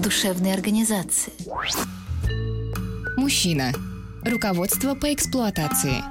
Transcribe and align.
душевной 0.00 0.52
организации. 0.52 1.32
Мужчина. 3.16 3.72
Руководство 4.24 4.94
по 4.94 5.12
эксплуатации. 5.12 6.02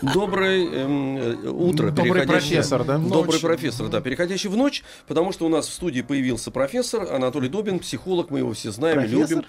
Доброе 0.00 0.64
эм, 0.64 1.16
э, 1.16 1.48
утро. 1.48 1.90
Добрый 1.90 2.26
профессор, 2.26 2.84
да? 2.84 2.96
Добрый 2.98 3.32
Ночь. 3.34 3.40
профессор, 3.40 3.88
да. 3.88 4.00
Переходящий 4.00 4.48
в 4.48 4.56
ночь, 4.56 4.82
потому 5.06 5.32
что 5.32 5.46
у 5.46 5.48
нас 5.48 5.66
в 5.68 5.72
студии 5.72 6.00
появился 6.00 6.50
профессор 6.50 7.12
Анатолий 7.12 7.48
Добин, 7.48 7.78
психолог, 7.78 8.30
мы 8.30 8.38
его 8.38 8.52
все 8.54 8.70
знаем, 8.70 9.00
и 9.00 9.02
Профессор? 9.02 9.28
любим. 9.28 9.44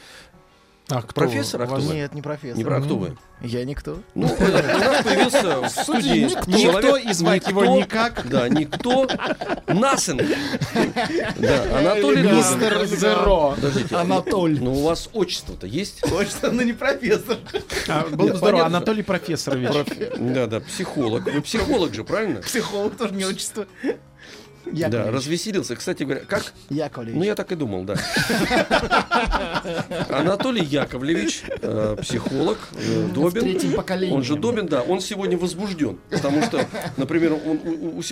А 0.92 1.04
кто 1.04 1.22
Профессор, 1.22 1.62
а 1.62 1.68
кто 1.68 1.76
вы? 1.76 1.94
Нет, 1.94 2.14
не 2.16 2.22
профессор. 2.24 2.58
Не 2.58 2.64
про 2.64 2.78
а 2.78 2.82
кто 2.82 2.96
вы? 2.98 3.16
Я 3.42 3.64
никто. 3.64 4.00
Ну, 4.16 4.28
у 4.28 4.42
нас 4.52 5.04
появился 5.04 5.62
в 5.62 5.70
студии 5.70 6.22
Никто 6.48 6.58
человек- 6.58 7.06
и 7.06 7.14
звать 7.14 7.48
его 7.48 7.64
никто, 7.64 7.78
никак. 7.78 8.28
Да, 8.28 8.50
никто. 8.50 9.08
Насен. 9.68 10.20
Да, 11.38 11.78
Анатолий. 11.80 12.24
Мистер 12.24 12.86
Зеро. 12.86 13.54
Подождите, 13.56 13.96
Анатоль. 13.96 14.60
Ну, 14.60 14.74
у 14.74 14.84
вас 14.84 15.10
отчество-то 15.14 15.68
есть? 15.68 16.02
Точно, 16.02 16.52
но 16.52 16.64
не 16.64 16.74
профессор. 16.74 17.38
А, 17.88 18.08
Был 18.10 18.26
Нет, 18.26 18.34
бы 18.34 18.38
здорово. 18.38 18.66
Анатолий 18.66 19.04
Профессорович. 19.04 19.70
Да, 20.18 20.48
да, 20.48 20.60
психолог. 20.60 21.32
Вы 21.32 21.42
психолог 21.42 21.94
же, 21.94 22.04
правильно? 22.04 22.42
Психолог 22.42 22.98
тоже 22.98 23.14
не 23.14 23.26
отчество. 23.26 23.68
Да, 24.72 24.88
Яковлевич. 24.88 25.14
развеселился. 25.16 25.76
Кстати 25.76 26.04
говоря, 26.04 26.22
как? 26.28 26.54
Яковлевич. 26.70 27.18
Ну, 27.18 27.24
я 27.24 27.36
так 27.36 27.52
и 27.52 27.56
думал, 27.56 27.84
да. 27.84 27.96
Анатолий 30.10 30.64
Яковлевич, 30.64 31.44
э, 31.62 31.96
психолог, 32.02 32.58
э, 32.74 33.08
Добин. 33.14 34.14
Он 34.14 34.24
же 34.24 34.36
Добин, 34.36 34.68
да, 34.68 34.82
он 34.82 35.02
сегодня 35.02 35.38
возбужден, 35.38 36.00
потому 36.10 36.42
что, 36.44 36.66
например, 36.98 37.34
он 37.34 37.60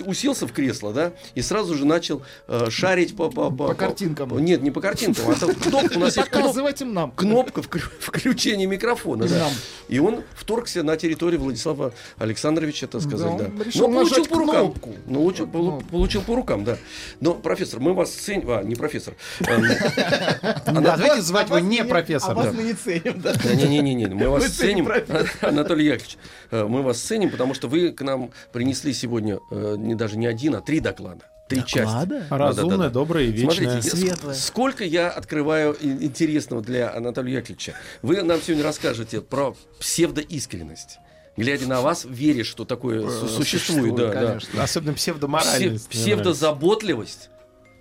уселся 0.06 0.46
в 0.46 0.52
кресло, 0.52 0.92
да, 0.92 1.12
и 1.34 1.42
сразу 1.42 1.74
же 1.74 1.86
начал 1.86 2.22
э, 2.46 2.70
шарить 2.70 3.16
по... 3.16 3.30
По, 3.30 3.50
По 3.50 3.74
картинкам. 3.74 4.38
Нет, 4.38 4.62
не 4.62 4.70
по 4.70 4.80
картинкам, 4.80 5.30
а 5.30 5.34
там 5.34 5.54
кнопка, 5.54 5.96
у 5.96 6.00
нас 6.00 6.16
есть 6.16 6.28
кноп- 6.28 6.42
Показывайте 6.42 6.84
нам. 6.84 7.10
кнопка 7.12 7.60
вклю- 7.60 7.90
включения 8.00 8.66
микрофона, 8.66 9.26
да. 9.26 9.38
Нам. 9.38 9.52
И 9.88 9.98
он 9.98 10.22
вторгся 10.34 10.82
на 10.82 10.96
территорию 10.96 11.40
Владислава 11.40 11.92
Александровича, 12.18 12.86
так 12.86 13.02
сказать, 13.02 13.36
Да, 13.36 13.44
да. 13.44 13.64
Но 13.74 13.88
получил 13.88 14.26
по 14.26 14.38
рукам. 14.38 14.54
кнопку. 14.72 14.94
Научил- 15.06 15.46
полу- 15.46 15.82
получил 15.90 16.22
по 16.22 16.34
рукам, 16.34 16.47
да. 16.64 16.76
Но, 17.20 17.34
профессор, 17.34 17.80
мы 17.80 17.94
вас 17.94 18.10
ценим... 18.10 18.50
А, 18.50 18.62
не 18.62 18.74
профессор. 18.74 19.14
Эм, 19.40 19.62
Да, 20.66 20.96
давайте 20.96 21.22
звать 21.22 21.46
его 21.46 21.56
вас 21.56 21.64
не 21.64 21.80
А 21.80 21.84
профессор. 21.84 22.34
вас 22.34 22.46
Да. 22.46 22.52
мы 22.52 22.62
не 22.64 22.74
ценим, 22.74 23.20
да? 23.20 23.34
Да 23.34 23.54
Не-не-не, 23.54 24.06
мы 24.08 24.28
вас 24.30 24.44
ценим. 24.46 24.88
Анатолий 25.40 25.86
Яковлевич, 25.86 26.18
э, 26.50 26.64
мы 26.64 26.82
вас 26.82 26.98
ценим, 26.98 27.30
потому 27.30 27.54
что 27.54 27.68
вы 27.68 27.92
к 27.92 28.02
нам 28.02 28.30
принесли 28.52 28.92
сегодня 28.92 29.38
э, 29.50 29.74
не 29.78 29.94
даже 29.94 30.16
не 30.18 30.26
один, 30.26 30.54
а 30.56 30.60
три 30.60 30.80
доклада. 30.80 31.24
Три 31.48 31.64
части. 31.64 31.80
Доклада? 32.06 32.26
Разумное, 32.30 32.76
Да-да-да. 32.76 32.90
доброе 32.90 33.24
и 33.24 33.30
вечное. 33.32 33.80
Смотрите, 33.80 33.88
я- 34.06 34.12
Светлое. 34.12 34.34
ск- 34.34 34.38
сколько 34.38 34.84
я 34.84 35.08
открываю 35.08 35.76
интересного 35.80 36.62
для 36.62 36.94
Анатолия 36.94 37.34
Яковлевича. 37.36 37.74
Вы 38.02 38.22
нам 38.22 38.40
сегодня 38.42 38.64
расскажете 38.64 39.20
про 39.22 39.56
псевдоискренность. 39.80 40.98
Глядя 41.38 41.66
на 41.66 41.80
вас, 41.80 42.04
веришь, 42.04 42.48
что 42.48 42.64
такое 42.64 43.08
су- 43.08 43.28
существует. 43.28 43.94
Да, 43.94 44.38
да. 44.54 44.62
Особенно 44.62 44.90
Псе- 44.92 44.96
псевдоморальность. 44.96 45.88
Псевдозаботливость. 45.88 47.30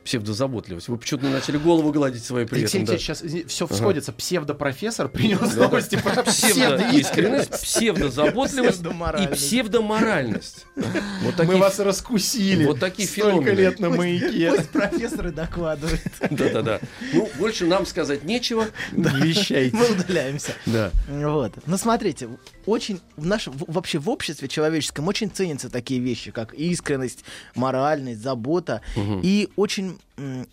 Псевдозаботливость. 0.07 0.87
Вы 0.87 0.97
почему-то 0.97 1.27
начали 1.27 1.57
голову 1.57 1.91
гладить 1.91 2.23
своей 2.23 2.47
при 2.47 2.59
Алексей 2.59 2.77
этом. 2.77 2.85
да. 2.87 2.93
Алексеевич, 2.93 3.19
сейчас 3.43 3.49
все 3.51 3.67
всходится. 3.67 4.13
Псевдопрофессор 4.13 5.09
принес 5.09 5.53
новости 5.55 5.97
про 6.01 6.23
Псевдоискренность, 6.23 7.51
псевдозаботливость 7.61 8.81
и 9.19 9.27
Псевдоморальность. 9.35 10.65
Вот 10.75 10.85
Мы 11.23 11.31
такие 11.33 11.57
вас 11.57 11.79
раскусили. 11.79 12.65
вот 12.65 12.79
такие 12.79 13.07
Столько 13.07 13.31
феномены. 13.39 13.59
лет 13.59 13.79
на 13.79 13.89
маяке. 13.89 14.51
Пусть 14.55 14.69
профессоры 14.69 15.31
докладывают. 15.31 16.01
Да-да-да. 16.31 16.79
Ну, 17.13 17.29
больше 17.37 17.65
нам 17.65 17.85
сказать 17.85 18.23
нечего. 18.23 18.65
Вещайте. 18.93 19.75
Мы 19.75 19.91
удаляемся. 19.91 20.53
Да. 20.65 20.91
Вот. 21.09 21.51
Ну, 21.65 21.77
смотрите, 21.77 22.29
очень 22.65 23.01
в 23.17 23.25
нашем, 23.25 23.53
вообще 23.67 23.99
в 23.99 24.09
обществе 24.09 24.47
человеческом 24.47 25.07
очень 25.07 25.29
ценятся 25.29 25.69
такие 25.69 25.99
вещи, 25.99 26.31
как 26.31 26.53
искренность, 26.53 27.25
моральность, 27.55 28.21
забота. 28.21 28.81
И 29.21 29.49
очень 29.57 29.96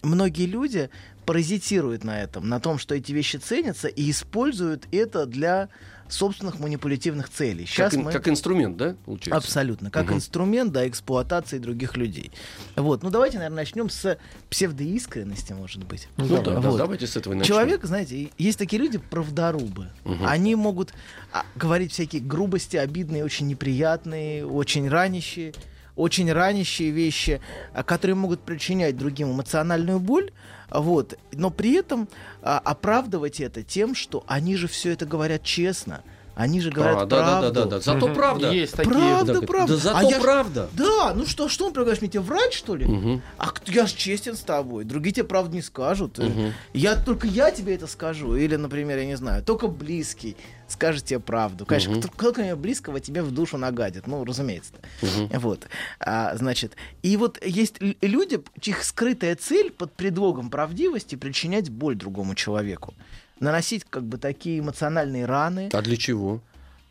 многие 0.03 0.47
люди 0.47 0.91
паразитируют 1.27 2.05
на 2.05 2.23
этом, 2.23 2.49
на 2.49 2.61
том, 2.61 2.79
что 2.79 2.95
эти 2.95 3.13
вещи 3.13 3.37
ценятся, 3.37 3.89
и 3.89 4.11
используют 4.11 4.87
это 4.93 5.27
для 5.27 5.69
собственных 6.07 6.59
манипулятивных 6.61 7.31
целей. 7.31 7.65
Сейчас 7.65 7.93
Как, 7.95 8.03
мы... 8.05 8.13
как 8.13 8.29
инструмент, 8.29 8.77
да, 8.77 8.95
получается? 9.07 9.37
Абсолютно. 9.39 9.91
Как 9.91 10.05
Мгм. 10.07 10.17
инструмент 10.17 10.71
да, 10.71 10.87
эксплуатации 10.87 11.59
других 11.59 11.97
людей. 11.97 12.31
Вот. 12.77 13.03
Ну, 13.03 13.09
давайте, 13.11 13.39
наверное, 13.39 13.57
начнем 13.57 13.89
с 13.89 14.19
псевдоискренности, 14.51 15.55
может 15.55 15.85
быть. 15.85 16.09
Ну 16.19 16.27
да, 16.27 16.43
да, 16.43 16.61
Вот. 16.61 16.77
давайте 16.77 17.07
с 17.07 17.17
этого 17.17 17.35
начнем. 17.35 17.55
Человек, 17.55 17.85
знаете, 17.85 18.31
есть 18.37 18.59
такие 18.59 18.81
люди 18.81 18.99
правдорубы. 18.99 19.89
Мгм. 20.05 20.27
Они 20.27 20.55
могут 20.55 20.93
а, 21.33 21.47
говорить 21.57 21.93
всякие 21.93 22.21
грубости, 22.21 22.77
обидные, 22.77 23.25
очень 23.25 23.47
неприятные, 23.47 24.47
очень 24.47 24.89
ранящие, 24.89 25.55
очень 25.97 26.33
ранящие 26.33 26.91
вещи, 26.91 27.41
а, 27.73 27.83
которые 27.83 28.17
могут 28.17 28.41
причинять 28.41 28.97
другим 28.97 29.33
эмоциональную 29.33 30.01
боль. 30.01 30.31
Вот. 30.71 31.19
Но 31.33 31.51
при 31.51 31.75
этом 31.75 32.09
а, 32.43 32.59
оправдывать 32.59 33.41
это 33.41 33.63
тем, 33.63 33.95
что 33.95 34.25
они 34.27 34.57
же 34.57 34.69
все 34.69 34.91
это 34.91 35.07
говорят 35.07 35.43
честно. 35.43 36.03
Они 36.35 36.61
же 36.61 36.71
говорят 36.71 37.03
А, 37.03 37.07
да, 37.07 37.17
да, 37.19 37.25
правду. 37.41 37.53
да, 37.53 37.61
да, 37.65 37.71
да. 37.71 37.81
Зато 37.81 38.07
Мгм. 38.07 38.15
правда. 38.17 38.51
Есть 38.51 38.73
такие. 38.75 38.93
Правда, 38.93 39.35
Да, 39.41 39.47
правда. 39.47 39.75
Да 39.75 39.81
зато 39.81 39.97
А 39.99 40.03
я 40.03 40.19
ж- 40.19 40.23
правда. 40.23 40.69
Да, 40.73 41.15
ну 41.15 41.27
что, 41.27 41.49
что 41.49 41.67
он 41.67 41.73
предлагаешь 41.73 42.01
мне 42.01 42.11
тебе 42.11 42.21
врать, 42.23 42.53
что 42.53 42.75
ли? 42.75 42.87
Мгм. 42.87 43.23
А 43.39 43.53
я 43.67 43.87
же 43.87 43.95
честен 43.95 44.35
с 44.37 44.41
тобой. 44.41 44.85
Другие 44.85 45.13
тебе 45.15 45.25
правду 45.25 45.55
не 45.55 45.63
скажут. 45.63 46.19
Мгм. 46.19 46.53
Я 46.73 46.97
только 46.97 47.27
я 47.29 47.51
тебе 47.53 47.75
это 47.77 47.87
скажу. 47.87 48.35
Или, 48.37 48.57
например, 48.57 48.99
я 48.99 49.07
не 49.07 49.17
знаю, 49.17 49.45
только 49.45 49.69
близкий 49.69 50.37
скажет 50.67 51.05
тебе 51.05 51.21
правду. 51.21 51.67
Конечно, 51.67 51.93
Мгм. 51.93 52.03
кто, 52.03 52.33
кто 52.33 52.57
близкого 52.57 52.99
тебе 52.99 53.23
в 53.23 53.31
душу 53.31 53.57
нагадит. 53.57 54.07
Ну, 54.09 54.25
разумеется. 54.25 54.73
Мгм. 55.03 55.39
Вот. 55.39 55.61
А, 56.01 56.35
значит, 56.37 56.73
и 57.03 57.17
вот 57.17 57.39
есть 57.45 57.77
люди, 58.01 58.43
чьих 58.61 58.83
скрытая 58.83 59.37
цель 59.37 59.71
под 59.71 59.93
предлогом 59.93 60.51
правдивости 60.51 61.15
причинять 61.15 61.71
боль 61.71 61.95
другому 61.95 62.35
человеку. 62.35 62.95
Наносить 63.41 63.85
как 63.89 64.05
бы 64.05 64.19
такие 64.19 64.61
эмоциональные 64.61 65.27
раны. 65.27 65.69
А 65.73 65.83
для 65.83 65.97
чего? 65.97 66.41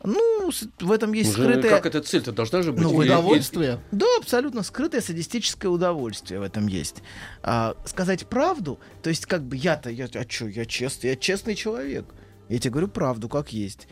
Ну, 0.02 0.50
в 0.80 0.92
этом 0.92 1.14
есть 1.14 1.30
Ну, 1.36 1.44
же, 1.44 1.50
скрытая... 1.50 1.70
Как 1.70 1.86
эта 1.86 2.02
цель-то 2.02 2.30
должна 2.32 2.60
же 2.60 2.72
быть? 2.72 2.82
Ну, 2.82 2.94
удовольствие. 2.94 3.80
Да, 3.90 4.04
абсолютно 4.18 4.62
скрытое 4.62 5.00
садистическое 5.00 5.70
удовольствие 5.70 6.40
в 6.40 6.42
этом 6.42 6.66
есть. 6.66 6.96
А, 7.42 7.74
сказать 7.86 8.26
правду, 8.26 8.78
то 9.02 9.08
есть 9.08 9.24
как 9.24 9.42
бы 9.42 9.56
я-то, 9.56 9.88
я, 9.88 10.04
а 10.12 10.24
что, 10.28 10.46
я 10.46 10.66
честный, 10.66 11.10
я 11.10 11.16
честный 11.16 11.54
человек. 11.54 12.04
Я 12.50 12.58
тебе 12.58 12.72
говорю 12.72 12.88
правду, 12.88 13.30
как 13.30 13.54
есть. 13.54 13.88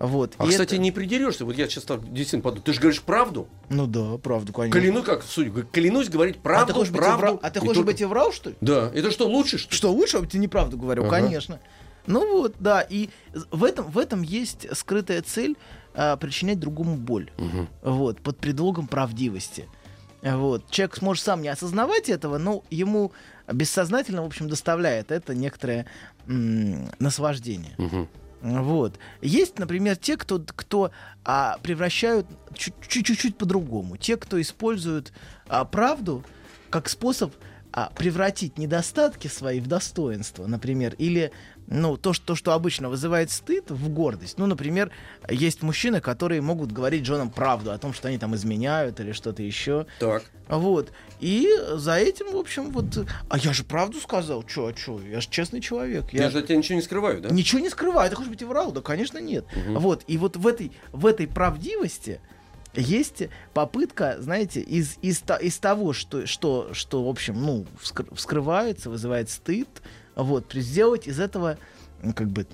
Вот. 0.00 0.34
А, 0.38 0.46
И 0.46 0.48
кстати, 0.48 0.74
это- 0.74 0.78
не 0.82 0.90
придерешься. 0.90 1.44
Вот 1.44 1.56
я 1.56 1.68
сейчас 1.68 1.84
так 1.84 2.00
действительно 2.12 2.42
подумал. 2.42 2.64
Ты 2.64 2.72
же 2.72 2.80
говоришь 2.80 3.00
правду. 3.02 3.46
Ну 3.68 3.86
да, 3.86 4.18
правду, 4.18 4.52
конечно. 4.52 4.80
Клянусь, 4.80 5.04
как, 5.04 5.22
судя, 5.22 5.62
клянусь 5.62 6.08
говорить 6.08 6.34
а 6.34 6.38
ты 6.38 6.42
правду, 6.42 6.72
хочешь, 6.74 6.90
быть, 6.92 7.00
и 7.00 7.04
правду. 7.04 7.26
вра- 7.26 7.38
а 7.40 7.50
ты 7.50 7.58
и 7.58 7.60
хочешь 7.60 7.74
только- 7.76 7.86
быть 7.86 8.00
и 8.00 8.04
врал, 8.04 8.32
что 8.32 8.50
ли? 8.50 8.56
Да. 8.60 8.90
Это 8.92 9.12
что, 9.12 9.28
лучше, 9.28 9.58
что 9.58 9.70
ли? 9.70 9.76
Что 9.76 9.92
лучше, 9.92 10.16
я 10.16 10.26
тебе 10.26 10.40
неправду 10.40 10.76
говорю, 10.76 11.02
Ага. 11.04 11.10
конечно. 11.20 11.60
Ну 12.06 12.38
вот, 12.38 12.54
да, 12.58 12.80
и 12.80 13.08
в 13.50 13.64
этом, 13.64 13.90
в 13.90 13.98
этом 13.98 14.22
есть 14.22 14.66
скрытая 14.76 15.22
цель 15.22 15.56
а, 15.94 16.16
причинять 16.16 16.58
другому 16.58 16.96
боль. 16.96 17.30
Мгм. 17.38 17.68
вот, 17.82 18.20
под 18.20 18.38
предлогом 18.38 18.86
правдивости. 18.86 19.68
Вот. 20.22 20.70
Человек 20.70 21.02
может 21.02 21.24
сам 21.24 21.42
не 21.42 21.48
осознавать 21.48 22.08
этого, 22.08 22.38
но 22.38 22.62
ему 22.70 23.12
бессознательно, 23.52 24.22
в 24.22 24.26
общем, 24.26 24.48
доставляет 24.48 25.10
это 25.10 25.34
некоторое 25.34 25.86
м, 26.28 26.88
наслаждение. 27.00 27.74
Мгм. 27.78 28.08
Вот. 28.40 28.98
Есть, 29.20 29.58
например, 29.58 29.96
те, 29.96 30.16
кто, 30.16 30.40
кто 30.40 30.90
а, 31.24 31.58
превращают 31.62 32.26
чуть- 32.54 32.74
чуть- 32.88 33.06
чуть-чуть 33.06 33.36
по-другому. 33.36 33.96
Те, 33.96 34.16
кто 34.16 34.40
используют 34.40 35.12
а, 35.48 35.64
правду 35.64 36.24
как 36.70 36.88
способ 36.88 37.34
а, 37.72 37.90
превратить 37.96 38.58
недостатки 38.58 39.28
свои 39.28 39.58
в 39.60 39.66
достоинство, 39.66 40.46
например, 40.46 40.94
или 40.98 41.32
ну, 41.66 41.96
то, 41.96 42.12
что, 42.12 42.26
то, 42.26 42.34
что 42.34 42.52
обычно 42.52 42.88
вызывает 42.88 43.30
стыд, 43.30 43.70
в 43.70 43.88
гордость. 43.88 44.38
Ну, 44.38 44.46
например, 44.46 44.90
есть 45.28 45.62
мужчины, 45.62 46.00
которые 46.00 46.40
могут 46.42 46.72
говорить 46.72 47.06
женам 47.06 47.30
правду 47.30 47.72
о 47.72 47.78
том, 47.78 47.92
что 47.92 48.08
они 48.08 48.18
там 48.18 48.34
изменяют 48.34 49.00
или 49.00 49.12
что-то 49.12 49.42
еще. 49.42 49.86
Так. 49.98 50.24
Вот. 50.48 50.92
И 51.20 51.48
за 51.74 51.96
этим, 51.96 52.32
в 52.32 52.36
общем, 52.36 52.70
вот... 52.70 53.06
А 53.28 53.38
я 53.38 53.52
же 53.52 53.64
правду 53.64 53.98
сказал. 54.00 54.42
Чё, 54.42 54.66
а 54.66 54.72
чё? 54.72 55.00
Я 55.00 55.20
же 55.20 55.28
честный 55.30 55.60
человек. 55.60 56.12
Я, 56.12 56.30
же 56.30 56.40
от 56.40 56.46
тебя 56.46 56.58
ничего 56.58 56.76
не 56.76 56.82
скрываю, 56.82 57.20
да? 57.20 57.30
Ничего 57.30 57.60
не 57.60 57.70
скрываю. 57.70 58.10
Ты 58.10 58.16
хочешь 58.16 58.30
быть 58.30 58.42
и 58.42 58.44
врал? 58.44 58.72
Да, 58.72 58.80
конечно, 58.80 59.18
нет. 59.18 59.46
Вот. 59.68 60.04
И 60.06 60.18
вот 60.18 60.36
в 60.36 60.46
этой, 60.46 60.72
в 60.92 61.06
этой 61.06 61.26
правдивости 61.26 62.20
есть 62.74 63.24
попытка, 63.54 64.16
знаете, 64.18 64.60
из, 64.60 64.98
из, 65.02 65.22
из 65.40 65.58
того, 65.58 65.92
что, 65.92 66.26
что, 66.26 66.70
что, 66.72 67.04
в 67.04 67.08
общем, 67.08 67.40
ну, 67.40 67.66
вскр- 67.82 68.14
вскрывается, 68.14 68.90
вызывает 68.90 69.30
стыд, 69.30 69.68
вот, 70.14 70.52
сделать 70.52 71.06
из 71.06 71.20
этого, 71.20 71.58
ну, 72.02 72.12
как 72.12 72.28
бы, 72.28 72.46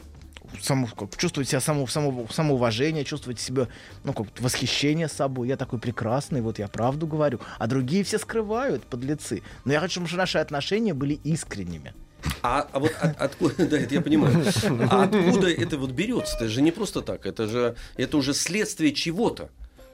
само, 0.60 0.86
как, 0.86 1.16
чувствовать 1.16 1.48
себя 1.48 1.60
само, 1.60 1.86
само, 1.86 2.26
самоуважение, 2.30 3.04
чувствовать 3.04 3.40
себя, 3.40 3.68
ну, 4.04 4.12
как 4.12 4.26
восхищение 4.40 5.08
собой. 5.08 5.48
Я 5.48 5.56
такой 5.56 5.78
прекрасный, 5.78 6.40
вот 6.40 6.58
я 6.58 6.68
правду 6.68 7.06
говорю. 7.06 7.40
А 7.58 7.66
другие 7.66 8.04
все 8.04 8.18
скрывают, 8.18 8.84
подлецы. 8.84 9.42
Но 9.64 9.72
я 9.72 9.80
хочу, 9.80 10.04
чтобы 10.06 10.18
наши 10.18 10.38
отношения 10.38 10.94
были 10.94 11.14
искренними. 11.24 11.94
А, 12.42 12.66
а 12.72 12.78
вот 12.80 12.92
от- 13.00 13.20
откуда, 13.20 13.66
да, 13.68 13.78
это 13.78 13.94
я 13.94 14.00
понимаю. 14.00 14.44
А 14.90 15.04
откуда 15.04 15.50
это 15.50 15.78
вот 15.78 15.90
берется? 15.92 16.36
Это 16.36 16.48
же 16.48 16.62
не 16.62 16.72
просто 16.72 17.00
так. 17.02 17.26
Это 17.26 17.46
же 17.46 17.76
это 17.96 18.16
уже 18.16 18.34
следствие 18.34 18.92
чего-то. 18.92 19.50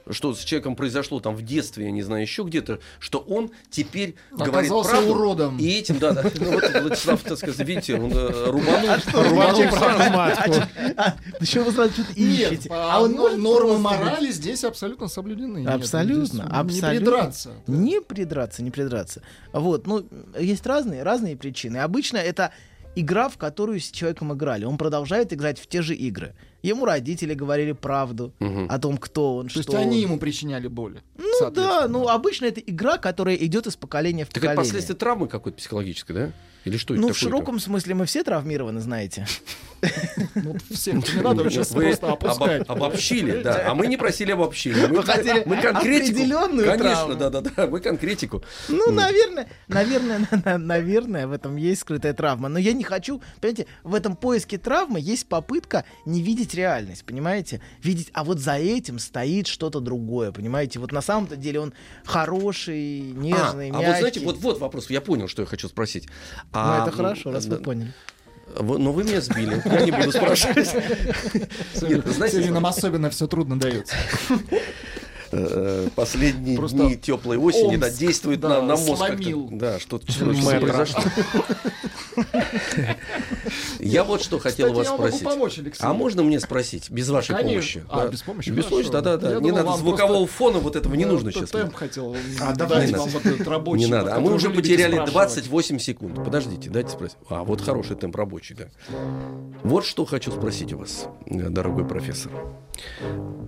Что 0.09 0.35
с 0.35 0.39
человеком 0.43 0.75
произошло 0.75 1.19
там 1.19 1.35
в 1.35 1.41
детстве, 1.41 1.85
я 1.85 1.91
не 1.91 2.03
знаю, 2.03 2.21
еще 2.21 2.43
где-то, 2.43 2.79
что 2.99 3.19
он 3.19 3.51
теперь 3.71 4.15
говорит 4.31 4.55
Оказался 4.71 4.89
правду. 4.91 5.11
уродом. 5.11 5.57
И 5.57 5.67
этим, 5.67 5.97
да, 5.97 6.11
да. 6.11 6.23
Ну, 6.39 6.51
вот 6.51 6.63
Владислав, 6.81 7.21
так 7.23 7.37
сказать, 7.37 7.67
видите, 7.67 7.95
он 7.95 8.11
э, 8.13 8.49
рубанул. 8.51 8.89
Рубанул 9.13 9.61
рубанул 9.61 9.69
правду 9.69 10.17
матку. 10.17 10.53
А, 10.97 11.15
еще 11.39 11.61
вы 11.63 11.71
сразу 11.71 11.93
что-то 11.93 12.13
ищете. 12.13 12.69
а 12.71 13.01
он 13.01 13.13
но- 13.13 13.23
может 13.23 13.39
нормы 13.39 13.77
морали 13.79 14.31
здесь 14.31 14.63
абсолютно 14.63 15.07
соблюдены. 15.07 15.65
Абсолютно, 15.67 16.43
абсолютно. 16.51 16.91
Не 16.91 16.99
придраться. 16.99 17.51
Не 17.67 18.01
придраться, 18.01 18.63
не 18.63 18.71
придраться. 18.71 19.21
Вот, 19.53 19.87
ну, 19.87 20.05
есть 20.39 20.65
разные, 20.67 21.03
разные 21.03 21.35
причины. 21.35 21.77
Обычно 21.77 22.17
это 22.17 22.51
игра, 22.95 23.29
в 23.29 23.37
которую 23.37 23.79
с 23.79 23.89
человеком 23.91 24.33
играли. 24.33 24.65
Он 24.65 24.77
продолжает 24.77 25.31
играть 25.33 25.59
в 25.59 25.67
те 25.67 25.81
же 25.81 25.95
игры. 25.95 26.33
Ему 26.63 26.85
родители 26.85 27.33
говорили 27.33 27.73
правду 27.73 28.33
о 28.69 28.79
том, 28.79 28.97
кто 28.97 29.35
он, 29.37 29.45
То 29.47 29.49
что 29.51 29.59
есть 29.59 29.73
они 29.75 29.97
он. 29.97 30.01
ему 30.01 30.17
причиняли 30.19 30.67
боли. 30.67 31.01
Ну 31.17 31.51
да, 31.51 31.87
ну 31.87 32.07
обычно 32.07 32.45
это 32.45 32.59
игра, 32.59 32.97
которая 32.97 33.35
идет 33.35 33.67
из 33.67 33.75
поколения 33.75 34.25
в 34.25 34.29
Так 34.29 34.37
это 34.37 34.41
поколение. 34.53 34.63
последствия 34.65 34.95
травмы 34.95 35.27
какой-то 35.27 35.57
психологической, 35.57 36.15
да? 36.15 36.31
Или 36.63 36.77
что 36.77 36.95
это 36.95 37.01
Ну, 37.01 37.09
в 37.09 37.11
такое? 37.13 37.19
широком 37.29 37.59
смысле 37.59 37.93
мы 37.93 38.05
все 38.07 38.23
травмированы, 38.23 38.79
знаете. 38.81 39.27
Ну, 40.35 40.55
всем 40.71 40.99
не 41.15 41.21
надо 41.21 41.49
сейчас 41.49 41.69
просто 41.69 42.11
опускать. 42.11 42.67
обобщили, 42.69 43.41
да. 43.41 43.71
А 43.71 43.75
мы 43.75 43.87
не 43.87 43.97
просили 43.97 44.31
обобщения. 44.31 44.87
Мы, 44.87 45.01
хотели 45.03 45.43
мы 45.45 45.57
конкретику. 45.61 46.17
определенную 46.17 46.67
Конечно, 46.67 46.93
травму. 46.95 47.15
да, 47.15 47.29
да, 47.29 47.41
да. 47.41 47.67
Мы 47.67 47.79
конкретику. 47.79 48.43
Ну, 48.67 48.91
наверное, 48.91 49.47
наверное, 49.67 50.27
на- 50.31 50.41
на- 50.43 50.57
наверное, 50.57 51.27
в 51.27 51.31
этом 51.31 51.55
есть 51.55 51.81
скрытая 51.81 52.13
травма. 52.13 52.49
Но 52.49 52.59
я 52.59 52.73
не 52.73 52.83
хочу, 52.83 53.21
понимаете, 53.41 53.67
в 53.83 53.95
этом 53.95 54.15
поиске 54.15 54.57
травмы 54.57 54.99
есть 54.99 55.27
попытка 55.27 55.85
не 56.05 56.21
видеть 56.21 56.53
реальность, 56.53 57.05
понимаете? 57.05 57.61
Видеть, 57.81 58.09
а 58.13 58.23
вот 58.23 58.39
за 58.39 58.55
этим 58.57 58.99
стоит 58.99 59.47
что-то 59.47 59.79
другое, 59.79 60.31
понимаете? 60.31 60.79
Вот 60.79 60.91
на 60.91 61.01
самом-то 61.01 61.35
деле 61.35 61.59
он 61.61 61.73
хороший, 62.03 62.99
нежный, 62.99 63.69
а, 63.69 63.73
мягкий. 63.73 63.85
а 63.85 63.89
вот 63.91 63.97
знаете, 63.99 64.19
вот, 64.21 64.37
вот 64.39 64.59
вопрос, 64.59 64.89
я 64.89 65.01
понял, 65.01 65.27
что 65.27 65.41
я 65.41 65.45
хочу 65.47 65.67
спросить. 65.67 66.07
Ну, 66.35 66.49
А, 66.53 66.83
это 66.87 66.95
хорошо, 66.95 67.31
раз 67.31 67.45
вы 67.45 67.57
поняли. 67.57 67.93
Но 68.59 68.91
вы 68.91 69.03
меня 69.03 69.21
сбили, 69.21 69.61
я 69.65 69.81
не 69.81 69.91
буду 69.91 70.11
спрашивать. 70.11 70.73
Нет, 71.81 72.05
знаете, 72.07 72.51
нам 72.51 72.65
особенно 72.65 73.09
все 73.09 73.27
трудно 73.27 73.59
дается. 73.59 73.95
Э, 75.37 75.87
последние 75.95 76.57
Просто 76.57 76.77
дни 76.77 76.95
теплой 76.95 77.37
осени 77.37 77.75
да, 77.77 77.87
Омск, 77.87 77.99
действует 77.99 78.39
да, 78.39 78.49
на, 78.49 78.61
на 78.61 78.75
мозг. 78.75 78.97
сломил. 78.97 79.49
Да, 79.51 79.79
что-то 79.79 80.05
произошло. 80.05 81.01
Я 83.79 84.03
вот 84.03 84.21
что 84.21 84.39
хотел 84.39 84.73
вас 84.73 84.87
спросить. 84.87 85.27
А 85.79 85.93
можно 85.93 86.23
мне 86.23 86.39
спросить, 86.39 86.89
без 86.89 87.09
вашей 87.09 87.35
помощи? 87.35 87.83
А, 87.89 88.05
Да. 88.05 88.07
без 88.07 88.21
помощи, 88.21 88.49
Без 88.49 88.65
помощи, 88.65 88.89
да-да-да. 88.89 89.39
Не 89.39 89.51
надо 89.51 89.77
звукового 89.77 90.25
фона, 90.27 90.59
вот 90.59 90.75
этого 90.75 90.95
не 90.95 91.05
Ну, 91.05 91.13
нужно 91.13 91.31
сейчас. 91.31 91.49
Темп 91.51 91.75
хотел 91.75 92.15
А, 92.41 92.53
давайте. 92.55 92.95
вам 92.97 93.09
вот 93.09 93.25
этот 93.25 93.47
рабочий. 93.47 93.85
Не 93.85 93.91
надо. 93.91 94.15
А 94.15 94.19
мы 94.19 94.33
уже 94.33 94.49
потеряли 94.49 94.95
спрашивать. 94.95 95.15
28 95.15 95.79
секунд. 95.79 96.15
Подождите, 96.15 96.69
дайте 96.69 96.89
спросить. 96.89 97.17
А, 97.29 97.43
вот 97.43 97.61
хороший 97.61 97.95
темп 97.95 98.15
рабочий, 98.15 98.55
да. 98.55 98.65
Вот 99.63 99.85
что 99.85 100.05
хочу 100.05 100.31
спросить 100.31 100.73
у 100.73 100.77
вас, 100.79 101.07
э, 101.25 101.49
дорогой 101.49 101.85
профессор. 101.87 102.31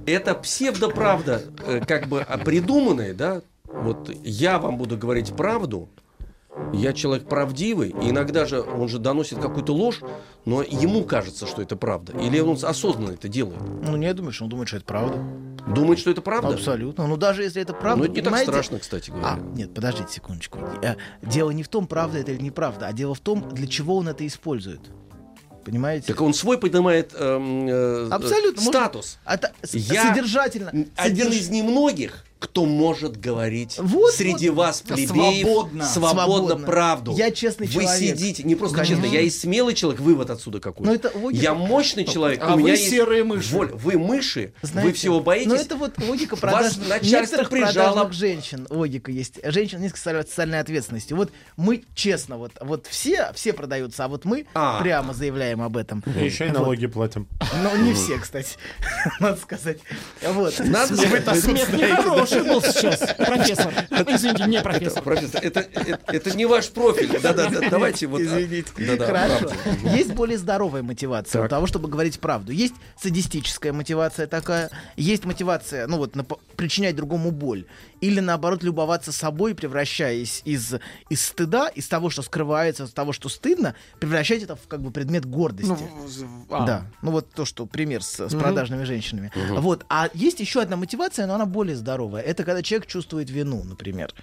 Это 0.06 0.34
псевдоправда, 0.36 1.42
э, 1.66 1.77
как 1.86 2.08
бы 2.08 2.26
придуманная, 2.46 3.14
да? 3.14 3.42
Вот 3.66 4.10
я 4.24 4.60
вам 4.60 4.78
буду 4.78 4.98
говорить 4.98 5.34
правду, 5.36 5.90
я 6.74 6.94
человек 6.94 7.28
правдивый, 7.28 7.90
и 7.90 8.10
иногда 8.10 8.46
же 8.46 8.62
он 8.62 8.88
же 8.90 8.98
доносит 9.00 9.40
какую-то 9.40 9.74
ложь, 9.74 10.02
но 10.46 10.62
ему 10.62 11.04
кажется, 11.04 11.46
что 11.46 11.62
это 11.62 11.76
правда. 11.76 12.18
Или 12.18 12.40
он 12.40 12.58
осознанно 12.62 13.12
это 13.12 13.28
делает. 13.28 13.60
Ну, 13.84 13.96
не 13.98 14.12
думаю, 14.14 14.32
что 14.32 14.46
он 14.46 14.50
думает, 14.50 14.68
что 14.70 14.78
это 14.78 14.86
правда. 14.86 15.24
Думает, 15.68 16.00
что 16.00 16.12
это 16.12 16.22
правда? 16.22 16.54
Абсолютно. 16.56 17.08
Ну, 17.08 17.18
даже 17.18 17.44
если 17.44 17.62
это 17.62 17.74
правда, 17.74 17.98
Ну, 17.98 18.04
это 18.06 18.14
не 18.14 18.22
так 18.22 18.26
понимаете, 18.26 18.52
страшно, 18.52 18.80
кстати 18.80 19.10
говоря. 19.10 19.28
А, 19.34 19.40
нет, 19.56 19.74
подождите 19.74 20.14
секундочку. 20.14 20.60
Э, 20.82 20.96
Дело 21.22 21.52
не 21.52 21.64
в 21.64 21.68
том, 21.68 21.88
правда 21.88 22.20
это 22.20 22.32
или 22.32 22.42
неправда, 22.42 22.88
а 22.88 22.94
дело 22.94 23.14
в 23.14 23.20
том, 23.20 23.50
для 23.50 23.68
чего 23.68 23.98
он 23.98 24.08
это 24.08 24.26
использует. 24.26 24.80
Понимаете? 25.68 26.08
Так 26.08 26.22
он 26.22 26.34
свой 26.34 26.58
поднимает 26.58 27.14
эм, 27.14 27.68
э, 27.68 28.08
Абсолютно. 28.10 28.62
статус. 28.62 29.18
Это 29.26 29.52
с- 29.62 29.74
Я 29.74 30.08
содержательно. 30.14 30.70
Один 30.96 31.28
Содерж- 31.28 31.36
из 31.40 31.50
немногих, 31.50 32.24
кто 32.40 32.66
может 32.66 33.20
говорить 33.20 33.76
Вот, 33.80 34.12
среди 34.14 34.50
вот. 34.50 34.58
вас, 34.58 34.82
плебеев, 34.82 35.10
Свободно. 35.48 35.86
свободно, 35.86 36.24
Свободно. 36.26 36.66
правду. 36.66 37.16
Я 37.18 37.32
честный 37.32 37.68
Вы 37.68 37.82
человек. 37.84 38.18
сидите, 38.18 38.44
не 38.44 38.56
просто 38.56 38.78
Конечно. 38.78 38.96
честный, 39.02 39.12
я 39.18 39.22
и 39.22 39.30
смелый 39.30 39.74
человек, 39.74 40.02
вывод 40.02 40.30
отсюда 40.30 40.60
какой. 40.60 40.86
Но 40.86 40.94
это 40.94 41.12
логика. 41.16 41.44
Я 41.44 41.54
мощный 41.54 42.06
человек, 42.06 42.40
А 42.44 42.54
у 42.54 42.58
меня 42.58 42.64
вы 42.64 42.70
есть 42.72 42.90
серые 42.90 43.24
мыши. 43.24 43.54
воля. 43.54 43.72
Вы 43.74 43.98
мыши, 43.98 44.54
вы 44.62 44.68
Знаете, 44.68 44.94
всего 44.94 45.20
боитесь. 45.20 45.48
Ну, 45.50 45.56
это 45.56 45.76
вот 45.76 45.98
логика 45.98 46.34
Вас 46.36 46.40
продажных, 46.42 46.88
начальство 46.88 47.38
некоторых 47.38 47.50
прижало. 47.50 47.94
продажных 47.94 48.14
женщин. 48.14 48.68
Логика 48.70 49.12
есть. 49.12 49.40
Женщин 49.44 49.82
низкой 49.82 49.98
социальной- 50.00 50.60
ответственности. 50.60 51.14
Вот 51.14 51.32
мы 51.56 51.84
честно, 51.96 52.38
вот, 52.38 52.52
вот 52.62 52.88
все, 52.88 53.32
все 53.34 53.54
продаются, 53.54 54.06
а 54.06 54.08
вот 54.08 54.26
мы 54.26 54.46
А. 54.54 54.80
прямо 54.82 55.14
заявляем 55.14 55.62
об 55.62 55.76
этом. 55.78 56.04
Еще 56.20 56.48
и 56.48 56.52
налоги 56.52 56.86
платим. 56.88 57.28
Но 57.64 57.76
не 57.78 57.94
все, 57.94 58.20
кстати, 58.20 58.58
надо 59.20 59.40
сказать. 59.42 59.80
Вот. 60.24 60.54
Надо 60.60 60.96
Смех 60.96 61.70
нехороший 62.28 62.50
был 62.50 62.62
сейчас, 62.62 63.00
профессор. 63.18 63.74
Извините, 64.08 64.46
не 64.46 64.62
профессор. 64.62 65.04
Профессор, 65.04 65.42
это, 65.44 65.60
это, 65.60 66.00
это 66.08 66.38
не 66.38 66.46
ваш 66.46 66.70
профиль. 66.70 67.20
Да-да-да, 67.22 67.70
давайте 67.70 68.08
вот. 68.08 68.22
Извините. 68.22 68.72
да-да, 68.78 69.06
Хорошо. 69.06 69.48
правда. 69.50 69.90
Есть 69.96 70.14
более 70.14 70.38
здоровая 70.38 70.84
мотивация 70.84 71.42
Так. 71.42 71.46
у 71.46 71.50
того, 71.50 71.68
чтобы 71.68 71.90
говорить 71.90 72.20
правду. 72.20 72.52
Есть 72.52 72.76
садистическая 73.02 73.74
мотивация 73.74 74.28
такая, 74.28 74.70
есть 74.96 75.26
мотивация, 75.26 75.88
ну 75.88 75.98
вот, 75.98 76.14
причинять 76.56 76.96
другому 76.96 77.32
боль. 77.32 77.66
Или 78.02 78.20
наоборот, 78.20 78.64
любоваться 78.64 79.12
собой, 79.12 79.56
превращаясь 79.56 80.42
из, 80.46 80.76
из 81.10 81.26
стыда, 81.26 81.68
из 81.70 81.88
того, 81.88 82.10
что 82.10 82.22
скрывается, 82.22 82.84
из 82.86 82.92
того, 82.92 83.14
что 83.14 83.30
стыдно, 83.30 83.76
превращать 84.00 84.44
это 84.44 84.56
в 84.56 84.68
как 84.68 84.82
бы 84.82 84.92
предмет 84.92 85.26
гордости. 85.26 85.76
а. 86.50 86.66
Да, 86.66 86.86
ну 87.02 87.12
вот 87.12 87.30
то, 87.32 87.46
что 87.46 87.66
пример 87.66 88.04
с, 88.04 88.20
с 88.28 88.36
продажными 88.36 88.84
женщинами. 88.84 89.32
Вот, 89.50 89.86
а 89.90 90.10
есть 90.14 90.40
еще 90.40 90.62
одна 90.62 90.76
мотивация, 90.78 91.26
но 91.28 91.36
она 91.36 91.46
более 91.46 91.76
здоровая. 91.76 92.22
Это 92.22 92.44
когда 92.44 92.62
человек 92.62 92.88
чувствует 92.88 93.30
вину, 93.30 93.64
например. 93.64 94.14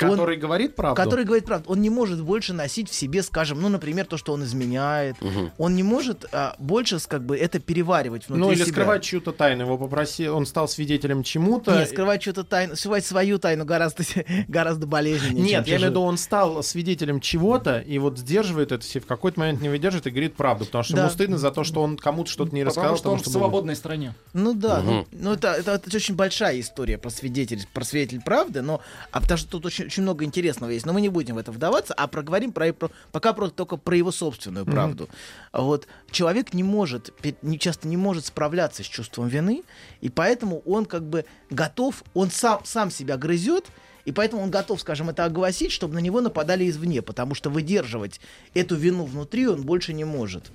Он- 0.00 0.10
Который 0.10 0.36
говорит 0.36 0.74
правду. 0.76 1.00
который 1.00 1.24
говорит 1.24 1.44
правду. 1.44 1.70
Он 1.70 1.80
не 1.80 1.90
может 1.90 2.22
больше 2.22 2.52
носить 2.52 2.88
в 2.90 2.94
себе, 2.94 3.22
скажем, 3.22 3.60
ну, 3.60 3.68
например, 3.68 4.06
то, 4.06 4.16
что 4.16 4.32
он 4.32 4.42
изменяет. 4.44 5.16
Он 5.58 5.76
не 5.76 5.82
может 5.82 6.26
а, 6.32 6.54
больше, 6.58 6.98
как 7.06 7.24
бы, 7.24 7.36
это 7.36 7.58
переваривать 7.60 8.28
внутри 8.28 8.44
Ну 8.44 8.52
или 8.52 8.62
себя. 8.62 8.72
скрывать 8.72 9.02
чью-то 9.02 9.32
тайну. 9.32 9.62
Его 9.64 9.78
попросил, 9.78 10.36
он 10.36 10.46
стал 10.46 10.68
свидетелем 10.68 11.22
чему-то. 11.22 11.78
Нет, 11.78 11.88
скрывать 11.90 12.22
что-то 12.22 12.44
тайну, 12.44 12.76
скрывать 12.76 13.04
свою 13.12 13.38
тайну 13.38 13.64
гораздо, 13.64 14.02
гораздо 14.48 14.86
болезненнее. 14.86 15.44
Нет, 15.44 15.64
чем 15.64 15.72
я 15.72 15.76
имею 15.76 15.88
в 15.88 15.90
виду, 15.90 16.00
он 16.02 16.16
стал 16.18 16.62
свидетелем 16.62 17.20
чего-то 17.20 17.78
и 17.78 17.98
вот 17.98 18.18
сдерживает 18.18 18.72
это 18.72 18.84
себе, 18.84 19.00
в 19.02 19.06
какой-то 19.06 19.38
момент 19.38 19.60
не 19.60 19.68
выдержит 19.68 20.06
и 20.06 20.10
говорит 20.10 20.34
правду, 20.34 20.64
потому 20.64 20.84
что 20.84 20.94
Да. 20.94 21.02
ему 21.02 21.10
стыдно 21.10 21.38
за 21.38 21.50
то, 21.50 21.62
что 21.64 21.82
он 21.82 21.96
кому-то 21.96 22.30
что-то 22.30 22.54
не 22.54 22.64
рассказал. 22.64 22.96
Потому 22.96 22.98
что 22.98 23.10
он 23.12 23.18
в 23.18 23.22
было- 23.26 23.32
свободной 23.32 23.76
стране. 23.76 24.14
Ну 24.32 24.54
да, 24.54 24.80
ну, 24.82 25.06
ну, 25.12 25.32
это, 25.34 25.48
это, 25.52 25.72
это 25.72 25.96
очень 25.96 26.14
большая 26.14 26.58
история 26.60 26.98
про 26.98 27.10
свидетель, 27.10 27.66
про 27.72 27.84
свидетель 27.84 28.20
правды, 28.22 28.62
но 28.62 28.80
а 29.10 29.20
потому 29.20 29.38
что 29.38 29.50
тут 29.50 29.66
очень, 29.66 29.86
очень 29.86 30.02
много 30.02 30.24
интересного 30.24 30.70
есть, 30.70 30.86
но 30.86 30.92
мы 30.92 31.00
не 31.00 31.08
будем 31.10 31.34
в 31.34 31.38
это 31.38 31.52
вдаваться, 31.52 31.94
а 31.94 32.06
проговорим 32.08 32.52
про, 32.52 32.72
про- 32.72 32.90
пока 33.12 33.32
про, 33.34 33.48
только 33.48 33.76
про 33.76 33.96
его 33.96 34.10
собственную 34.12 34.64
правду. 34.66 35.08
Вот 35.52 35.86
человек 36.12 36.54
не 36.54 36.62
может, 36.62 37.12
не 37.42 37.58
часто 37.58 37.88
не 37.88 37.96
может 37.96 38.26
справляться 38.26 38.82
с 38.82 38.86
чувством 38.86 39.28
вины, 39.28 39.64
и 40.00 40.08
поэтому 40.08 40.60
он 40.60 40.84
как 40.84 41.08
бы 41.08 41.24
готов, 41.50 42.04
он 42.14 42.30
сам 42.30 42.64
сам 42.64 42.90
себя 42.90 43.16
грызет 43.16 43.66
И 44.04 44.12
поэтому 44.12 44.42
он 44.42 44.50
готов, 44.50 44.80
скажем, 44.80 45.10
это 45.10 45.24
огласить, 45.24 45.70
чтобы 45.70 45.94
на 45.94 46.00
него 46.00 46.20
нападали 46.20 46.68
извне, 46.68 47.02
потому 47.02 47.34
что 47.34 47.50
выдерживать 47.50 48.20
эту 48.52 48.74
вину 48.74 49.04
внутри 49.04 49.46
он 49.46 49.62
больше 49.62 49.92
не 49.92 50.04
может. 50.04 50.50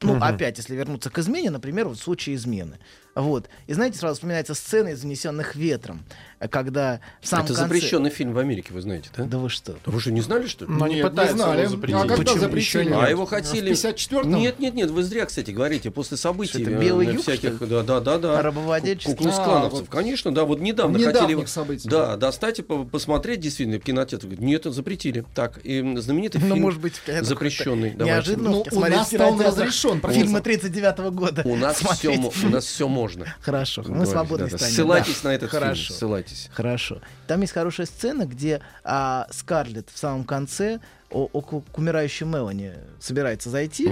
Ну, 0.00 0.18
опять, 0.20 0.58
если 0.58 0.74
вернуться 0.74 1.10
к 1.10 1.18
измене, 1.18 1.50
например, 1.50 1.86
вот 1.88 1.98
в 1.98 2.02
случае 2.02 2.34
измены. 2.34 2.78
Вот. 3.14 3.48
И 3.66 3.74
знаете, 3.74 3.98
сразу 3.98 4.14
вспоминается 4.14 4.54
сцена 4.54 4.88
из 4.88 5.00
«Занесенных 5.00 5.54
ветром», 5.54 6.02
когда 6.50 7.00
в 7.20 7.26
самом 7.28 7.44
Это 7.44 7.54
конце... 7.54 7.68
запрещенный 7.68 8.10
фильм 8.10 8.32
в 8.32 8.38
Америке, 8.38 8.72
вы 8.72 8.80
знаете, 8.80 9.10
да? 9.16 9.24
Да 9.24 9.38
вы 9.38 9.48
что? 9.48 9.72
Да 9.72 9.78
Вы 9.92 10.00
что, 10.00 10.10
не 10.10 10.22
знали, 10.22 10.46
что 10.46 10.64
ли? 10.64 10.72
Но 10.72 10.86
Нет, 10.88 10.96
не 10.96 11.02
пытаются 11.10 11.36
знали. 11.36 11.60
его 11.60 11.70
запретить. 11.70 11.96
А 11.96 12.00
когда 12.00 12.16
Почему? 12.16 12.38
запретили? 12.40 12.84
Нет. 12.84 12.98
А 13.00 13.10
его 13.10 13.26
хотели... 13.26 13.72
В 13.74 13.76
54-м? 13.76 14.30
Нет, 14.34 14.58
нет, 14.58 14.74
нет, 14.74 14.90
вы 14.90 15.02
зря, 15.04 15.26
кстати, 15.26 15.50
говорите, 15.52 15.90
после 15.90 16.16
событий 16.16 16.52
Что 16.52 16.62
это, 16.62 16.70
э, 16.70 16.80
белый 16.80 17.06
юг, 17.12 17.22
всяких, 17.22 17.58
да, 17.68 17.82
да, 17.82 18.00
да, 18.00 18.18
да. 18.18 18.42
Рабовладельчество? 18.42 19.12
Куклус-клановцев, 19.14 19.72
А, 19.72 19.82
вот. 19.82 19.88
конечно, 19.88 20.34
да, 20.34 20.44
вот 20.44 20.60
недавно 20.60 20.96
Недавних 20.96 21.16
хотели 21.20 21.30
его... 21.32 21.46
событий. 21.46 21.88
Да, 21.88 22.16
достать 22.16 22.58
и 22.58 22.62
по- 22.62 22.84
посмотреть 22.84 23.40
действительно 23.40 23.78
в 23.78 23.82
кинотеатре. 23.84 24.30
Говорит, 24.30 24.40
Нет, 24.44 24.60
это 24.62 24.72
запретили. 24.72 25.24
Так, 25.34 25.58
и 25.64 25.80
знаменитый 25.98 26.40
Ну, 26.40 26.48
фильм 26.48 26.60
может 26.62 26.80
быть, 26.80 26.94
запрещенный. 27.20 27.94
неожиданно. 27.94 28.50
Ну, 28.50 28.60
у 28.62 28.70
Смотреть 28.74 28.96
нас-то 28.96 29.26
он 29.26 29.34
кинотеатр. 29.38 29.60
разрешен, 29.60 29.90
Фильмы 30.00 30.00
профессор. 30.00 30.40
39 30.40 30.98
года. 31.14 31.42
У 31.44 31.56
нас, 31.56 31.76
все, 31.80 32.10
у 32.10 32.48
нас 32.48 32.64
все 32.64 32.88
можно. 33.02 33.26
Хорошо, 33.40 33.82
мы 33.86 34.06
свободной 34.06 34.50
да, 34.50 34.56
стране. 34.56 34.74
Ссылайтесь 34.74 35.20
да. 35.22 35.28
на 35.28 35.34
этот 35.34 35.50
Хорошо. 35.50 35.82
фильм. 35.82 35.98
Ссылайтесь. 35.98 36.50
Хорошо. 36.52 37.00
Там 37.26 37.40
есть 37.40 37.52
хорошая 37.52 37.86
сцена, 37.86 38.26
где 38.26 38.60
а, 38.84 39.26
Скарлетт 39.30 39.90
в 39.90 39.98
самом 39.98 40.24
конце 40.24 40.78
о- 41.10 41.26
к 41.40 41.78
умирающей 41.78 42.26
Мелани 42.26 42.72
собирается 43.00 43.50
зайти, 43.50 43.90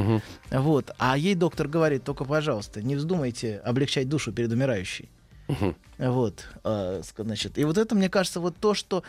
вот, 0.51 0.91
а 0.99 1.19
ей 1.19 1.35
доктор 1.35 1.69
говорит, 1.69 2.05
только, 2.05 2.25
пожалуйста, 2.25 2.83
не 2.83 2.97
вздумайте 2.97 3.59
облегчать 3.65 4.09
душу 4.09 4.33
перед 4.33 4.51
умирающей. 4.53 5.11
Вот, 5.99 6.47
а, 6.63 7.01
ск- 7.01 7.25
значит, 7.25 7.59
и 7.59 7.65
вот 7.65 7.77
это, 7.77 7.95
мне 7.95 8.09
кажется, 8.09 8.41
вот 8.41 8.57
то, 8.57 8.73
что 8.73 9.03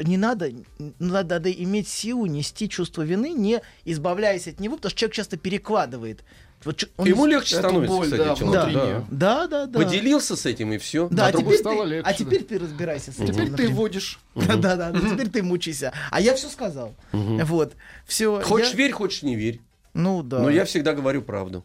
не 0.00 0.16
надо, 0.16 0.50
надо, 0.98 1.34
надо 1.34 1.50
иметь 1.50 1.88
силу 1.88 2.26
нести 2.26 2.68
чувство 2.68 3.02
вины, 3.02 3.32
не 3.32 3.60
избавляясь 3.84 4.46
от 4.48 4.60
него, 4.60 4.76
потому 4.76 4.90
что 4.90 5.00
человек 5.00 5.16
часто 5.16 5.36
перекладывает. 5.36 6.22
Вот 6.64 6.88
он 6.96 7.06
Ему 7.06 7.26
не- 7.26 7.34
легче 7.34 7.56
становится, 7.56 7.96
боль, 7.96 8.04
кстати, 8.06 8.20
да, 8.28 8.34
человеку. 8.34 8.66
внутреннюю. 8.70 9.06
Да, 9.10 9.46
да, 9.46 9.66
да. 9.66 9.78
Поделился 9.78 10.34
с 10.36 10.44
этим 10.44 10.72
и 10.72 10.78
все. 10.78 11.08
Да, 11.10 11.26
А 11.26 11.28
а 11.28 11.32
теперь, 11.32 11.56
стало 11.58 11.84
ты, 11.84 11.90
легче. 11.90 12.10
а 12.10 12.14
теперь 12.14 12.42
ты 12.44 12.58
разбирайся 12.58 13.12
с 13.12 13.16
этим. 13.16 13.26
Теперь 13.32 13.44
ты 13.46 13.50
например. 13.52 13.72
водишь. 13.74 14.18
Да, 14.34 14.56
да, 14.56 14.90
да. 14.90 14.92
Теперь 15.00 15.28
ты 15.28 15.42
мучайся. 15.42 15.92
А 16.10 16.20
я 16.20 16.34
все 16.34 16.48
сказал. 16.48 16.94
Вот. 17.12 17.74
Все. 18.06 18.40
Хочешь 18.42 18.74
верь, 18.74 18.90
хочешь 18.92 19.22
не 19.22 19.36
верь. 19.36 19.60
Ну 19.94 20.22
да. 20.22 20.40
Но 20.40 20.50
я 20.50 20.64
всегда 20.64 20.94
говорю 20.94 21.22
правду. 21.22 21.64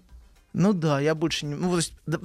Ну 0.54 0.74
да, 0.74 1.00
я 1.00 1.16
больше 1.16 1.48
не. 1.48 1.56
Ну, 1.56 1.72
то 1.72 1.78
есть, 1.78 1.94
да, 2.06 2.20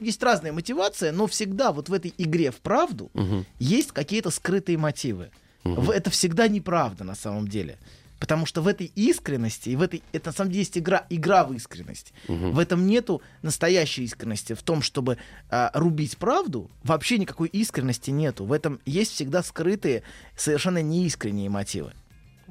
есть 0.00 0.22
разная 0.22 0.52
мотивация, 0.52 1.12
но 1.12 1.26
всегда 1.26 1.72
вот 1.72 1.90
в 1.90 1.92
этой 1.92 2.14
игре 2.16 2.50
в 2.50 2.56
правду 2.56 3.10
есть 3.58 3.92
какие-то 3.92 4.30
скрытые 4.30 4.78
мотивы. 4.78 5.30
В- 5.64 5.90
Это 5.90 6.08
всегда 6.08 6.48
неправда 6.48 7.04
на 7.04 7.14
самом 7.14 7.46
деле. 7.46 7.76
Потому 8.18 8.46
что 8.46 8.62
в 8.62 8.66
этой 8.66 8.90
искренности, 8.94 9.70
и 9.70 9.76
в 9.76 9.82
этой, 9.82 10.02
это 10.12 10.28
на 10.28 10.32
самом 10.32 10.50
деле 10.50 10.60
есть 10.60 10.76
игра, 10.76 11.06
игра 11.08 11.44
в 11.44 11.52
искренность. 11.54 12.12
В 12.26 12.58
этом 12.58 12.86
нету 12.86 13.22
настоящей 13.42 14.04
искренности. 14.04 14.54
В 14.54 14.62
том, 14.62 14.82
чтобы 14.82 15.18
а, 15.50 15.70
рубить 15.74 16.18
правду, 16.18 16.70
вообще 16.82 17.18
никакой 17.18 17.48
искренности 17.48 18.10
нету. 18.10 18.44
В 18.44 18.52
этом 18.52 18.80
есть 18.84 19.12
всегда 19.12 19.42
скрытые, 19.42 20.02
совершенно 20.36 20.82
неискренние 20.82 21.48
мотивы. 21.48 21.92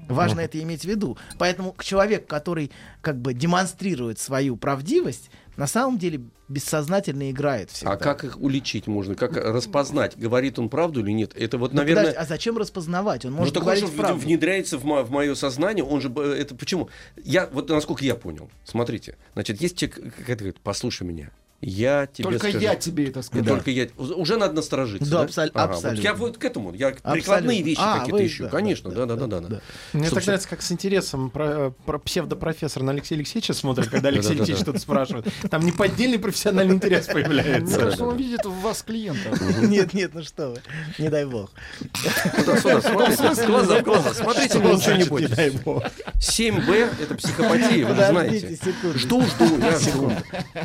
Важно 0.08 0.42
это 0.42 0.62
иметь 0.62 0.82
в 0.82 0.86
виду. 0.86 1.18
Поэтому 1.38 1.76
человек, 1.80 2.28
который 2.28 2.72
как 3.02 3.20
бы 3.20 3.34
демонстрирует 3.34 4.20
свою 4.20 4.56
правдивость, 4.56 5.30
на 5.58 5.68
самом 5.68 5.98
деле 5.98 6.22
бессознательно 6.48 7.30
играет 7.32 7.72
всегда. 7.72 7.94
А 7.94 7.98
как 7.98 8.24
их 8.24 8.40
уличить 8.40 8.88
можно? 8.88 9.16
Как 9.16 9.36
распознать, 9.36 10.18
говорит 10.18 10.58
он 10.60 10.70
правду 10.70 11.02
или 11.02 11.12
нет? 11.12 11.34
Это 11.36 11.58
вот, 11.58 11.74
Ну, 11.74 11.78
наверное... 11.80 12.04
подожди, 12.06 12.20
а 12.20 12.26
зачем 12.26 12.58
распознавать? 12.58 13.26
Он 13.26 13.32
Ну, 13.32 13.38
может 13.40 13.58
он 13.58 13.64
говорить 13.64 13.84
в- 13.84 13.96
правду. 13.96 14.20
внедряется 14.24 14.78
в, 14.78 14.86
мое 14.86 15.36
сознание, 15.36 15.84
он 15.84 16.00
же, 16.00 16.14
э, 16.16 16.36
это 16.40 16.56
почему? 16.56 16.90
Я, 17.22 17.48
вот 17.52 17.70
насколько 17.70 18.06
я 18.06 18.16
понял, 18.16 18.50
смотрите, 18.64 19.18
значит, 19.34 19.60
есть 19.60 19.78
человек, 19.78 19.96
как 20.16 20.30
это 20.30 20.38
говорит, 20.40 20.58
послушай 20.64 21.04
меня, 21.04 21.32
я 21.60 22.06
тебе 22.06 22.24
Только 22.26 22.40
скажу. 22.50 22.60
я 22.60 22.76
тебе 22.76 23.08
это 23.08 23.20
Ну, 23.20 23.24
сказал. 23.24 23.46
Только 23.56 23.72
я. 23.72 23.88
Уже 23.98 24.38
надо 24.38 24.54
насторожиться. 24.54 25.10
Да, 25.10 25.18
Да, 25.20 25.24
абсол- 25.26 25.52
Ага, 25.56 25.74
абсолютно. 25.74 25.90
Вот 25.98 26.04
я 26.04 26.14
вот 26.14 26.38
к 26.38 26.46
этому. 26.46 26.74
Я 26.74 26.88
Абсолютно. 26.90 27.12
прикладные 27.14 27.62
вещи 27.64 27.80
А, 27.82 28.00
какие-то 28.00 28.16
вы- 28.18 28.26
ищу. 28.28 28.44
да, 28.44 28.50
Конечно, 28.50 28.90
да, 28.92 29.06
да, 29.08 29.16
да, 29.16 29.16
да, 29.16 29.28
да, 29.28 29.40
да. 29.40 29.48
да. 29.56 29.62
Мне 29.94 30.04
Чтобы 30.06 30.16
так 30.22 30.28
нравится, 30.28 30.50
как 30.50 30.62
с 30.62 30.72
интересом 30.72 31.30
про, 31.32 31.72
про 31.86 31.98
псевдопрофессора 31.98 32.84
на 32.84 32.92
Алексея 32.92 33.18
Алексеевича 33.18 33.54
смотрит, 33.54 33.90
когда 33.90 34.10
Алексей. 34.10 34.34
Алексеевич 34.34 34.62
что-то 34.62 34.80
спрашивает. 34.80 35.26
Там 35.50 35.66
неподдельный 35.66 36.20
профессиональный 36.20 36.76
интерес 36.76 37.08
Мне 37.14 37.14
появляется. 37.24 37.80
кажется, 37.80 38.06
он 38.06 38.18
видит 38.18 38.46
в 38.46 38.52
вас 38.62 38.84
клиента. 38.84 39.32
Нет, 39.62 39.94
нет, 39.96 40.12
ну 40.14 40.22
что 40.24 40.50
вы. 40.52 40.58
Не 41.00 41.10
дай 41.10 41.26
бог. 41.26 41.50
Глаза 42.46 43.80
в 43.80 43.84
глаза. 43.84 44.14
Смотрите, 44.14 44.60
мне 44.60 44.74
ничего 44.76 44.92
не 44.94 45.04
Не 45.04 45.10
будет. 45.10 45.36
дай 45.36 45.50
бог. 45.50 45.84
7Б 46.20 46.90
это 47.02 47.16
психопатия, 47.16 47.86
вы 47.86 47.96
же 47.96 48.06
знаете. 48.08 48.58
Жду, 48.96 49.22
жду, 49.26 49.58
я 49.60 49.80
жду. 49.80 50.12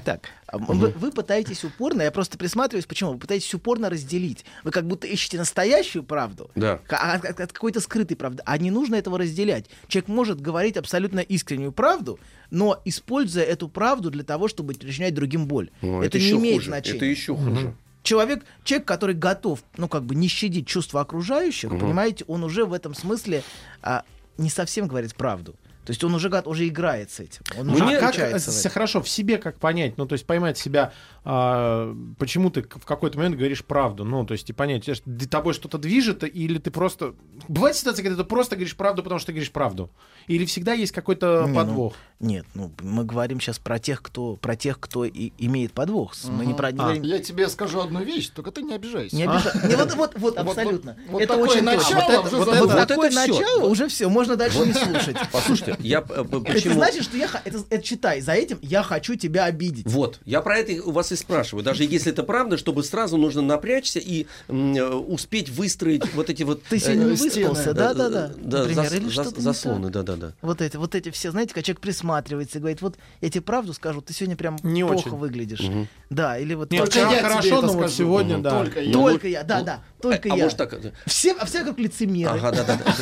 Так, 0.04 0.20
а 0.52 0.58
вы, 0.58 0.88
вы 0.90 1.10
пытаетесь 1.10 1.64
упорно, 1.64 2.02
я 2.02 2.10
просто 2.10 2.36
присматриваюсь, 2.38 2.86
почему? 2.86 3.12
Вы 3.12 3.18
пытаетесь 3.18 3.52
упорно 3.54 3.88
разделить. 3.90 4.44
Вы 4.64 4.70
как 4.70 4.86
будто 4.86 5.06
ищете 5.06 5.38
настоящую 5.38 6.04
правду, 6.04 6.50
Да. 6.54 6.80
а- 6.90 7.14
от, 7.14 7.24
от- 7.24 7.40
от 7.40 7.52
какой-то 7.52 7.80
скрытой 7.80 8.16
правды. 8.16 8.42
А 8.46 8.58
не 8.58 8.70
нужно 8.70 8.96
этого 8.96 9.18
разделять. 9.18 9.66
Человек 9.88 10.08
может 10.08 10.40
говорить 10.40 10.76
абсолютно 10.76 11.20
искреннюю 11.20 11.72
правду, 11.72 12.18
но 12.50 12.80
используя 12.84 13.44
эту 13.44 13.68
правду 13.68 14.10
для 14.10 14.24
того, 14.24 14.46
чтобы 14.48 14.74
причинять 14.74 15.14
другим 15.14 15.46
боль. 15.46 15.70
Ну, 15.80 16.02
это, 16.02 16.18
не 16.18 16.24
еще 16.24 16.36
имеет 16.36 16.56
хуже. 16.56 16.66
значения. 16.68 16.96
Это 16.96 17.06
еще 17.06 17.34
хуже. 17.34 17.74
Человек, 18.02 18.44
человек, 18.64 18.86
который 18.86 19.14
готов, 19.14 19.62
ну, 19.76 19.88
как 19.88 20.02
бы 20.04 20.14
не 20.16 20.26
щадить 20.28 20.66
чувства 20.66 21.00
окружающих, 21.02 21.70
понимаете, 21.70 22.24
он 22.26 22.42
уже 22.44 22.64
в 22.64 22.72
этом 22.72 22.94
смысле 22.94 23.42
а, 23.80 24.02
не 24.38 24.50
совсем 24.50 24.88
говорит 24.88 25.14
правду. 25.14 25.54
То 25.84 25.90
есть 25.90 26.04
он 26.04 26.14
уже, 26.14 26.28
уже 26.46 26.68
играет 26.68 27.10
с 27.10 27.18
этим. 27.20 27.42
Он 27.58 27.70
уже 27.70 27.84
а 27.84 28.00
как 28.00 28.10
включается 28.10 28.50
в 28.50 28.72
хорошо 28.72 29.02
в 29.02 29.08
себе 29.08 29.38
как 29.38 29.58
понять, 29.58 29.98
ну 29.98 30.06
то 30.06 30.12
есть 30.12 30.24
поймать 30.26 30.56
себя, 30.56 30.92
а, 31.24 31.94
почему 32.18 32.50
ты 32.50 32.62
в 32.62 32.84
какой-то 32.84 33.18
момент 33.18 33.36
говоришь 33.36 33.64
правду, 33.64 34.04
ну 34.04 34.24
то 34.24 34.32
есть 34.32 34.48
и 34.48 34.52
понять, 34.52 34.88
э, 34.88 34.94
тобой 35.30 35.54
что-то 35.54 35.78
движет 35.78 36.22
или 36.24 36.58
ты 36.58 36.70
просто 36.70 37.14
бывает 37.48 37.76
ситуация, 37.76 38.02
когда 38.04 38.22
ты 38.22 38.28
просто 38.28 38.56
говоришь 38.56 38.76
правду, 38.76 39.02
потому 39.02 39.18
что 39.18 39.26
ты 39.26 39.32
говоришь 39.32 39.50
правду, 39.50 39.90
или 40.26 40.44
всегда 40.44 40.72
есть 40.72 40.92
какой-то 40.92 41.42
Не, 41.46 41.48
ну, 41.48 41.54
подвох. 41.54 41.94
Нет, 42.20 42.46
ну 42.54 42.72
мы 42.80 43.04
говорим 43.04 43.40
сейчас 43.40 43.58
про 43.58 43.78
тех, 43.78 44.02
кто 44.02 44.36
про 44.36 44.54
тех, 44.56 44.78
кто 44.78 45.04
и 45.04 45.32
имеет 45.38 45.72
подвох. 45.72 46.14
С- 46.14 46.26
Мы 46.26 46.46
не 46.46 46.54
про 46.54 46.70
не 46.70 46.78
А. 46.78 46.82
говорим- 46.82 47.02
Я 47.02 47.18
тебе 47.18 47.48
скажу 47.48 47.80
одну 47.80 48.02
вещь, 48.04 48.28
только 48.30 48.52
ты 48.52 48.62
не 48.62 48.74
обижайся. 48.74 49.16
не 49.16 49.24
обижа- 49.24 49.52
Не, 49.68 49.74
вот, 49.76 49.94
вот, 49.94 50.12
вот, 50.16 50.38
абсолютно. 50.38 50.96
вот- 51.08 51.12
вот 51.12 51.22
это 51.22 51.36
очень 51.36 51.62
начало. 51.62 51.82
Вот, 51.82 51.92
уже 51.92 51.98
это, 51.98 52.22
вот, 52.22 52.30
забыл. 52.30 52.66
вот 52.68 52.78
Вот 52.78 52.88
такое 52.88 53.08
это 53.10 53.20
всё. 53.22 53.32
начало 53.40 53.64
уже 53.66 53.88
все, 53.88 54.08
можно 54.08 54.36
дальше 54.36 54.58
не 54.64 54.72
слушать. 54.72 55.16
Послушайте, 55.32 55.71
я 55.80 56.00
э, 56.00 56.04
э, 56.08 56.22
Это 56.22 56.40
почему... 56.40 56.74
значит, 56.74 57.04
что 57.04 57.16
я 57.16 57.28
это, 57.44 57.64
это 57.70 57.82
читай, 57.82 58.20
за 58.20 58.32
этим 58.32 58.58
я 58.62 58.82
хочу 58.82 59.14
тебя 59.14 59.44
обидеть. 59.44 59.86
Вот, 59.86 60.20
я 60.24 60.40
про 60.40 60.58
это 60.58 60.82
у 60.82 60.90
вас 60.92 61.12
и 61.12 61.16
спрашиваю. 61.16 61.64
Даже 61.64 61.84
если 61.84 62.12
это 62.12 62.22
правда, 62.22 62.56
чтобы 62.56 62.82
сразу 62.84 63.16
нужно 63.16 63.42
напрячься 63.42 63.98
и 63.98 64.26
м, 64.48 64.74
э, 64.74 64.84
успеть 64.94 65.48
выстроить 65.48 66.12
вот 66.14 66.30
эти 66.30 66.42
вот... 66.42 66.62
Ты 66.64 66.78
сегодня 66.78 67.06
э, 67.06 67.10
не 67.10 67.16
стены. 67.16 67.48
выспался, 67.48 67.74
да, 67.74 67.94
да, 67.94 68.08
да. 68.08 68.30
Да, 68.36 68.58
Например, 68.60 68.84
зас- 68.86 68.96
или 68.96 69.06
зас- 69.06 69.12
что-то 69.12 69.36
не 69.36 69.42
заслоны, 69.42 69.90
так. 69.90 70.04
да, 70.04 70.16
да, 70.16 70.28
да. 70.28 70.32
Вот 70.42 70.60
эти, 70.60 70.76
вот 70.76 70.94
эти 70.94 71.10
все, 71.10 71.30
знаете, 71.30 71.54
как 71.54 71.64
человек 71.64 71.80
присматривается 71.80 72.58
и 72.58 72.60
говорит, 72.60 72.82
вот 72.82 72.96
я 73.20 73.30
тебе 73.30 73.42
правду 73.42 73.72
скажу, 73.74 74.00
ты 74.00 74.12
сегодня 74.12 74.36
прям 74.36 74.56
Не 74.62 74.84
плохо 74.84 75.08
очень. 75.08 75.16
выглядишь. 75.16 75.62
Да, 76.10 76.38
или 76.38 76.54
вот... 76.54 76.70
Нет, 76.70 76.84
Только 76.84 76.98
я 77.00 77.08
тебе 77.10 77.22
хорошо, 77.22 77.48
это 77.58 77.66
но 77.66 77.72
вот 77.72 77.78
скажу. 77.78 77.94
сегодня, 77.94 78.38
да. 78.38 78.50
Только 78.50 78.80
я. 78.80 78.92
Только 78.92 79.28
я, 79.28 79.42
да, 79.44 79.62
да, 79.62 79.80
только 80.00 80.28
а, 80.32 80.36
я. 80.36 80.44
может 80.44 80.58
так... 80.58 80.72
э, 80.74 80.92
Все, 81.06 81.32
а 81.38 81.46
все 81.46 81.64
как 81.64 81.78
лицемеры. 81.78 82.38
Ага, 82.38 82.50
да, 82.52 82.64
да, 82.64 82.76
да. 82.84 82.96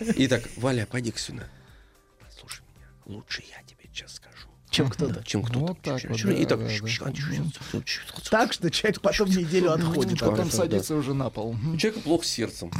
Итак, 0.16 0.42
Валя, 0.56 0.86
пойди-ка 0.90 1.18
сюда. 1.18 1.44
Лучше 3.06 3.42
я. 3.42 3.63
Чем 4.74 4.90
кто-то. 4.90 5.22
Чем 5.24 5.42
кто-то. 5.42 5.58
Вот 5.60 5.80
так 5.80 6.02
вот, 6.04 6.20
И 6.20 6.44
так... 6.44 6.58
да, 6.58 6.68
Так 8.30 8.52
что 8.52 8.70
человек 8.70 9.00
потом 9.00 9.28
неделю 9.28 9.72
отходит. 9.72 10.18
Потом 10.20 10.50
садится 10.50 10.96
уже 10.96 11.14
на 11.14 11.30
пол. 11.30 11.56
У 11.72 11.76
человека 11.76 12.00
плохо 12.00 12.24
с 12.24 12.28
сердцем 12.28 12.70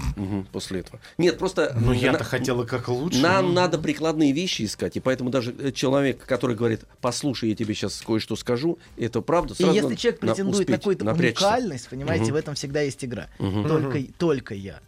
после 0.52 0.80
этого. 0.80 1.00
Нет, 1.18 1.38
просто... 1.38 1.76
Ну 1.80 1.92
я-то 1.92 2.24
хотела 2.24 2.64
как 2.64 2.88
лучше. 2.88 3.20
Нам 3.20 3.48
ну. 3.48 3.52
надо 3.52 3.78
прикладные 3.78 4.32
вещи 4.32 4.64
искать, 4.64 4.96
и 4.96 5.00
поэтому 5.00 5.30
даже 5.30 5.54
э, 5.58 5.70
человек, 5.72 6.24
который 6.24 6.56
говорит, 6.56 6.82
послушай, 7.00 7.50
я 7.50 7.54
тебе 7.54 7.74
сейчас 7.74 8.02
кое-что 8.04 8.36
скажу, 8.36 8.78
это 8.96 9.20
правда. 9.20 9.54
И 9.58 9.64
если 9.64 9.94
человек 9.94 10.20
претендует 10.20 10.68
на 10.68 10.76
какую-то 10.76 11.12
уникальность, 11.12 11.88
понимаете, 11.88 12.32
в 12.32 12.36
этом 12.36 12.54
всегда 12.54 12.80
есть 12.80 13.04
игра. 13.04 13.28
Только, 13.38 14.02
только 14.18 14.54
я. 14.54 14.80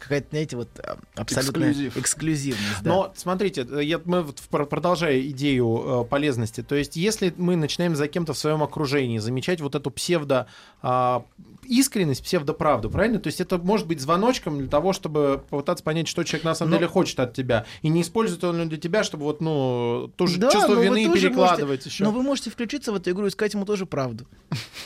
Какая-то, 0.00 0.28
знаете, 0.30 0.56
вот 0.56 0.68
а, 0.78 0.98
абсолютная 1.14 1.70
Эксклюзив. 1.70 1.96
эксклюзивность. 1.96 2.82
Но 2.82 3.12
смотрите, 3.16 3.66
э, 3.70 3.82
я, 3.82 4.00
мы 4.04 4.24
продолжая 4.50 5.20
идею 5.20 6.02
э, 6.02 6.04
полезности, 6.54 6.62
то 6.62 6.74
есть 6.74 6.96
если 6.96 7.32
мы 7.36 7.56
начинаем 7.56 7.96
за 7.96 8.08
кем-то 8.08 8.32
в 8.32 8.38
своем 8.38 8.62
окружении 8.62 9.18
замечать 9.18 9.60
вот 9.60 9.74
эту 9.74 9.90
псевдо 9.90 10.46
а, 10.82 11.24
искренность, 11.64 12.22
псевдоправду, 12.22 12.90
правильно? 12.90 13.18
То 13.18 13.28
есть 13.28 13.40
это 13.40 13.58
может 13.58 13.86
быть 13.86 14.00
звоночком 14.00 14.58
для 14.58 14.68
того, 14.68 14.92
чтобы 14.92 15.42
попытаться 15.50 15.84
понять, 15.84 16.08
что 16.08 16.22
человек 16.24 16.44
на 16.44 16.54
самом 16.54 16.72
Но- 16.72 16.76
деле 16.78 16.88
хочет 16.88 17.18
от 17.20 17.34
тебя, 17.34 17.64
и 17.82 17.88
не 17.88 18.02
использует 18.02 18.44
он 18.44 18.68
для 18.68 18.78
тебя, 18.78 19.02
чтобы 19.04 19.24
вот 19.24 19.40
ну 19.40 20.10
тоже 20.16 20.38
Да, 20.38 20.50
чувство 20.50 20.74
вы 20.74 20.84
вины 20.84 21.12
перекладывать 21.12 21.68
можете- 21.80 21.88
еще. 21.90 22.04
Но 22.04 22.10
вы 22.10 22.22
можете 22.22 22.50
включиться 22.50 22.92
в 22.92 22.96
эту 22.96 23.10
игру 23.10 23.26
и 23.26 23.30
сказать 23.30 23.54
ему 23.54 23.64
тоже 23.64 23.86
правду. 23.86 24.26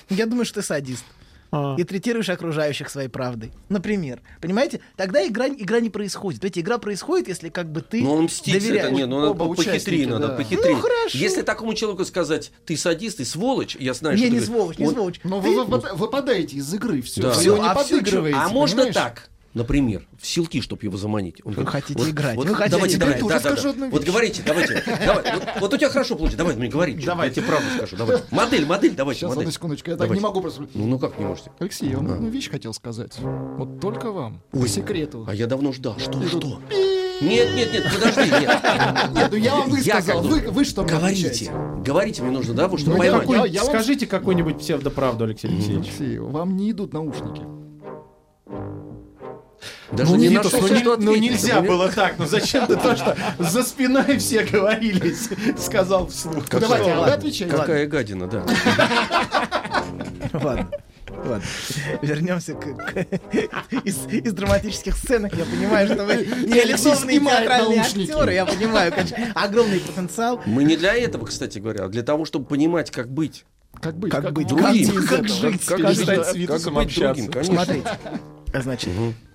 Я 0.08 0.26
думаю, 0.26 0.44
что 0.44 0.60
ты 0.60 0.66
садист. 0.66 1.04
А. 1.50 1.76
и 1.78 1.84
третируешь 1.84 2.28
окружающих 2.28 2.90
своей 2.90 3.08
правдой. 3.08 3.52
Например. 3.70 4.20
Понимаете? 4.40 4.80
Тогда 4.96 5.26
игра, 5.26 5.48
игра 5.48 5.80
не 5.80 5.88
происходит. 5.90 6.44
Ведь 6.44 6.58
игра 6.58 6.76
происходит, 6.78 7.28
если 7.28 7.48
как 7.48 7.70
бы 7.72 7.80
ты 7.80 8.02
Ну, 8.02 8.12
он 8.12 8.24
мстить 8.24 8.54
доверяешь. 8.54 8.84
это, 8.88 8.94
не, 8.94 9.06
ну, 9.06 9.20
надо 9.20 9.34
похитрее 9.34 9.72
участники, 9.72 10.04
надо, 10.04 10.28
да. 10.28 10.34
похитрее. 10.36 10.74
Ну, 10.76 10.80
хорошо. 10.82 11.18
Если 11.18 11.42
такому 11.42 11.74
человеку 11.74 12.04
сказать, 12.04 12.52
ты 12.66 12.76
садист, 12.76 13.16
ты 13.16 13.24
сволочь, 13.24 13.76
я 13.80 13.94
знаю, 13.94 14.16
Не, 14.16 14.24
что 14.24 14.32
не 14.34 14.40
ты 14.40 14.46
сволочь, 14.46 14.78
не 14.78 14.86
он- 14.88 14.94
сволочь. 14.94 15.20
Но 15.24 15.40
Ты- 15.40 15.48
вы 15.48 15.64
выпад- 15.64 15.94
выпадаете 15.94 16.56
из 16.56 16.74
игры, 16.74 17.00
все. 17.02 17.22
Да. 17.22 17.28
Вы 17.30 17.34
Всё, 17.40 17.54
его 17.54 17.62
не 17.62 17.68
а 17.70 17.74
подыгрываете. 17.74 18.38
А 18.38 18.48
можно 18.50 18.76
понимаешь? 18.82 18.94
так, 18.94 19.30
например, 19.54 20.06
в 20.20 20.26
силки, 20.26 20.60
чтобы 20.60 20.82
его 20.82 20.96
заманить. 20.96 21.40
Он 21.44 21.52
Вы 21.52 21.64
говорит, 21.64 21.84
хотите 21.84 22.10
играть, 22.10 22.36
вы 22.36 22.44
давайте, 22.44 22.54
хотите 22.76 22.98
давай, 22.98 23.14
играть. 23.14 23.20
да, 23.20 23.28
Тоже 23.28 23.34
да, 23.34 23.40
скажу 23.40 23.62
да. 23.62 23.70
одну 23.70 23.90
Вот 23.90 24.04
говорите, 24.04 24.42
давайте. 24.44 24.84
давай. 25.04 25.34
Вот, 25.34 25.44
вот 25.60 25.74
у 25.74 25.76
тебя 25.76 25.88
хорошо 25.90 26.14
получится. 26.16 26.38
Давай, 26.38 26.56
мне 26.56 26.68
говори. 26.68 26.94
Давай. 26.94 27.28
Я 27.28 27.34
тебе 27.34 27.46
правду 27.46 27.66
скажу. 27.76 27.96
Давай. 27.96 28.18
Модель, 28.30 28.66
модель, 28.66 28.94
давайте. 28.94 29.20
Сейчас, 29.20 29.28
модель. 29.30 29.42
одну 29.42 29.52
секундочку, 29.52 29.90
я 29.90 29.96
так 29.96 30.06
Давайте. 30.06 30.20
не 30.22 30.26
могу 30.26 30.40
просто... 30.40 30.66
Ну, 30.74 30.86
ну 30.86 30.98
как 30.98 31.18
не 31.18 31.24
можете? 31.24 31.50
Алексей, 31.58 31.88
я 31.90 31.96
вам 31.96 32.12
одну 32.12 32.28
вещь 32.28 32.50
хотел 32.50 32.72
сказать. 32.74 33.18
Вот 33.18 33.80
только 33.80 34.10
вам. 34.12 34.40
По 34.50 34.66
секрету. 34.68 35.24
А 35.28 35.34
я 35.34 35.46
давно 35.46 35.72
ждал. 35.72 35.98
Что, 35.98 36.26
что? 36.28 36.60
Нет, 37.20 37.48
нет, 37.56 37.72
нет, 37.72 37.84
подожди, 37.92 38.30
нет. 38.30 38.48
Нет, 39.12 39.28
ну 39.32 39.36
я 39.36 39.54
вам 39.56 39.68
Я 39.74 39.96
высказал. 39.96 40.22
Вы, 40.22 40.40
вы 40.50 40.64
что 40.64 40.82
мне 40.84 40.92
Говорите. 40.92 41.26
отвечаете? 41.26 41.52
Говорите, 41.84 42.22
мне 42.22 42.30
нужно, 42.30 42.54
да, 42.54 42.68
вот 42.68 42.78
чтобы 42.78 42.96
Ну, 42.98 43.02
я 43.02 43.10
поймать. 43.10 43.28
какой- 43.28 43.50
я 43.50 43.64
вам- 43.64 43.70
Скажите 43.74 44.06
какую-нибудь 44.06 44.58
псевдоправду, 44.58 45.24
Алексей 45.24 45.48
Алексеевич. 45.48 45.88
Алексей, 45.98 46.18
вам 46.18 46.56
не 46.56 46.70
идут 46.70 46.92
наушники. 46.92 47.42
Даже 49.92 50.10
ну, 50.12 50.16
не 50.16 50.28
Витус, 50.28 50.52
нашел, 50.52 50.68
ну, 50.68 50.76
что 50.76 50.96
ну, 50.98 51.16
нельзя 51.16 51.60
блин. 51.60 51.72
было 51.72 51.88
так. 51.90 52.14
Ну 52.18 52.26
зачем 52.26 52.66
ты 52.66 52.76
то, 52.76 52.94
что 52.94 53.16
за 53.38 53.62
спиной 53.62 54.18
все 54.18 54.44
говорились, 54.44 55.30
сказал 55.58 56.08
вслух? 56.08 56.46
Как 56.48 56.60
Давайте, 56.60 56.94
ладно. 56.94 57.14
отвечаете. 57.14 57.56
Какая 57.56 57.86
гадина, 57.86 58.26
да. 58.26 58.44
Ладно. 60.32 60.70
Ладно. 61.10 61.42
Вернемся 62.02 62.54
к, 62.54 62.60
к- 62.60 63.06
из, 63.84 64.06
из 64.06 64.32
драматических 64.34 64.94
сценок. 64.96 65.34
Я 65.34 65.44
понимаю, 65.46 65.86
что 65.88 66.04
вы 66.04 66.14
реализованные 66.14 67.20
театральные 67.20 67.76
наушники. 67.78 68.10
актеры. 68.10 68.34
Я 68.34 68.46
понимаю, 68.46 68.92
конечно, 68.92 69.16
огромный 69.34 69.80
потенциал. 69.80 70.42
Мы 70.46 70.64
не 70.64 70.76
для 70.76 70.94
этого, 70.94 71.24
кстати 71.26 71.58
говоря, 71.58 71.86
а 71.86 71.88
для 71.88 72.02
того, 72.02 72.24
чтобы 72.24 72.44
понимать, 72.46 72.90
как 72.90 73.08
быть. 73.10 73.44
Как 73.80 73.96
быть? 73.96 74.12
Как 74.12 74.32
быть? 74.32 74.46
Другим. 74.48 75.02
Как, 75.02 75.08
как 75.08 75.28
жить? 75.28 75.64
Как, 75.64 75.80
с 75.80 76.06
как 76.06 76.34
Витусом 76.36 76.74
быть 76.74 76.86
общаться. 76.86 77.14
другим, 77.14 77.32
конечно. 77.32 77.54
Смотрите. 77.54 77.88
Значит, 78.54 78.90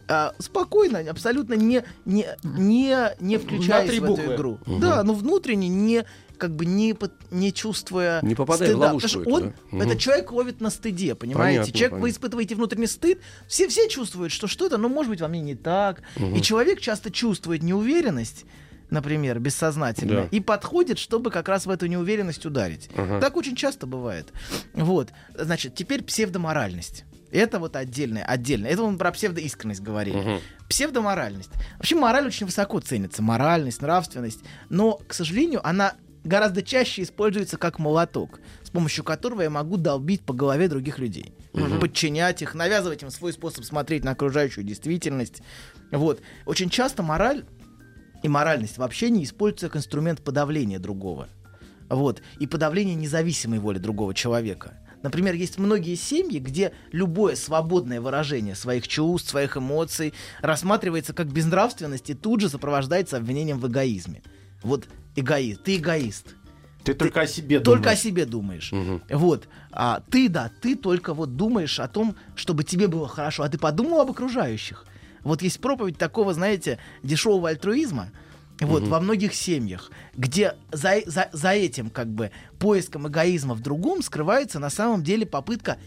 а, 0.07 0.33
спокойно, 0.39 0.99
абсолютно 0.99 1.53
не, 1.53 1.83
не, 2.05 2.25
не, 2.43 2.97
не 3.19 3.37
включаясь 3.37 3.89
три 3.89 3.99
в 3.99 4.03
эту 4.05 4.15
буквы. 4.15 4.35
игру. 4.35 4.59
Да, 4.67 5.03
но 5.03 5.13
внутренне 5.13 5.67
не 5.69 6.05
как 6.37 6.55
бы 6.55 6.65
не, 6.65 6.93
не 7.31 7.53
чувствуя 7.53 8.19
Не 8.21 8.35
попадая 8.35 8.69
в 8.69 8.71
стыда. 8.73 8.87
ловушку 8.87 9.19
Потому 9.19 9.23
что 9.37 9.45
он, 9.45 9.49
да? 9.51 9.55
Мгм. 9.77 9.81
этот 9.83 9.99
человек 9.99 10.31
ловит 10.31 10.59
на 10.61 10.69
стыде, 10.71 11.15
понимаете? 11.15 11.59
Понятно, 11.59 11.73
человек, 11.77 11.91
вы 11.93 11.99
понятно. 12.01 12.15
испытываете 12.17 12.55
внутренний 12.55 12.87
стыд, 12.87 13.19
все, 13.47 13.67
все 13.69 13.87
чувствуют, 13.87 14.33
что 14.33 14.47
что-то, 14.47 14.77
ну, 14.77 14.89
может 14.89 15.09
быть, 15.09 15.21
во 15.21 15.27
мне 15.29 15.39
не 15.41 15.55
так. 15.55 16.01
И 16.17 16.41
человек 16.41 16.81
часто 16.81 17.11
чувствует 17.11 17.63
неуверенность, 17.63 18.43
например, 18.89 19.39
бессознательно, 19.39 20.23
Да. 20.23 20.27
и 20.31 20.41
подходит, 20.41 20.99
чтобы 20.99 21.31
как 21.31 21.47
раз 21.47 21.65
в 21.65 21.69
эту 21.69 21.85
неуверенность 21.85 22.45
ударить. 22.45 22.89
Ага. 22.95 23.21
Так 23.21 23.37
очень 23.37 23.55
часто 23.55 23.87
бывает. 23.87 24.33
Вот. 24.73 25.09
Значит, 25.37 25.75
теперь 25.75 26.03
псевдоморальность. 26.03 27.05
Это 27.33 27.57
вот 27.59 27.75
отдельное, 27.75 28.23
отдельно. 28.23 28.67
Это 28.67 28.83
мы 28.83 28.97
про 28.97 29.11
псевдоискренность 29.11 29.81
говорили. 29.81 30.15
Мгм. 30.15 30.39
Псевдоморальность. 30.69 31.49
Вообще 31.77 31.95
мораль 31.95 32.27
очень 32.27 32.45
высоко 32.45 32.79
ценится. 32.79 33.23
Моральность, 33.23 33.81
нравственность. 33.81 34.41
Но, 34.69 34.99
к 35.07 35.13
сожалению, 35.13 35.67
она 35.67 35.95
гораздо 36.23 36.61
чаще 36.61 37.01
используется 37.01 37.57
как 37.57 37.79
молоток, 37.79 38.39
с 38.61 38.69
помощью 38.69 39.03
которого 39.03 39.41
я 39.41 39.49
могу 39.49 39.77
долбить 39.77 40.21
по 40.21 40.33
голове 40.33 40.67
других 40.67 40.99
людей. 40.99 41.33
Подчинять 41.81 42.41
их, 42.43 42.53
навязывать 42.53 43.01
им 43.01 43.09
свой 43.09 43.33
способ 43.33 43.65
смотреть 43.65 44.03
на 44.03 44.11
окружающую 44.11 44.63
действительность. 44.63 45.41
Вот. 45.91 46.21
Очень 46.45 46.69
часто 46.69 47.01
мораль 47.01 47.45
и 48.21 48.29
моральность 48.29 48.77
в 48.77 48.83
общении 48.83 49.23
используется 49.23 49.67
как 49.69 49.77
инструмент 49.77 50.23
подавления 50.23 50.77
другого. 50.77 51.29
Вот. 51.89 52.21
И 52.39 52.45
подавления 52.45 52.95
независимой 52.95 53.57
воли 53.59 53.79
другого 53.79 54.13
человека. 54.13 54.77
Например, 55.03 55.35
есть 55.35 55.59
многие 55.59 55.95
семьи, 55.95 56.39
где 56.39 56.73
любое 56.91 57.35
свободное 57.35 58.01
выражение 58.01 58.55
своих 58.55 58.87
чувств, 58.87 59.29
своих 59.29 59.57
эмоций 59.57 60.13
рассматривается 60.41 61.13
как 61.13 61.27
безнравственность 61.27 62.09
и 62.09 62.13
тут 62.13 62.41
же 62.41 62.49
сопровождается 62.49 63.17
обвинением 63.17 63.59
в 63.59 63.67
эгоизме. 63.67 64.23
Вот 64.63 64.87
эгоист, 65.15 65.63
ты 65.63 65.75
эгоист. 65.75 66.35
Ты 66.83 66.93
только 66.93 67.21
о 67.21 67.27
себе 67.27 67.59
Только 67.59 67.81
о 67.81 67.83
думаешь. 67.83 67.99
себе 68.01 68.25
думаешь. 68.25 68.73
Вот. 69.09 69.47
А 69.71 70.01
ты, 70.09 70.27
да, 70.27 70.51
ты 70.61 70.75
только 70.75 71.13
вот 71.13 71.35
думаешь 71.35 71.79
о 71.79 71.87
том, 71.87 72.15
чтобы 72.35 72.63
тебе 72.63 72.87
было 72.87 73.07
хорошо, 73.07 73.43
а 73.43 73.49
ты 73.49 73.57
подумал 73.57 74.01
об 74.01 74.11
окружающих. 74.11 74.85
Вот 75.23 75.41
есть 75.41 75.61
проповедь 75.61 75.97
такого, 75.97 76.33
знаете, 76.33 76.79
дешевого 77.01 77.49
альтруизма, 77.49 78.09
вот, 78.61 78.83
во 78.87 78.99
многих 78.99 79.33
семьях, 79.33 79.91
где 80.15 80.55
за, 80.71 81.01
за, 81.05 81.29
за 81.31 81.49
этим, 81.51 81.89
как 81.89 82.07
бы, 82.07 82.31
поиском 82.59 83.07
эгоизма 83.07 83.55
в 83.55 83.61
другом 83.61 84.01
скрывается 84.01 84.59
на 84.59 84.69
самом 84.69 85.03
деле 85.03 85.25
попытка 85.25 85.77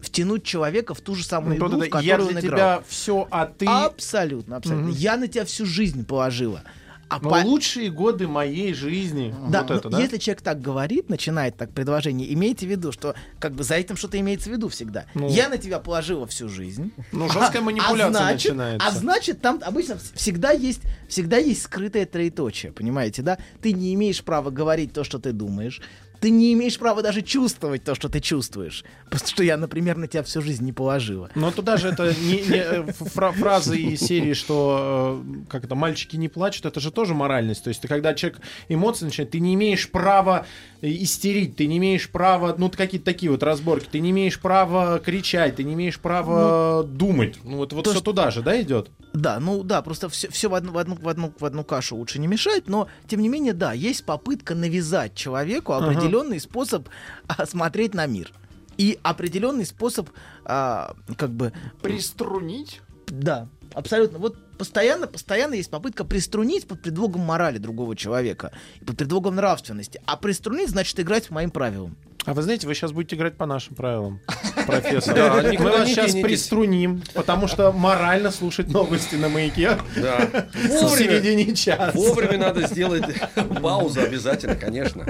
втянуть 0.00 0.44
человека 0.44 0.94
в 0.94 1.00
ту 1.00 1.14
же 1.14 1.24
самую 1.24 1.50
Ну, 1.50 1.56
игру, 1.56 1.68
да-да-да, 1.68 1.86
в 1.86 1.90
которую 1.90 2.06
Я 2.06 2.18
он 2.18 2.30
для 2.32 2.40
играл. 2.40 2.58
тебя 2.78 2.84
все, 2.88 3.28
а 3.30 3.46
ты... 3.46 3.66
Абсолютно, 3.66 4.56
абсолютно. 4.56 4.88
Мгм. 4.88 4.96
Я 4.96 5.16
на 5.16 5.28
тебя 5.28 5.44
всю 5.44 5.66
жизнь 5.66 6.04
положила. 6.04 6.62
А 7.10 7.18
Ну, 7.20 7.28
по- 7.28 7.42
лучшие 7.44 7.90
годы 7.90 8.28
моей 8.28 8.72
жизни. 8.72 9.34
да, 9.48 9.62
вот 9.62 9.70
это, 9.72 9.88
да? 9.90 9.98
если 10.00 10.16
человек 10.18 10.42
так 10.42 10.60
говорит, 10.62 11.08
начинает 11.10 11.56
так 11.56 11.72
предложение, 11.72 12.32
имейте 12.32 12.66
в 12.66 12.70
виду, 12.70 12.92
что 12.92 13.14
как 13.40 13.52
бы 13.54 13.64
за 13.64 13.74
этим 13.74 13.96
что-то 13.96 14.18
имеется 14.20 14.48
в 14.48 14.52
виду 14.52 14.68
всегда. 14.68 15.06
Ну. 15.14 15.28
Я 15.28 15.48
на 15.48 15.58
тебя 15.58 15.80
положила 15.80 16.26
всю 16.28 16.48
жизнь. 16.48 16.92
Ну, 17.10 17.28
жесткая 17.28 17.62
манипуляция 17.62 18.10
значит, 18.10 18.52
начинается. 18.52 18.86
А 18.86 18.90
значит, 18.92 19.40
там 19.42 19.60
обычно 19.64 19.94
вс- 19.94 20.12
всегда 20.14 20.52
есть, 20.52 20.82
всегда 21.08 21.36
есть 21.38 21.62
скрытое 21.62 22.06
троеточие, 22.06 22.70
понимаете, 22.72 23.22
да? 23.22 23.38
Ты 23.60 23.72
не 23.72 23.92
имеешь 23.94 24.22
права 24.22 24.50
говорить 24.50 24.92
то, 24.92 25.02
что 25.02 25.18
ты 25.18 25.32
думаешь. 25.32 25.80
Ты 26.20 26.30
не 26.30 26.52
имеешь 26.52 26.78
права 26.78 27.02
даже 27.02 27.22
чувствовать 27.22 27.82
то, 27.84 27.94
что 27.94 28.08
ты 28.08 28.20
чувствуешь. 28.20 28.84
Просто 29.08 29.28
что 29.30 29.42
я, 29.42 29.56
например, 29.56 29.96
на 29.96 30.06
тебя 30.06 30.22
всю 30.22 30.42
жизнь 30.42 30.64
не 30.64 30.72
положила. 30.72 31.30
Но 31.34 31.50
туда 31.50 31.76
же 31.78 31.88
это 31.88 32.12
не, 32.20 32.42
не, 32.42 32.58
э, 32.58 32.92
фра- 32.92 33.32
фразы 33.32 33.78
из 33.80 34.00
серии, 34.00 34.34
что 34.34 35.22
э, 35.24 35.44
как 35.48 35.64
это 35.64 35.74
мальчики 35.74 36.16
не 36.16 36.28
плачут, 36.28 36.66
это 36.66 36.78
же 36.80 36.90
тоже 36.90 37.14
моральность. 37.14 37.64
То 37.64 37.68
есть, 37.68 37.80
ты, 37.80 37.88
когда 37.88 38.12
человек 38.14 38.40
эмоции 38.68 39.06
начинает, 39.06 39.30
ты 39.30 39.40
не 39.40 39.54
имеешь 39.54 39.90
права 39.90 40.46
э, 40.82 40.88
истерить, 40.90 41.56
ты 41.56 41.66
не 41.66 41.78
имеешь 41.78 42.08
права, 42.10 42.54
ну 42.58 42.70
какие-то 42.70 43.04
такие 43.06 43.32
вот 43.32 43.42
разборки, 43.42 43.88
ты 43.90 44.00
не 44.00 44.10
имеешь 44.10 44.38
права 44.38 44.98
кричать, 44.98 45.56
ты 45.56 45.64
не 45.64 45.74
имеешь 45.74 45.98
права 45.98 46.82
думать. 46.84 47.38
Ну 47.44 47.56
вот, 47.58 47.72
вот 47.72 47.84
то, 47.84 47.90
все 47.90 47.98
что- 48.00 48.04
туда 48.12 48.30
же, 48.30 48.42
да, 48.42 48.60
идет? 48.60 48.90
Да, 49.12 49.40
ну 49.40 49.62
да, 49.64 49.82
просто 49.82 50.08
все, 50.08 50.30
все 50.30 50.48
в, 50.48 50.54
одну, 50.54 50.72
в, 50.72 50.78
одну, 50.78 50.94
в, 50.94 51.08
одну, 51.08 51.32
в 51.36 51.44
одну 51.44 51.64
кашу 51.64 51.96
лучше 51.96 52.18
не 52.20 52.26
мешать, 52.28 52.68
но 52.68 52.88
тем 53.08 53.20
не 53.20 53.28
менее, 53.28 53.52
да, 53.54 53.72
есть 53.72 54.04
попытка 54.04 54.54
навязать 54.54 55.14
человеку 55.14 55.72
Ага. 55.72 55.86
Определенный 56.10 56.40
способ 56.40 56.88
а, 57.28 57.46
смотреть 57.46 57.94
на 57.94 58.06
мир. 58.06 58.32
И 58.76 58.98
определенный 59.02 59.66
способ, 59.66 60.08
а, 60.44 60.94
как 61.16 61.30
бы, 61.30 61.52
Приструнить? 61.82 62.80
да, 63.06 63.46
абсолютно. 63.74 64.18
Вот 64.18 64.36
постоянно, 64.58 65.06
постоянно 65.06 65.54
есть 65.54 65.70
попытка 65.70 66.04
приструнить 66.04 66.66
под 66.66 66.82
предлогом 66.82 67.20
морали 67.22 67.58
другого 67.58 67.94
человека, 67.94 68.52
и 68.80 68.84
под 68.84 68.96
предлогом 68.96 69.36
нравственности. 69.36 70.00
А 70.06 70.16
приструнить 70.16 70.70
значит 70.70 70.98
играть 70.98 71.28
по 71.28 71.34
моим 71.34 71.50
правилам. 71.50 71.96
А 72.26 72.34
вы 72.34 72.42
знаете, 72.42 72.66
вы 72.66 72.74
сейчас 72.74 72.92
будете 72.92 73.16
играть 73.16 73.36
по 73.38 73.46
нашим 73.46 73.74
правилам, 73.74 74.20
профессор. 74.66 75.14
Да, 75.14 75.34
Мы 75.42 75.52
никуда 75.52 75.70
вас 75.78 75.88
сейчас 75.88 76.12
денетесь. 76.12 76.22
приструним, 76.28 77.02
потому 77.14 77.48
что 77.48 77.72
морально 77.72 78.30
слушать 78.30 78.68
новости 78.68 79.14
на 79.14 79.28
маяке 79.30 79.78
Да. 79.96 80.18
в 80.52 80.68
Вовремя, 80.68 81.20
середине 81.22 81.54
часа. 81.54 81.92
вовремя 81.94 82.36
надо 82.38 82.66
сделать 82.66 83.04
паузу 83.62 84.00
обязательно, 84.02 84.54
конечно. 84.54 85.06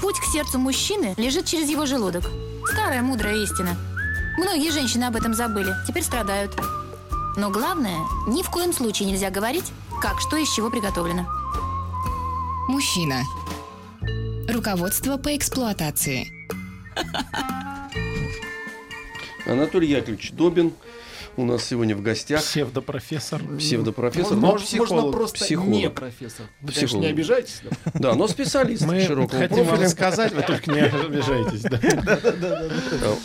Путь 0.00 0.18
к 0.20 0.24
сердцу 0.32 0.58
мужчины 0.58 1.14
лежит 1.16 1.46
через 1.46 1.70
его 1.70 1.86
желудок. 1.86 2.24
Старая 2.72 3.02
мудрая 3.02 3.36
истина. 3.36 3.76
Многие 4.36 4.70
женщины 4.70 5.04
об 5.04 5.16
этом 5.16 5.34
забыли, 5.34 5.74
теперь 5.86 6.02
страдают. 6.02 6.58
Но 7.36 7.50
главное, 7.50 7.98
ни 8.26 8.42
в 8.42 8.50
коем 8.50 8.72
случае 8.72 9.08
нельзя 9.08 9.30
говорить, 9.30 9.72
как 10.00 10.20
что 10.20 10.36
из 10.36 10.50
чего 10.50 10.70
приготовлено. 10.70 11.26
Мужчина. 12.68 13.22
Руководство 14.48 15.16
по 15.16 15.36
эксплуатации. 15.36 16.30
Анатолий 19.46 19.88
Яковлевич 19.88 20.32
Добин 20.32 20.72
у 21.36 21.44
нас 21.44 21.64
сегодня 21.64 21.96
в 21.96 22.02
гостях. 22.02 22.40
Псевдопрофессор. 22.42 23.42
Псевдопрофессер. 23.58 24.34
Можно, 24.34 24.40
но 24.40 24.46
можно 24.52 24.66
психолог, 24.66 25.12
просто 25.12 25.38
психолог. 25.44 25.70
не 25.70 25.90
профессор. 25.90 26.46
Вы, 26.60 26.68
конечно, 26.68 26.86
Психолог. 26.86 27.04
не 27.04 27.10
обижайтесь. 27.10 27.60
да. 27.62 27.90
Да, 27.94 28.14
но 28.14 28.28
специалист 28.28 28.82
Мы 28.84 29.00
широкого 29.02 29.38
хотим 29.40 29.58
вам 29.58 29.66
профиля. 29.68 29.84
рассказать, 29.86 30.32
вы 30.32 30.42
только 30.42 30.70
не 30.70 30.80
обижайтесь. 30.80 31.62
да. 31.62 31.78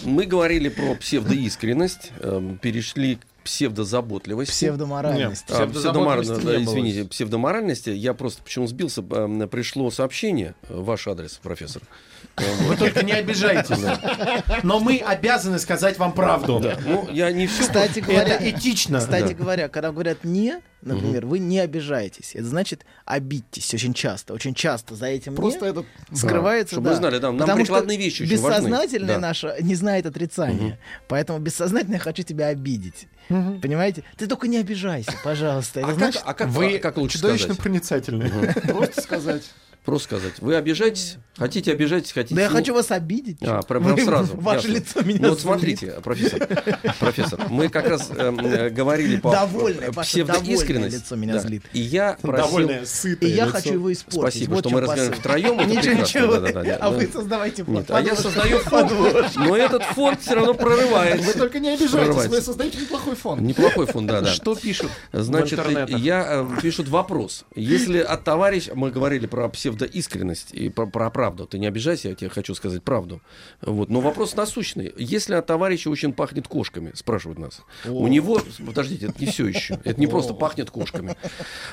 Мы 0.05 0.25
говорили 0.25 0.69
про 0.69 0.95
псевдоискренность, 0.95 2.11
эм, 2.19 2.57
перешли 2.57 3.15
к 3.15 3.19
псевдозаботливости. 3.43 4.51
Псевдоморальность. 4.51 5.49
Нет. 5.49 5.57
А, 5.57 5.63
Псевдозаботливости 5.67 6.45
не 6.45 6.51
да, 6.51 6.63
извините, 6.63 7.05
псевдоморальности. 7.05 7.89
Я 7.91 8.13
просто 8.13 8.43
почему 8.43 8.67
сбился, 8.67 9.01
э, 9.09 9.47
пришло 9.49 9.89
сообщение, 9.89 10.53
э, 10.69 10.77
ваш 10.77 11.07
адрес, 11.07 11.39
профессор. 11.41 11.81
Вы 12.37 12.75
только 12.75 13.03
не 13.03 13.13
обижайтесь. 13.13 13.79
Но 14.63 14.79
мы 14.79 14.99
обязаны 14.99 15.59
сказать 15.59 15.97
вам 15.97 16.13
правду. 16.13 16.63
Ну, 16.85 17.07
я 17.11 17.31
не 17.31 17.47
все... 17.47 17.63
Кстати 17.63 17.99
говоря, 17.99 18.35
Это 18.35 18.49
этично. 18.49 18.99
Кстати 18.99 19.33
говоря, 19.33 19.67
когда 19.69 19.91
говорят 19.91 20.23
не, 20.23 20.57
например, 20.87 21.25
вы 21.25 21.39
не 21.39 21.59
обижаетесь. 21.59 22.35
Это 22.35 22.45
значит 22.45 22.85
обидьтесь 23.05 23.73
очень 23.73 23.93
часто. 23.93 24.33
Очень 24.33 24.53
часто 24.53 24.95
за 24.95 25.07
этим 25.07 25.35
Просто 25.35 25.65
не 25.65 25.71
этот... 25.71 25.85
скрывается. 26.13 26.75
чтобы 26.75 26.85
да. 26.85 26.91
вы 26.91 26.97
знали, 26.97 27.17
да, 27.19 27.27
нам 27.27 27.39
Потому 27.39 27.57
что 27.57 27.65
прикладные 27.65 27.97
вещи 27.97 28.23
очень 28.23 28.39
важны. 28.39 28.67
Бессознательное 28.67 29.15
Да. 29.15 29.19
наше 29.21 29.55
не 29.61 29.75
знает 29.75 30.05
отрицания. 30.05 30.79
Поэтому 31.07 31.39
бессознательно 31.39 31.95
я 31.95 31.99
хочу 31.99 32.23
тебя 32.23 32.47
обидеть. 32.47 33.07
Понимаете? 33.27 34.03
Ты 34.17 34.27
только 34.27 34.47
не 34.47 34.57
обижайся, 34.57 35.13
пожалуйста. 35.23 35.81
Это 35.81 35.87
А 35.87 35.91
как, 35.91 35.99
значит, 35.99 36.21
а 36.25 36.33
как, 36.33 36.47
Вы 36.49 36.77
а 36.77 36.79
как 36.79 36.97
лучше 36.97 37.17
чудовищно 37.17 37.53
сказать? 37.53 37.61
проницательны. 37.61 38.53
Просто 38.67 39.01
сказать. 39.01 39.43
Просто 39.87 40.03
сказать. 40.17 40.33
Вы 40.39 40.55
обижаетесь? 40.55 41.15
Хотите 41.37 41.71
обижайтесь, 41.71 42.11
хотите... 42.11 42.35
да 42.35 42.41
я 42.41 42.49
ну, 42.49 42.57
хочу 42.57 42.73
вас 42.73 42.91
обидеть. 42.91 43.37
А, 43.41 43.61
прям, 43.61 43.83
Вы- 43.83 44.01
сразу. 44.01 44.35
Ваше 44.35 44.67
ясно. 44.67 44.79
лицо 44.79 45.01
меня 45.01 45.19
Ну 45.21 45.29
вот 45.29 45.39
смотрите, 45.39 45.91
профессор, 46.03 46.45
профессор, 46.99 47.47
мы 47.49 47.69
как 47.69 47.87
раз 47.87 48.11
эм, 48.11 48.37
э, 48.39 48.69
говорили 48.69 49.15
по 49.15 49.31
Довольное, 49.31 49.93
ваше 49.93 50.25
довольное 50.77 50.99
лицо 50.99 51.15
меня 51.15 51.33
Да. 51.33 51.39
злит. 51.39 51.63
И 51.73 51.79
я 51.79 52.17
просил... 52.21 52.45
Довольное, 52.45 52.85
сытое 52.85 53.29
И 53.29 53.33
я 53.33 53.45
лицо. 53.45 53.57
хочу 53.57 53.73
его 53.73 53.93
испортить. 53.93 54.21
Спасибо, 54.21 54.53
Вот 54.53 54.59
что 54.61 54.69
мы 54.69 54.81
разговариваем 54.81 55.13
втроем. 55.19 55.57
Ничего, 55.69 56.75
А 56.79 56.89
вы 56.89 57.07
создавайте 57.07 57.63
фон. 57.63 57.73
Нет, 57.75 57.91
а 57.91 58.01
я 58.01 58.15
создаю 58.15 58.59
фон, 58.59 58.87
но 59.35 59.55
этот 59.57 59.83
фон 59.83 60.17
все 60.17 60.35
равно 60.35 60.53
Вы 60.53 60.59
прорывается. 60.59 61.37
только 61.37 61.59
не 61.59 61.69
обижайтесь, 61.69 61.91
Прорывается. 61.91 62.29
вы 62.29 62.41
создаете 62.41 62.79
неплохой 62.79 63.15
фон. 63.15 63.43
Неплохой 63.43 63.85
фон, 63.85 64.07
да, 64.07 64.21
да. 64.21 64.31
Что 64.31 64.55
пишут 64.55 64.89
Значит, 65.11 65.59
я 65.89 66.45
э, 66.57 66.61
пишут 66.61 66.87
вопрос. 66.89 67.45
Если 67.55 67.99
от 67.99 68.23
товарища, 68.23 68.71
мы 68.75 68.91
говорили 68.91 69.25
про 69.25 69.47
псевдоискренность 69.49 70.51
и 70.53 70.69
про, 70.69 70.85
про 70.87 71.09
правду, 71.09 71.45
ты 71.45 71.59
не 71.59 71.67
обижайся, 71.67 72.09
я 72.09 72.15
тебе 72.15 72.29
хочу 72.29 72.55
сказать 72.55 72.83
правду. 72.83 73.21
Вот, 73.61 73.89
но 73.89 74.01
вопрос 74.01 74.35
насущный. 74.35 74.93
Если 74.97 75.33
от 75.35 75.45
товарища 75.45 75.89
очень 75.89 76.13
пахнет 76.13 76.47
кошками, 76.47 76.91
спрашивают 76.95 77.39
нас. 77.39 77.61
У 77.85 78.07
него, 78.07 78.41
подождите, 78.65 79.07
это 79.07 79.15
не 79.19 79.27
все 79.31 79.47
еще. 79.47 79.79
Это 79.83 79.99
не 79.99 80.07
просто 80.07 80.33
пахнет 80.33 80.56
кошками. 80.71 81.15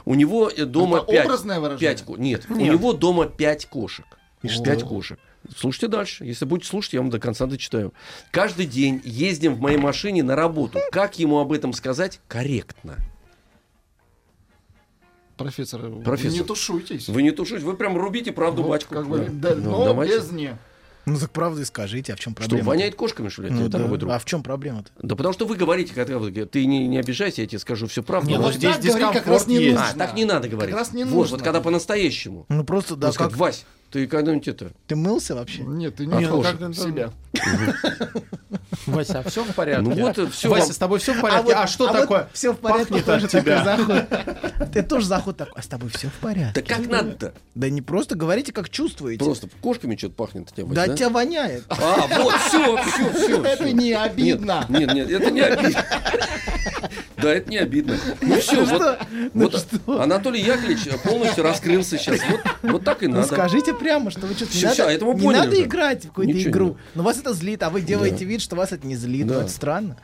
У 0.04 0.14
него 0.14 0.48
э, 0.50 0.64
дома 0.64 0.98
Это 0.98 1.06
пять, 1.06 1.24
образное 1.26 1.60
выражение? 1.60 1.90
пять 1.96 2.04
ко- 2.06 2.14
Нет, 2.16 2.46
у 2.50 2.54
него 2.56 2.92
дома 2.92 3.26
пять 3.26 3.66
кошек. 3.66 4.06
Пять 4.42 4.82
кошек. 4.84 5.18
Слушайте 5.56 5.88
дальше. 5.88 6.24
Если 6.24 6.44
будете 6.46 6.68
слушать, 6.68 6.92
я 6.94 7.00
вам 7.00 7.10
до 7.10 7.18
конца 7.18 7.46
дочитаю. 7.46 7.92
Каждый 8.30 8.66
день 8.66 9.00
ездим 9.04 9.54
в 9.54 9.60
моей 9.60 9.76
машине 9.78 10.22
на 10.22 10.36
работу. 10.36 10.78
Как 10.90 11.18
ему 11.18 11.38
об 11.38 11.52
этом 11.52 11.72
сказать 11.72 12.20
корректно? 12.28 12.96
Профессор, 15.36 15.80
Профессор. 16.04 16.30
вы 16.30 16.38
не 16.38 16.44
тушуйтесь. 16.44 17.08
Вы 17.08 17.22
не 17.22 17.32
тушите, 17.32 17.64
вы 17.64 17.74
прям 17.76 17.96
рубите 17.98 18.30
правду 18.32 18.62
Вот, 18.62 18.68
батьку. 18.70 18.94
как 18.94 19.08
бы, 19.08 19.18
Да. 19.32 19.50
да, 19.50 19.54
Ну, 19.56 19.70
но 19.72 19.84
давайте. 19.86 20.16
без 20.18 20.30
«не». 20.30 20.56
Ну 21.06 21.18
так 21.18 21.30
правду 21.30 21.60
и 21.60 21.64
скажите, 21.64 22.12
а 22.12 22.16
в 22.16 22.20
чем 22.20 22.32
Что, 22.32 22.42
проблема? 22.48 22.68
воняет 22.68 22.94
кошками, 22.94 23.28
что 23.28 23.42
ли, 23.42 23.50
Ну, 23.50 23.68
да. 23.68 23.78
друг? 23.78 24.10
А 24.12 24.18
в 24.18 24.24
чем 24.24 24.42
проблема-то? 24.42 24.90
Да 25.02 25.16
потому 25.16 25.34
что 25.34 25.46
вы 25.46 25.56
говорите, 25.56 25.92
когда 25.94 26.18
вы 26.18 26.30
ты 26.30 26.64
не, 26.66 26.86
не 26.88 26.98
обижайся, 26.98 27.42
я 27.42 27.46
тебе 27.48 27.58
скажу 27.58 27.86
всю 27.86 28.02
правду. 28.02 28.28
Не, 28.28 28.36
Вот. 28.36 28.40
ну 28.42 28.46
Вот 28.48 28.54
здесь 28.56 28.72
так 28.72 28.80
говорить 28.82 29.00
как 29.06 29.12
дискомфорт 29.14 29.38
раз 29.40 29.46
не 29.46 29.56
есть. 29.56 29.76
нужно. 29.78 29.90
а, 29.90 29.98
так 29.98 30.14
не 30.16 30.24
надо 30.24 30.48
говорить. 30.48 30.70
Как 30.74 30.80
раз 30.80 30.92
не 30.92 31.04
вот, 31.04 31.14
нужно. 31.14 31.36
вот 31.36 31.44
когда 31.44 31.60
по-настоящему. 31.60 32.46
Ну 32.48 32.64
просто, 32.64 32.96
да, 32.96 33.08
Да, 33.08 33.12
сказать, 33.12 33.32
как... 33.32 33.40
Вась, 33.40 33.64
ты 33.94 34.08
когда-нибудь 34.08 34.48
это... 34.48 34.72
Ты 34.88 34.96
мылся 34.96 35.36
вообще? 35.36 35.62
Нет, 35.62 35.94
ты 35.94 36.02
А 36.10 36.20
не 36.20 36.26
там 36.58 36.74
себя. 36.74 37.12
Вася, 38.86 39.22
все 39.22 39.44
в 39.44 39.54
порядке? 39.54 39.82
Ну 39.82 39.94
вот, 39.94 40.32
все 40.34 40.48
Вася, 40.48 40.72
с 40.72 40.78
тобой 40.78 40.98
все 40.98 41.12
в 41.14 41.20
порядке? 41.20 41.52
А, 41.52 41.68
что 41.68 41.86
такое? 41.86 42.28
все 42.32 42.52
в 42.52 42.56
порядке, 42.58 43.00
тоже 43.02 43.28
такой 43.28 43.40
тебя. 43.40 43.62
заход. 43.64 44.72
Ты 44.72 44.82
тоже 44.82 45.06
заход 45.06 45.36
такой, 45.36 45.54
а 45.56 45.62
с 45.62 45.68
тобой 45.68 45.90
все 45.90 46.08
в 46.08 46.14
порядке? 46.14 46.60
Да 46.60 46.74
как 46.74 46.88
надо-то? 46.88 47.34
Да 47.54 47.70
не 47.70 47.82
просто 47.82 48.16
говорите, 48.16 48.52
как 48.52 48.68
чувствуете. 48.68 49.24
Просто 49.24 49.48
кошками 49.60 49.94
что-то 49.94 50.14
пахнет 50.16 50.52
тебя, 50.52 50.64
Вась, 50.64 50.74
Да 50.74 50.86
да? 50.88 50.96
тебя 50.96 51.10
воняет. 51.10 51.62
А, 51.68 52.08
вот, 52.20 52.34
все, 52.48 52.76
все, 52.78 53.12
все. 53.12 53.42
Это 53.44 53.72
не 53.72 53.92
обидно. 53.92 54.66
Нет, 54.68 54.92
нет, 54.92 55.08
нет, 55.08 55.22
это 55.22 55.30
не 55.30 55.40
обидно. 55.40 55.84
Да, 57.24 57.34
это 57.34 57.50
не 57.50 57.56
обидно. 57.58 57.96
Ну 58.20 58.38
все, 58.38 58.64
вот, 58.64 58.98
Ну 59.32 59.48
вот 59.50 59.56
что? 59.58 60.00
Анатолий 60.00 60.40
Яковлевич 60.42 60.88
полностью 61.02 61.42
раскрылся 61.42 61.98
сейчас. 61.98 62.20
Вот, 62.30 62.40
вот 62.72 62.84
так 62.84 63.02
и 63.02 63.06
Ну 63.06 63.16
надо. 63.16 63.28
скажите 63.28 63.74
прямо, 63.74 64.10
что 64.10 64.26
вы 64.26 64.34
что-то 64.34 64.56
не 64.56 64.62
надо, 64.64 65.04
не 65.16 65.30
надо 65.30 65.62
играть 65.62 66.04
в 66.04 66.08
какую-то 66.08 66.42
игру. 66.42 66.76
Но 66.94 67.02
вас 67.02 67.18
это 67.18 67.32
злит, 67.32 67.62
а 67.62 67.70
вы 67.70 67.80
делаете 67.80 68.24
вид, 68.24 68.40
что 68.42 68.56
вас 68.56 68.72
это 68.72 68.86
не 68.86 68.96
злит. 68.96 69.26
Да. 69.26 69.34
Ну, 69.34 69.40
это 69.40 69.50
странно. 69.50 69.96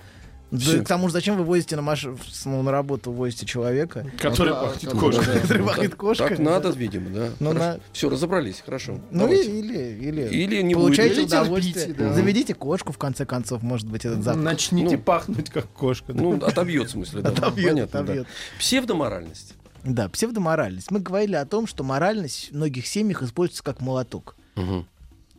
Да, 0.51 0.79
к 0.83 0.87
тому 0.89 1.07
же, 1.09 1.13
зачем 1.13 1.37
вы 1.37 1.45
возите 1.45 1.77
на, 1.77 1.83
маш... 1.83 2.05
ну, 2.45 2.63
на 2.63 2.73
работу 2.73 3.13
возите 3.13 3.47
человека, 3.47 4.05
Который 4.19 4.51
Да, 4.53 4.63
пахнет 4.63 4.93
да, 4.93 4.99
кошкой. 4.99 5.27
да. 5.35 5.41
который 5.41 5.65
пахнет 5.65 5.95
кошкой? 5.95 6.29
Так 6.29 6.39
надо, 6.41 6.71
видимо, 6.71 7.11
да. 7.11 7.29
Ну, 7.39 7.53
на- 7.53 7.79
Все, 7.93 8.09
разобрались, 8.11 8.61
хорошо. 8.65 8.99
Ну 9.13 9.21
Давайте. 9.21 9.59
или, 9.59 9.79
или, 10.09 10.23
Или 10.29 10.63
не 10.63 10.75
получайте 10.75 11.21
будет. 11.23 11.33
Или 11.33 11.39
удовольствие. 11.41 11.75
терпите, 11.87 11.99
да. 12.05 12.13
Заведите 12.15 12.55
кошку, 12.55 12.93
в 12.93 12.99
конце 12.99 13.25
концов, 13.27 13.63
может 13.63 13.87
быть, 13.89 14.05
этот 14.05 14.25
запах. 14.25 14.43
Начните 14.43 14.97
Ну. 14.97 15.03
пахнуть 15.03 15.51
как 15.51 15.69
кошка. 15.69 16.13
да. 16.13 16.21
Ну, 16.21 16.35
отобьет, 16.45 16.89
в 16.89 16.91
смысле, 16.91 17.23
да. 17.23 17.31
Отобьет, 17.31 17.69
Понятно, 17.69 17.93
да. 17.93 18.01
отобьет. 18.05 18.27
Псевдоморальность. 18.59 19.55
Да, 19.85 20.09
псевдоморальность. 20.09 20.91
Мы 20.91 21.01
говорили 21.01 21.35
о 21.37 21.47
том, 21.47 21.67
что 21.67 21.85
моральность 21.85 22.51
в 22.53 22.57
многих 22.57 22.87
семьях 22.87 23.23
используется 23.23 23.63
как 23.63 23.81
молоток. 23.81 24.37
Мгм. 24.57 24.87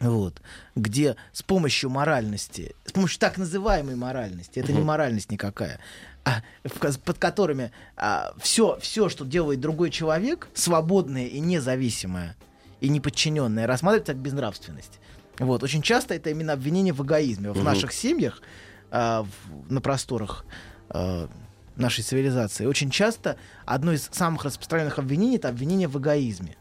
Вот, 0.01 0.41
где 0.75 1.15
с 1.31 1.43
помощью 1.43 1.91
моральности, 1.91 2.75
с 2.85 2.91
помощью 2.91 3.19
так 3.19 3.37
называемой 3.37 3.95
моральности, 3.95 4.59
это 4.59 4.73
не 4.73 4.81
моральность 4.81 5.31
никакая, 5.31 5.79
а, 6.25 6.41
в 6.63 6.97
под 6.99 7.17
которыми 7.19 7.71
все, 8.39 8.79
все, 8.81 9.09
что 9.09 9.25
делает 9.25 9.59
другой 9.59 9.91
человек, 9.91 10.49
свободное 10.55 11.27
и 11.27 11.39
независимое, 11.39 12.35
и 12.79 12.89
неподчиненное, 12.89 13.67
рассматривается 13.67 14.13
как 14.13 14.21
безнравственность. 14.21 14.99
Вот, 15.37 15.61
очень 15.61 15.83
часто 15.83 16.15
это 16.15 16.31
именно 16.31 16.53
обвинение 16.53 16.93
в 16.93 17.03
эгоизме. 17.03 17.51
В 17.51 17.63
наших 17.63 17.93
семьях, 17.93 18.41
а, 18.89 19.23
в- 19.23 19.71
на 19.71 19.81
просторах 19.81 20.45
а, 20.89 21.29
нашей 21.75 22.03
цивилизации, 22.03 22.65
очень 22.65 22.89
часто 22.89 23.37
одно 23.65 23.93
из 23.93 24.09
самых 24.11 24.45
распространенных 24.45 24.97
обвинений 24.99 25.37
это 25.37 25.49
обвинение 25.49 25.87
в 25.87 25.97
эгоизме. 25.99 26.57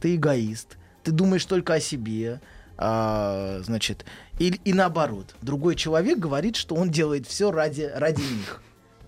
Ты 0.00 0.14
эгоист, 0.16 0.78
ты 1.06 1.12
думаешь 1.12 1.44
только 1.44 1.74
о 1.74 1.80
себе, 1.80 2.40
а, 2.76 3.60
значит, 3.62 4.04
и, 4.40 4.48
и 4.64 4.72
наоборот. 4.72 5.36
Другой 5.40 5.76
человек 5.76 6.18
говорит, 6.18 6.56
что 6.56 6.74
он 6.74 6.90
делает 6.90 7.28
все 7.28 7.52
ради, 7.52 7.88
ради 7.94 8.22
них. 8.22 8.60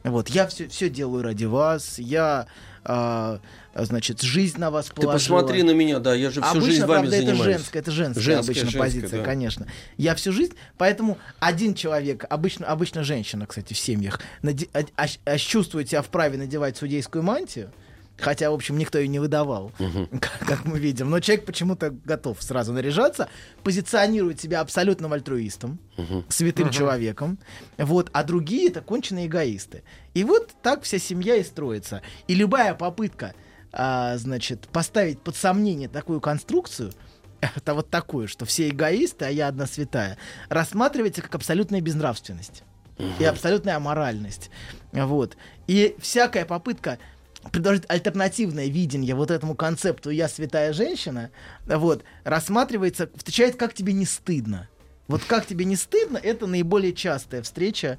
Вот, 0.05 0.29
я 0.29 0.47
все, 0.47 0.69
все 0.69 0.89
делаю 0.89 1.25
ради 1.25 1.45
вас, 1.45 1.99
я, 1.99 2.47
а, 2.85 3.41
значит, 3.75 4.21
жизнь 4.23 4.59
на 4.61 4.71
вас 4.71 4.87
Ты 4.87 4.95
положила. 4.95 5.39
посмотри 5.41 5.65
на 5.65 5.73
меня, 5.73 5.99
да, 5.99 6.15
я 6.15 6.31
же 6.31 6.41
всю 6.41 6.51
обычно, 6.51 6.67
жизнь 6.71 6.81
вами 6.85 7.01
правда, 7.01 7.17
это 7.17 7.27
занимаюсь. 7.27 7.55
женская, 7.57 7.79
это 7.81 7.91
женская, 7.91 8.21
Женская, 8.23 8.45
обычно 8.53 8.63
женская, 8.63 8.79
позиция, 8.79 9.19
да. 9.19 9.25
конечно. 9.25 9.67
Я 9.97 10.15
всю 10.15 10.33
жизнь, 10.33 10.55
поэтому 10.79 11.19
один 11.41 11.75
человек, 11.75 12.25
обычно, 12.31 12.67
обычно 12.67 13.03
женщина, 13.03 13.45
кстати, 13.49 13.75
в 13.75 13.79
семьях, 13.79 14.21
наде- 14.43 14.69
а- 14.73 15.03
ощ- 15.03 15.19
ощ- 15.27 15.45
чувствует 15.47 15.89
себя 15.91 16.03
вправе 16.03 16.39
надевать 16.39 16.77
судейскую 16.77 17.25
мантию, 17.25 17.73
хотя, 18.19 18.51
в 18.51 18.55
общем, 18.55 18.77
никто 18.79 18.99
ее 18.99 19.09
не 19.09 19.19
выдавал, 19.19 19.73
как, 20.21 20.39
как 20.41 20.65
мы 20.65 20.79
видим, 20.79 21.11
но 21.11 21.21
человек 21.21 21.45
почему-то 21.45 21.91
готов 21.91 22.43
сразу 22.43 22.73
наряжаться, 22.73 23.29
позиционирует 23.63 24.41
себя 24.41 24.61
абсолютным 24.61 25.13
альтруистом, 25.13 25.79
святым 26.29 26.71
человеком, 26.71 27.39
вот, 27.77 28.11
а 28.13 28.25
другие 28.25 28.69
это 28.69 28.81
конченые 28.81 29.27
эгоисты. 29.27 29.83
И 30.15 30.25
вот 30.25 30.51
так 30.63 30.83
вся 30.83 30.99
семья 30.99 31.37
и 31.37 31.45
строится. 31.45 32.03
И 32.27 32.35
любая 32.35 32.75
попытка 32.75 33.35
а, 33.73 34.17
значит, 34.17 34.69
поставить 34.69 35.21
под 35.21 35.37
сомнение 35.37 35.89
такую 35.89 36.21
конструкцию, 36.21 36.93
это 37.41 37.75
вот 37.75 37.91
такую, 37.91 38.29
что 38.29 38.45
все 38.45 38.69
эгоисты, 38.69 39.27
а 39.27 39.29
я 39.29 39.49
одна 39.49 39.67
святая, 39.67 40.19
рассматривается 40.49 41.23
как 41.23 41.35
абсолютная 41.35 41.81
безнравственность 41.81 42.63
и 43.21 43.25
абсолютная 43.25 43.77
аморальность. 43.77 44.51
Вот. 44.93 45.37
И 45.69 45.95
всякая 46.01 46.45
попытка 46.45 46.99
предложить 47.53 47.85
альтернативное 47.89 48.67
видение 48.67 49.15
вот 49.15 49.31
этому 49.31 49.55
концепту 49.55 50.11
«я 50.11 50.29
святая 50.29 50.73
женщина», 50.73 51.31
вот, 51.67 52.05
рассматривается, 52.25 53.09
встречает 53.15 53.57
«как 53.57 53.75
тебе 53.75 53.93
не 53.93 54.05
стыдно». 54.05 54.69
Вот 55.07 55.23
«как 55.25 55.47
тебе 55.47 55.65
не 55.65 55.77
стыдно»— 55.77 56.19
это 56.23 56.47
наиболее 56.47 56.93
частая 56.93 57.43
встреча 57.43 57.99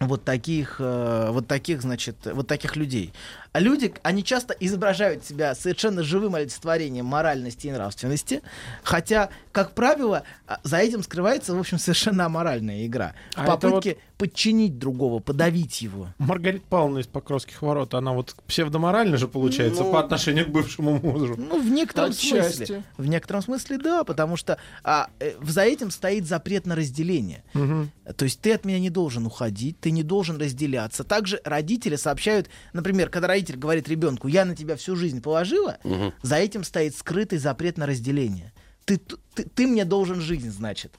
вот 0.00 0.24
таких, 0.24 0.76
э, 0.78 1.28
вот 1.30 1.46
таких, 1.46 1.82
значит, 1.82 2.16
вот 2.24 2.46
таких 2.46 2.74
людей. 2.76 3.12
А 3.52 3.58
люди, 3.60 3.92
они 4.02 4.22
часто 4.22 4.54
изображают 4.60 5.24
себя 5.24 5.54
совершенно 5.54 6.02
живым 6.04 6.36
олицетворением 6.36 7.06
моральности 7.06 7.66
и 7.66 7.72
нравственности, 7.72 8.42
хотя, 8.84 9.30
как 9.50 9.72
правило, 9.72 10.22
а, 10.46 10.60
за 10.62 10.78
этим 10.78 11.02
скрывается, 11.02 11.54
в 11.54 11.58
общем, 11.58 11.78
совершенно 11.78 12.26
аморальная 12.26 12.86
игра. 12.86 13.14
А 13.34 13.40
В 13.40 13.44
это 13.44 13.68
попытке 13.68 13.96
подчинить 14.20 14.78
другого, 14.78 15.18
подавить 15.18 15.80
его. 15.80 16.08
Маргарита 16.18 16.64
Павловна 16.68 16.98
из 16.98 17.06
Покровских 17.06 17.62
ворот, 17.62 17.94
она 17.94 18.12
вот 18.12 18.36
псевдоморальна 18.46 19.16
же 19.16 19.26
получается 19.26 19.82
Ну, 19.82 19.92
по 19.92 19.98
отношению 19.98 20.44
к 20.44 20.50
бывшему 20.50 21.00
мужу. 21.00 21.36
Ну, 21.38 21.58
в 21.60 21.70
некотором 21.70 22.10
Отчасти. 22.10 22.56
смысле. 22.56 22.82
В 22.98 23.06
некотором 23.06 23.40
смысле, 23.42 23.78
да, 23.78 24.04
потому 24.04 24.36
что 24.36 24.58
а, 24.84 25.08
э, 25.20 25.32
за 25.42 25.62
этим 25.62 25.90
стоит 25.90 26.26
запрет 26.26 26.66
на 26.66 26.76
разделение. 26.76 27.42
Мгм. 27.54 27.90
То 28.14 28.26
есть 28.26 28.40
ты 28.40 28.52
от 28.52 28.66
меня 28.66 28.78
не 28.78 28.90
должен 28.90 29.24
уходить, 29.24 29.80
ты 29.80 29.90
не 29.90 30.02
должен 30.02 30.38
разделяться. 30.38 31.02
Также 31.02 31.40
родители 31.44 31.96
сообщают, 31.96 32.50
например, 32.74 33.08
когда 33.08 33.39
родитель 33.40 33.56
говорит 33.58 33.88
ребенку, 33.88 34.28
я 34.28 34.44
на 34.44 34.54
тебя 34.54 34.76
всю 34.76 34.96
жизнь 34.96 35.20
положила, 35.22 35.78
за 36.22 36.36
этим 36.36 36.62
стоит 36.64 36.94
скрытый 36.94 37.38
запрет 37.38 37.78
на 37.78 37.86
разделение. 37.86 38.52
Ты, 38.84 38.98
ты, 39.34 39.44
ты 39.44 39.66
мне 39.66 39.84
должен 39.84 40.20
жизнь, 40.20 40.50
значит. 40.50 40.92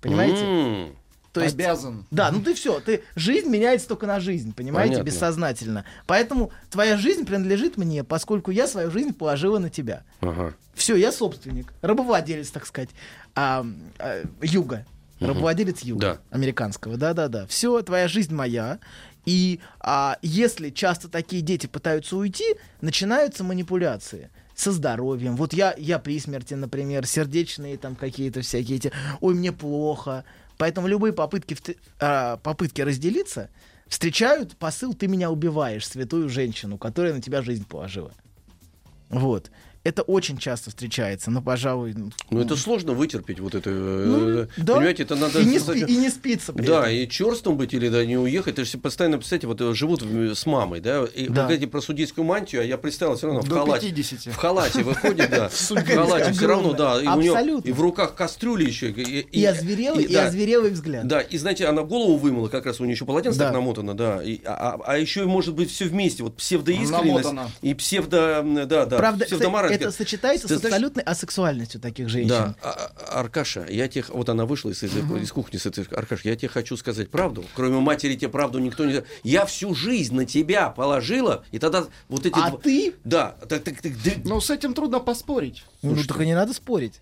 Понимаете? 0.00 0.42
М, 0.44 0.96
То 1.32 1.42
есть, 1.42 1.54
Обязан. 1.54 2.06
да, 2.10 2.30
ну 2.32 2.40
ты 2.40 2.54
все, 2.54 2.80
ты 2.80 3.02
жизнь 3.14 3.48
меняется 3.48 3.86
только 3.86 4.06
на 4.06 4.18
жизнь, 4.18 4.52
понимаете, 4.54 4.94
Понятно. 4.94 5.06
бессознательно. 5.06 5.84
Поэтому 6.06 6.50
твоя 6.70 6.96
жизнь 6.96 7.24
принадлежит 7.24 7.76
мне, 7.76 8.02
поскольку 8.02 8.50
я 8.50 8.66
свою 8.66 8.90
жизнь 8.90 9.12
положила 9.12 9.58
на 9.58 9.70
тебя. 9.70 10.02
Ага. 10.20 10.54
Все, 10.74 10.96
я 10.96 11.12
собственник, 11.12 11.72
рабовладелец, 11.82 12.50
так 12.50 12.66
сказать, 12.66 12.90
а, 13.34 13.64
а, 13.98 14.22
юга. 14.42 14.86
Рабовладелец 15.20 15.80
юга 15.80 16.00
Да. 16.00 16.18
американского. 16.36 16.96
Да-да-да. 16.96 17.46
Все, 17.46 17.82
твоя 17.82 18.08
жизнь 18.08 18.34
моя. 18.34 18.78
И 19.30 19.60
а, 19.78 20.18
если 20.22 20.70
часто 20.70 21.08
такие 21.08 21.40
дети 21.40 21.68
пытаются 21.68 22.16
уйти, 22.16 22.56
начинаются 22.80 23.44
манипуляции 23.44 24.28
со 24.56 24.72
здоровьем. 24.72 25.36
Вот 25.36 25.52
я, 25.52 25.72
я 25.78 26.00
при 26.00 26.18
смерти, 26.18 26.54
например, 26.54 27.06
сердечные 27.06 27.78
там 27.78 27.94
какие-то 27.94 28.40
всякие 28.40 28.78
эти, 28.78 28.92
ой, 29.20 29.34
мне 29.36 29.52
плохо. 29.52 30.24
Поэтому 30.58 30.88
любые 30.88 31.12
попытки, 31.12 31.56
а, 32.00 32.38
попытки 32.38 32.80
разделиться 32.80 33.50
встречают 33.86 34.56
посыл 34.56 34.94
«ты 34.94 35.06
меня 35.06 35.30
убиваешь, 35.30 35.86
святую 35.86 36.28
женщину, 36.28 36.76
которая 36.76 37.14
на 37.14 37.22
тебя 37.22 37.40
жизнь 37.40 37.64
положила». 37.64 38.10
Вот. 39.10 39.52
Это 39.82 40.02
очень 40.02 40.36
часто 40.36 40.68
встречается, 40.68 41.30
но, 41.30 41.40
пожалуй... 41.40 41.94
Ну, 42.30 42.40
это 42.40 42.54
сложно 42.54 42.92
вытерпеть 42.92 43.40
вот 43.40 43.54
это. 43.54 43.70
э, 43.70 44.04
Ну, 44.06 44.46
да. 44.62 44.74
Понимаете, 44.74 45.04
это 45.04 45.16
надо... 45.16 45.40
и, 45.40 45.44
не 45.46 45.58
спи- 45.58 45.86
и 45.86 45.96
не 45.96 46.10
спится 46.10 46.52
при 46.52 46.66
Да, 46.66 46.80
этом. 46.82 46.92
и 46.92 47.08
черстом 47.08 47.56
быть 47.56 47.72
или 47.72 47.88
да, 47.88 48.04
не 48.04 48.18
уехать. 48.18 48.54
Это 48.58 48.66
же 48.66 48.76
постоянно, 48.76 49.16
представьте, 49.16 49.46
вот 49.46 49.58
э, 49.62 49.72
живут 49.72 50.02
в- 50.02 50.34
с 50.34 50.44
мамой, 50.44 50.80
да, 50.80 51.04
и 51.14 51.28
Да. 51.28 51.28
вы 51.28 51.34
говорите 51.34 51.66
про 51.66 51.80
судейскую 51.80 52.26
мантию, 52.26 52.60
а 52.60 52.64
я 52.64 52.76
представил 52.76 53.16
все 53.16 53.28
равно 53.28 53.40
в 53.40 53.48
До 53.48 53.54
халате. 53.54 53.86
50. 53.88 54.34
В 54.34 54.36
халате 54.36 54.82
выходит, 54.82 55.30
да. 55.30 55.48
В 55.80 55.84
халате 55.86 56.32
все 56.32 56.46
равно, 56.46 56.74
да. 56.74 57.00
И 57.00 57.72
в 57.72 57.80
руках 57.80 58.14
кастрюли 58.14 58.64
еще. 58.66 58.90
И, 58.90 59.44
озверелый, 59.46 60.04
и, 60.04 60.14
озверелый 60.14 60.72
взгляд. 60.72 61.06
Да, 61.06 61.22
и 61.22 61.38
знаете, 61.38 61.64
она 61.66 61.84
голову 61.84 62.16
вымыла, 62.18 62.48
как 62.48 62.66
раз 62.66 62.80
у 62.80 62.84
нее 62.84 62.92
еще 62.92 63.06
полотенце 63.06 63.38
так 63.38 63.54
намотано, 63.54 63.96
да. 63.96 64.20
А, 64.44 64.74
а- 64.76 64.80
а 64.84 64.98
еще 64.98 65.24
может 65.24 65.54
быть 65.54 65.70
все 65.70 65.86
вместе, 65.86 66.22
вот 66.22 66.36
псевдоискренность 66.36 67.30
и 67.62 67.72
псевдо, 67.72 68.44
да, 68.66 68.84
да, 68.84 68.96
Правда, 68.98 69.24
псевдомораль. 69.24 69.69
Это 69.74 69.90
сочетается 69.92 70.48
Ты 70.48 70.56
с 70.56 70.60
знаешь- 70.60 70.74
абсолютной 70.74 71.02
асексуальностью 71.04 71.80
таких 71.80 72.08
женщин. 72.08 72.28
Да, 72.28 72.54
А- 72.62 72.90
а- 72.96 73.20
Аркаша, 73.20 73.66
я 73.68 73.88
тебе, 73.88 74.04
вот 74.08 74.28
она 74.28 74.46
вышла 74.46 74.70
из, 74.70 74.82
из, 74.82 74.94
из 74.96 75.32
кухни 75.32 75.56
с 75.58 75.66
этой, 75.66 75.84
Аркаша, 75.84 76.28
я 76.28 76.36
тебе 76.36 76.48
хочу 76.48 76.76
сказать 76.76 77.10
правду. 77.10 77.44
Кроме 77.54 77.80
матери 77.80 78.14
тебе 78.14 78.28
правду 78.28 78.58
никто 78.58 78.84
не... 78.84 79.02
Я 79.22 79.46
всю 79.46 79.74
жизнь 79.74 80.14
на 80.14 80.24
тебя 80.24 80.70
положила, 80.70 81.44
и 81.50 81.58
тогда 81.58 81.86
вот 82.08 82.26
эти... 82.26 82.34
А 82.38 82.50
два- 82.50 82.58
ты? 82.58 82.94
Да, 83.04 83.36
так, 83.48 83.62
так, 83.64 83.80
так, 83.80 83.92
да- 84.02 84.10
Ну, 84.24 84.40
с 84.40 84.50
этим 84.50 84.74
трудно 84.74 85.00
поспорить. 85.00 85.64
Ну, 85.82 85.96
только 86.04 86.24
не 86.24 86.34
надо 86.34 86.52
спорить. 86.52 87.00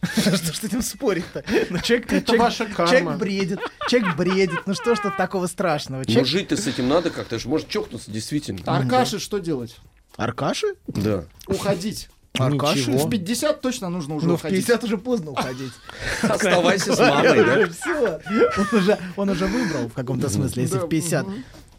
Что 0.16 0.36
ж 0.36 0.40
с 0.40 0.64
этим 0.64 0.80
спорить-то? 0.82 1.44
Ну, 1.68 1.78
человек, 1.80 2.10
Это 2.12 2.26
человек- 2.26 2.40
ваша 2.42 2.64
карма. 2.66 2.90
Человек 2.90 3.18
бредит, 3.18 3.58
человек 3.88 4.16
бредит. 4.16 4.60
Ну 4.66 4.74
что 4.74 4.94
ж 4.94 5.00
тут 5.02 5.16
такого 5.18 5.46
страшного? 5.46 6.00
Ну, 6.00 6.04
Человек... 6.06 6.26
жить-то 6.26 6.56
с 6.56 6.66
этим 6.66 6.88
надо 6.88 7.10
как-то, 7.10 7.38
ж 7.38 7.44
может 7.44 7.68
чокнуться, 7.68 8.10
действительно. 8.10 8.60
Аркаши 8.64 9.18
что 9.18 9.38
делать? 9.38 9.76
Аркаши? 10.16 10.74
Да. 10.88 11.24
Уходить. 11.46 12.08
Аркаши? 12.38 12.92
В 12.92 13.08
50 13.10 13.60
точно 13.60 13.88
нужно 13.88 14.14
уже 14.14 14.26
Ну, 14.26 14.36
в 14.36 14.40
уходить. 14.40 14.64
50 14.66 14.84
уже 14.84 14.98
поздно 14.98 15.32
уходить. 15.32 15.72
Оставайся 16.22 16.94
с 16.94 16.98
мамой, 16.98 17.44
да? 17.44 17.68
Все. 17.70 18.20
Он 18.56 18.78
уже, 18.78 18.98
он 19.16 19.28
уже 19.30 19.46
выбрал 19.46 19.88
в 19.88 19.92
каком-то 19.94 20.28
смысле, 20.28 20.62
если 20.62 20.78
в 20.78 20.88
50. 20.88 21.26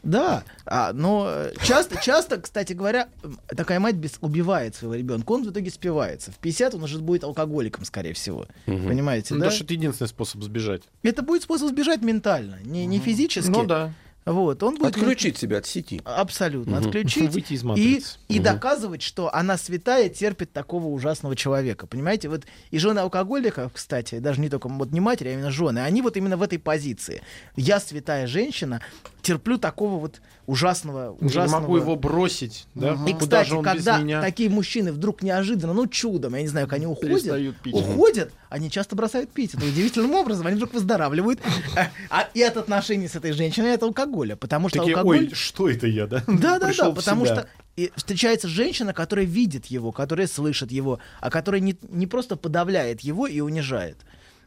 Да, 0.04 0.44
а, 0.66 0.94
но 0.94 1.28
э, 1.30 1.54
часто, 1.64 2.02
часто, 2.02 2.42
кстати 2.42 2.74
говоря, 2.74 3.08
такая 3.56 3.80
мать 3.80 3.94
без, 3.94 4.14
убивает 4.22 4.74
своего 4.74 4.96
ребенка, 4.96 5.32
он 5.32 5.46
в 5.46 5.52
итоге 5.52 5.70
спивается. 5.70 6.32
В 6.32 6.38
50 6.38 6.74
он 6.74 6.84
уже 6.84 6.98
будет 6.98 7.24
алкоголиком, 7.24 7.86
скорее 7.86 8.14
всего. 8.14 8.48
Понимаете, 8.66 9.36
Ну, 9.36 9.40
да? 9.42 9.46
потому 9.46 9.56
что 9.56 9.64
это 9.66 9.74
единственный 9.76 10.08
способ 10.08 10.42
сбежать. 10.42 10.82
Это 11.04 11.22
будет 11.22 11.44
способ 11.44 11.70
сбежать 11.70 12.02
ментально, 12.02 12.58
не, 12.64 12.88
не 12.88 12.98
физически. 12.98 13.52
Ну 13.52 13.64
да. 13.64 13.94
Вот, 14.26 14.62
он 14.62 14.78
будет 14.78 14.96
Отключить 14.96 15.38
себя 15.38 15.58
от 15.58 15.66
сети. 15.66 16.00
Абсолютно. 16.06 16.78
Отключить. 16.78 17.32
Выйти 17.34 17.54
из 17.54 17.64
и, 17.76 18.04
и 18.28 18.40
доказывать, 18.40 19.02
что 19.02 19.34
она 19.34 19.58
святая, 19.58 20.10
терпит 20.10 20.54
такого 20.54 20.88
ужасного 20.88 21.36
человека. 21.36 21.88
Понимаете? 21.88 22.30
Вот 22.30 22.44
и 22.70 22.78
жены 22.78 23.00
алкоголиков, 23.00 23.74
кстати, 23.74 24.20
даже 24.20 24.40
не 24.40 24.50
только 24.50 24.68
вот 24.70 24.92
не 24.92 25.00
матери, 25.00 25.30
а 25.30 25.34
именно 25.34 25.50
жены, 25.52 25.80
они 25.80 26.04
вот 26.04 26.18
именно 26.18 26.38
в 26.38 26.44
этой 26.44 26.60
позиции. 26.60 27.24
Я 27.56 27.80
святая 27.80 28.28
женщина, 28.28 28.82
терплю 29.24 29.58
такого 29.58 30.00
вот 30.00 30.22
ужасного, 30.52 31.18
Я 31.22 31.28
ужасного... 31.28 31.62
не 31.62 31.68
могу 31.68 31.78
его 31.78 31.96
бросить, 31.96 32.68
да? 32.76 32.98
И, 33.08 33.14
Куда 33.14 33.20
кстати, 33.20 33.50
же 33.50 33.56
он 33.56 33.64
когда 33.64 33.98
без 33.98 34.04
меня? 34.04 34.22
такие 34.22 34.50
мужчины 34.50 34.92
вдруг 34.92 35.24
неожиданно, 35.24 35.74
ну, 35.74 35.88
чудом, 35.88 36.36
я 36.36 36.42
не 36.42 36.50
знаю, 36.50 36.68
как 36.68 36.76
они 36.76 36.88
уходят, 36.88 37.62
пить. 37.62 37.74
уходят, 37.74 38.34
они 38.50 38.70
часто 38.70 38.98
бросают 38.98 39.32
пить. 39.32 39.54
Это 39.54 39.66
удивительным 39.66 40.14
образом, 40.14 40.48
они 40.48 40.58
вдруг 40.58 40.74
выздоравливают. 40.74 41.40
А, 41.78 41.90
а 42.10 42.30
и 42.34 42.42
от 42.42 42.58
отношений 42.58 43.08
с 43.08 43.16
этой 43.16 43.32
женщиной 43.32 43.76
от 43.76 43.84
алкоголя, 43.84 44.36
потому 44.36 44.68
что 44.68 44.80
Такие, 44.80 44.94
алкоголь... 44.94 45.20
ой, 45.20 45.32
что 45.34 45.70
это 45.70 45.88
я, 45.88 46.06
да? 46.06 46.22
Да, 46.28 46.34
да, 46.34 46.60
да, 46.60 46.68
Пришел 46.68 46.92
в 46.92 46.96
потому 46.96 47.26
себя. 47.26 47.36
что 47.36 47.48
и 47.78 47.90
встречается 47.96 48.50
женщина, 48.50 48.94
которая 48.94 49.26
видит 49.26 49.68
его, 49.68 49.94
которая 49.94 50.28
слышит 50.28 50.72
его, 50.72 51.00
а 51.22 51.30
которая 51.30 51.62
не, 51.62 51.78
не 51.90 52.08
просто 52.08 52.36
подавляет 52.36 53.00
его 53.02 53.26
и 53.26 53.40
унижает. 53.40 53.98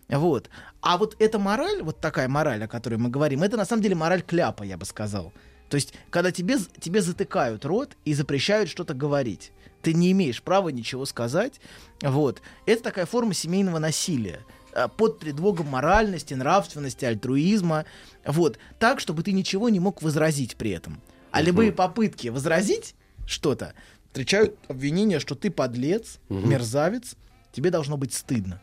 Вот. 0.09 0.51
А 0.83 0.99
вот 0.99 1.17
эта 1.19 1.39
мораль, 1.39 1.83
вот 1.83 1.99
такая 2.01 2.29
мораль, 2.29 2.63
о 2.63 2.69
которой 2.69 2.97
мы 2.97 3.09
говорим, 3.09 3.43
это 3.43 3.57
на 3.57 3.65
самом 3.65 3.83
деле 3.83 3.95
мораль 3.95 4.23
кляпа, 4.23 4.63
я 4.65 4.77
бы 4.77 4.85
сказал. 4.85 5.33
То 5.75 5.77
есть, 5.77 5.93
когда 6.09 6.31
тебе, 6.31 6.57
тебе 6.79 7.03
затыкают 7.03 7.65
рот 7.65 7.97
и 8.05 8.15
запрещают 8.15 8.71
что-то 8.71 8.95
говорить, 8.95 9.51
ты 9.83 9.93
не 9.93 10.13
имеешь 10.13 10.41
права 10.41 10.69
ничего 10.69 11.05
сказать, 11.05 11.61
вот. 12.01 12.43
Это 12.65 12.85
такая 12.85 13.07
форма 13.07 13.35
семейного 13.35 13.81
насилия. 13.81 14.39
Э, 14.73 14.87
под 14.87 15.19
предлогом 15.19 15.67
моральности, 15.67 16.33
нравственности, 16.33 17.05
альтруизма, 17.05 17.87
вот, 18.25 18.61
так, 18.79 19.01
чтобы 19.01 19.25
ты 19.25 19.33
ничего 19.33 19.69
не 19.69 19.81
мог 19.81 20.01
возразить 20.01 20.55
при 20.55 20.71
этом. 20.71 21.01
А 21.33 21.43
любые 21.43 21.73
попытки 21.73 22.29
возразить 22.29 22.95
что-то 23.27 23.75
встречают 24.11 24.57
обвинение, 24.69 25.19
что 25.19 25.35
ты 25.35 25.51
подлец, 25.51 26.21
мерзавец, 26.29 27.17
тебе 27.51 27.71
должно 27.71 27.97
быть 27.97 28.15
стыдно. 28.15 28.63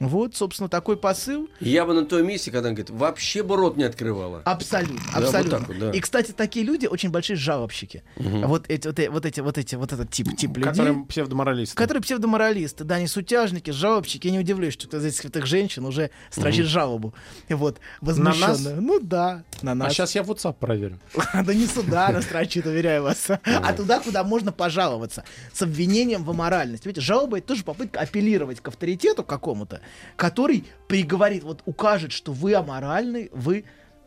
Вот, 0.00 0.36
собственно, 0.36 0.68
такой 0.68 0.96
посыл. 0.96 1.48
Я 1.60 1.84
бы 1.84 1.94
на 1.94 2.04
том 2.04 2.26
месте, 2.26 2.50
когда 2.50 2.68
он 2.68 2.74
говорит, 2.74 2.90
вообще 2.90 3.42
бы 3.42 3.56
рот 3.56 3.76
не 3.76 3.84
открывала. 3.84 4.42
Абсолютно, 4.44 5.00
вот 5.14 5.24
абсолютно. 5.24 5.58
так 5.58 5.68
вот, 5.68 5.78
да. 5.78 5.90
И, 5.90 6.00
кстати, 6.00 6.32
такие 6.32 6.64
люди 6.64 6.86
очень 6.86 7.10
большие 7.10 7.36
жалобщики. 7.36 8.02
Вот 8.16 8.66
эти, 8.68 8.86
вот, 8.86 8.98
вот 9.10 9.26
эти, 9.26 9.40
вот 9.40 9.58
эти, 9.58 9.74
вот 9.74 9.92
этот 9.92 10.10
тип, 10.10 10.36
тип 10.36 10.56
людей. 10.56 10.70
Которые 10.70 11.04
псевдоморалисты. 11.04 11.76
Которые 11.76 12.02
псевдоморалисты, 12.02 12.84
да, 12.84 13.00
не 13.00 13.06
сутяжники, 13.06 13.70
жалобщики. 13.70 14.26
Я 14.28 14.32
не 14.32 14.38
удивлюсь, 14.38 14.74
что 14.74 14.86
кто 14.86 14.98
из 14.98 15.04
этих 15.06 15.18
святых 15.20 15.46
женщин 15.46 15.84
уже 15.84 16.10
строчит 16.30 16.66
жалобу. 16.66 17.14
Вот, 17.48 17.78
возмущенную. 18.00 18.80
Ну 18.80 19.00
да, 19.00 19.42
на 19.62 19.72
А 19.72 19.74
нас. 19.74 19.92
сейчас 19.92 20.14
я 20.14 20.22
WhatsApp 20.22 20.54
проверю. 20.54 20.98
Да 21.44 21.54
не 21.54 21.66
сюда 21.66 22.08
она 22.08 22.22
строчит, 22.22 22.66
уверяю 22.66 23.02
вас, 23.04 23.28
а 23.30 23.72
туда, 23.72 24.00
куда 24.00 24.22
можно 24.24 24.52
пожаловаться. 24.52 25.24
С 25.52 25.62
обвинением 25.62 26.24
в 26.24 26.30
аморальности. 26.30 26.86
Видите, 26.86 27.04
жалоба 27.04 27.38
это 27.38 27.48
тоже 27.48 27.64
попытка 27.64 28.00
апеллировать 28.00 28.60
к 28.60 28.68
авторитету 28.68 29.22
какому-то, 29.24 29.80
который 30.16 30.64
приговорит, 30.88 31.44
вот 31.44 31.62
укажет, 31.66 32.12
что 32.12 32.32
вы 32.32 32.54
аморальны, 32.54 33.30
вы 33.32 33.64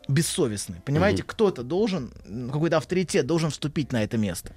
бессовестны. 0.08 0.82
Понимаете, 0.84 1.22
кто-то 1.22 1.62
должен, 1.62 2.12
какой-то 2.52 2.76
авторитет 2.76 3.26
должен 3.26 3.50
вступить 3.50 3.92
на 3.92 4.02
это 4.02 4.18
место. 4.18 4.52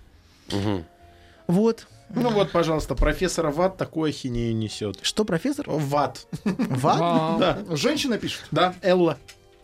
Вот. 1.47 1.87
Ну 2.09 2.29
вот, 2.29 2.51
пожалуйста, 2.51 2.95
профессора 2.95 3.51
Ват 3.51 3.77
такую 3.77 4.09
ахинею 4.09 4.55
несет. 4.55 4.99
Что, 5.01 5.25
профессор? 5.25 5.65
Ват. 5.67 6.27
Ват? 6.43 6.99
А, 7.01 7.65
Женщина 7.75 8.17
пишет? 8.17 8.43
Да, 8.51 8.75
Элла. 8.81 9.17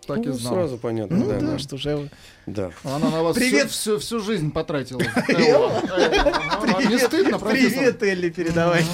Так 0.08 0.18
и 0.26 0.30
Ну, 0.30 0.34
знал. 0.34 0.54
сразу 0.54 0.78
понятно, 0.78 1.16
Ну 1.18 1.28
да. 1.28 1.40
да, 1.40 1.60
что 1.60 1.78
же. 1.78 2.10
Да. 2.48 2.72
Она 2.84 3.10
на 3.12 3.22
вас 3.24 3.36
Привет. 3.36 3.70
всю, 3.70 4.00
всю, 4.00 4.00
всю 4.00 4.20
жизнь 4.20 4.52
потратила. 4.52 5.00
Элла. 5.28 5.72
Ага. 5.80 6.84
Не 6.90 6.98
стыдно? 6.98 7.38
Привет, 7.38 8.02
Элли, 8.02 8.30
передавайте. 8.30 8.88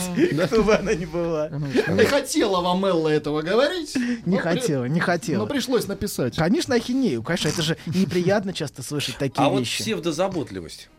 Кто 0.48 0.64
бы 0.66 0.76
она 0.76 0.94
ни 0.94 1.06
была. 1.06 1.50
Не 1.50 2.04
хотела 2.06 2.60
вам 2.62 2.86
Элла 2.86 3.08
этого 3.10 3.42
говорить. 3.42 3.96
Не 4.26 4.36
при- 4.38 4.44
хотела, 4.44 4.86
не 4.86 5.00
хотела. 5.00 5.44
Но 5.44 5.48
пришлось 5.48 5.88
написать. 5.88 6.36
Конечно, 6.36 6.76
ахинею. 6.76 7.24
Конечно, 7.24 7.48
это 7.48 7.62
же 7.62 7.78
неприятно 7.88 8.52
часто 8.54 8.84
слышать 8.84 9.18
такие 9.18 9.46
А 9.46 9.50
вот 9.50 9.60
вещи. 9.60 9.84
псевдозаботливость. 9.84 10.90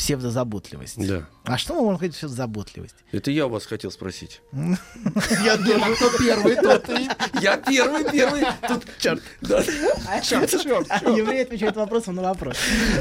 Псевдозаботливость. 0.00 0.96
Да. 1.06 1.26
А 1.44 1.58
что 1.58 1.74
мы 1.74 1.82
можем 1.82 1.98
сказать 1.98 2.14
псевдозаботливость? 2.14 2.94
Это 3.12 3.30
я 3.30 3.46
у 3.46 3.50
вас 3.50 3.66
хотел 3.66 3.90
спросить. 3.90 4.40
Я 5.44 5.58
думаю, 5.58 5.94
Кто 5.94 6.10
первый, 6.18 6.56
тот 6.56 6.88
и... 6.88 7.06
Я 7.42 7.58
первый, 7.58 8.10
первый. 8.10 8.42
Тут 8.66 8.84
Черт. 8.98 9.22
Да, 9.42 9.62
черт, 10.22 10.50
Еврей 10.52 11.42
отвечает 11.42 11.76
вопросом 11.76 12.14
на 12.14 12.22
вопрос. 12.22 12.56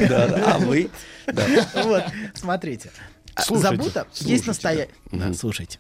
да, 0.10 0.28
да. 0.28 0.56
А 0.56 0.60
вы? 0.60 0.90
Вот, 1.26 2.04
смотрите. 2.34 2.92
А, 3.36 3.44
Слушайте, 3.44 3.78
Забота 3.78 4.08
есть 4.16 4.46
настоящая... 4.46 4.90
слушайте. 5.38 5.80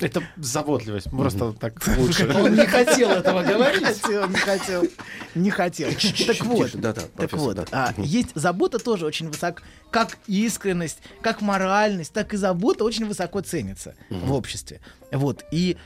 Это 0.00 0.22
заботливость. 0.36 1.10
Просто 1.10 1.52
так 1.52 1.74
лучше. 1.96 2.28
Он 2.34 2.54
не 2.54 2.66
хотел 2.66 3.10
этого 3.10 3.42
говорить. 3.42 3.80
Не 3.80 3.86
хотел, 3.86 4.28
не 4.28 4.36
хотел. 4.36 4.82
Не 5.34 5.50
хотел. 5.50 5.90
Так 6.26 6.44
вот, 6.44 6.70
так 7.16 7.32
вот, 7.32 7.56
да. 7.56 7.64
а, 7.72 7.94
есть 7.98 8.30
забота 8.34 8.78
тоже 8.78 9.06
очень 9.06 9.28
высоко, 9.28 9.62
как 9.90 10.18
искренность, 10.26 10.98
как 11.22 11.40
моральность, 11.40 12.12
так 12.12 12.34
и 12.34 12.36
забота 12.36 12.84
очень 12.84 13.06
высоко 13.06 13.40
ценится 13.40 13.94
в 14.08 14.32
обществе. 14.32 14.80
Вот 15.10 15.44
и 15.50 15.76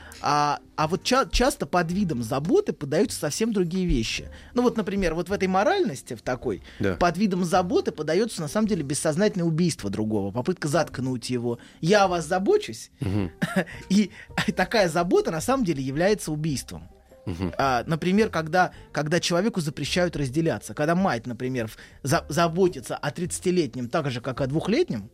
а, 0.77 0.87
вот 0.87 1.03
ча- 1.03 1.27
часто 1.31 1.65
под 1.65 1.91
видом 1.91 2.21
заботы 2.23 2.73
подаются 2.73 3.19
совсем 3.19 3.53
другие 3.53 3.85
вещи. 3.85 4.29
Ну 4.53 4.61
вот, 4.61 4.77
например, 4.77 5.13
вот 5.15 5.29
в 5.29 5.31
этой 5.33 5.47
моральности 5.47 6.13
в 6.15 6.21
такой 6.21 6.61
Да. 6.79 6.95
под 6.95 7.17
видом 7.17 7.43
заботы 7.45 7.91
подается 7.91 8.41
на 8.41 8.47
самом 8.47 8.67
деле 8.67 8.83
бессознательное 8.83 9.45
убийство 9.47 9.89
другого, 9.89 10.31
попытка 10.31 10.67
заткнуть 10.67 11.29
его. 11.29 11.59
Я 11.81 12.03
о 12.03 12.07
вас 12.07 12.25
забочусь, 12.27 12.91
и 13.89 14.11
такая 14.55 14.89
забота 14.89 15.31
на 15.31 15.41
самом 15.41 15.63
деле 15.65 15.81
является 15.83 16.31
убийством. 16.31 16.89
А, 17.57 17.83
например, 17.87 18.29
когда, 18.29 18.71
когда 18.91 19.19
человеку 19.19 19.59
запрещают 19.59 20.15
разделяться, 20.15 20.75
когда 20.75 20.93
мать, 20.93 21.25
например, 21.25 21.71
за- 22.03 22.23
заботится 22.29 22.95
о 22.97 23.09
30-летнем 23.09 23.89
так 23.89 24.11
же, 24.11 24.21
как 24.21 24.41
о 24.41 24.45
двухлетнем, 24.47 25.09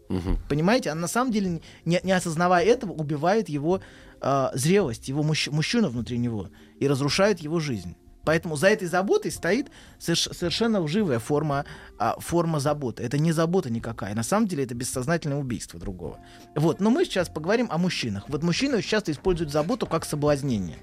понимаете, 0.50 0.90
она 0.90 1.02
на 1.02 1.08
самом 1.08 1.32
деле, 1.32 1.62
не, 1.86 2.02
не 2.04 2.12
осознавая 2.12 2.66
этого, 2.66 2.92
убивает 2.92 3.48
его 3.48 3.80
а, 4.22 4.52
зрелость, 4.54 5.10
его 5.10 5.24
мужч- 5.24 5.52
мужчину 5.52 5.90
внутри 5.90 6.18
него 6.18 6.50
и 6.80 6.88
разрушает 6.88 7.40
его 7.40 7.60
жизнь. 7.60 7.96
Поэтому 8.24 8.56
за 8.56 8.68
этой 8.68 8.88
заботой 8.88 9.32
стоит 9.32 9.72
соверш- 10.00 10.32
совершенно 10.34 10.80
лживая 10.80 11.18
форма, 11.20 11.66
а, 11.98 12.16
форма 12.20 12.60
заботы. 12.60 13.02
Это 13.04 13.18
не 13.18 13.32
забота 13.32 13.72
никакая. 13.72 14.14
На 14.14 14.24
самом 14.24 14.48
деле 14.48 14.64
это 14.64 14.76
бессознательное 14.76 15.38
убийство 15.38 15.80
другого. 15.80 16.20
Вот. 16.56 16.80
Но 16.80 16.92
мы 16.92 17.06
сейчас 17.06 17.30
поговорим 17.30 17.68
о 17.72 17.78
мужчинах. 17.80 18.30
Вот 18.30 18.44
мужчины 18.44 18.78
очень 18.78 18.90
часто 18.90 19.12
используют 19.12 19.52
заботу 19.52 19.88
как 19.88 20.06
соблазнение. 20.06 20.78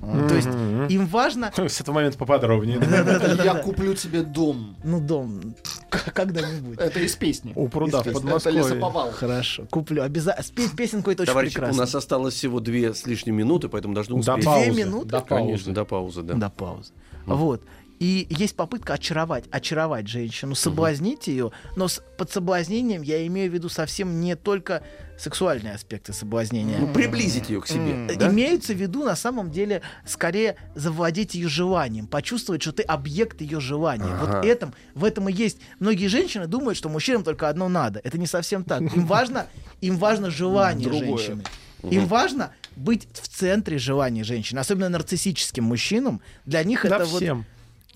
То 0.00 0.34
есть 0.34 0.48
им 0.92 1.06
важно... 1.06 1.50
С 1.56 1.80
этого 1.80 1.96
момента 1.96 2.18
поподробнее. 2.18 2.78
Я 3.44 3.54
куплю 3.54 3.94
тебе 3.94 4.22
дом. 4.22 4.76
Ну, 4.84 5.00
дом, 5.00 5.56
когда-нибудь. 5.90 6.78
Это 6.78 7.00
из 7.00 7.16
песни. 7.16 7.52
У 7.54 7.68
пруда 7.68 8.02
в. 8.02 8.06
Это 8.06 8.14
Подмосковье. 8.20 8.58
лесоповал. 8.58 9.10
Хорошо, 9.12 9.66
куплю. 9.70 10.02
Обязательно. 10.02 10.44
Спеть 10.46 10.76
песенку 10.76 11.10
это 11.10 11.22
очень 11.22 11.32
Товарищи, 11.32 11.52
у 11.52 11.54
прекрасно. 11.60 11.82
нас 11.82 11.94
осталось 11.94 12.34
всего 12.34 12.60
две 12.60 12.94
с 12.94 13.06
лишним 13.06 13.36
минуты, 13.36 13.68
поэтому 13.68 13.94
должны 13.94 14.20
До 14.22 14.34
успеть. 14.34 14.72
Две 14.72 14.84
минуты? 14.84 15.06
До 15.08 15.20
паузы. 15.20 15.44
Конечно, 15.44 15.74
до 15.74 15.84
паузы, 15.84 16.22
да. 16.22 16.34
До 16.34 16.50
паузы. 16.50 16.92
Вот. 17.26 17.62
И 17.98 18.26
есть 18.28 18.56
попытка 18.56 18.94
очаровать, 18.94 19.44
очаровать 19.50 20.06
женщину, 20.06 20.54
соблазнить 20.54 21.28
ее, 21.28 21.50
но 21.76 21.88
с- 21.88 22.02
под 22.18 22.30
соблазнением 22.30 23.00
я 23.02 23.26
имею 23.26 23.50
в 23.50 23.54
виду 23.54 23.68
совсем 23.70 24.20
не 24.20 24.36
только 24.36 24.82
сексуальные 25.18 25.74
аспекты 25.74 26.12
соблазнения. 26.12 26.76
Ну, 26.78 26.92
приблизить 26.92 27.48
ее 27.48 27.62
к 27.62 27.66
себе. 27.66 28.06
Э, 28.10 28.16
да? 28.16 28.28
Имеется 28.28 28.74
в 28.74 28.76
виду, 28.76 29.02
на 29.02 29.16
самом 29.16 29.50
деле, 29.50 29.80
скорее 30.06 30.56
завладеть 30.74 31.34
ее 31.34 31.48
желанием, 31.48 32.06
почувствовать, 32.06 32.60
что 32.60 32.72
ты 32.72 32.82
объект 32.82 33.40
ее 33.40 33.60
желания. 33.60 34.04
Ага. 34.04 34.36
Вот 34.36 34.44
этом, 34.44 34.74
в 34.94 35.02
этом 35.04 35.30
и 35.30 35.32
есть. 35.32 35.58
Многие 35.78 36.08
женщины 36.08 36.46
думают, 36.46 36.76
что 36.76 36.90
мужчинам 36.90 37.24
только 37.24 37.48
одно 37.48 37.68
надо. 37.70 38.00
Это 38.04 38.18
не 38.18 38.26
совсем 38.26 38.62
так. 38.62 38.82
Им 38.82 39.06
важно, 39.06 39.46
им 39.80 39.96
важно 39.96 40.30
желание 40.30 40.86
Другое. 40.86 41.06
женщины. 41.16 41.44
Им 41.82 42.06
важно 42.06 42.52
быть 42.74 43.08
в 43.14 43.26
центре 43.28 43.78
желания 43.78 44.22
женщины, 44.24 44.58
особенно 44.58 44.90
нарциссическим 44.90 45.64
мужчинам. 45.64 46.20
Для 46.44 46.62
них 46.62 46.82
Да 46.86 46.96
это 46.96 47.04
вот 47.06 47.22
всем. 47.22 47.46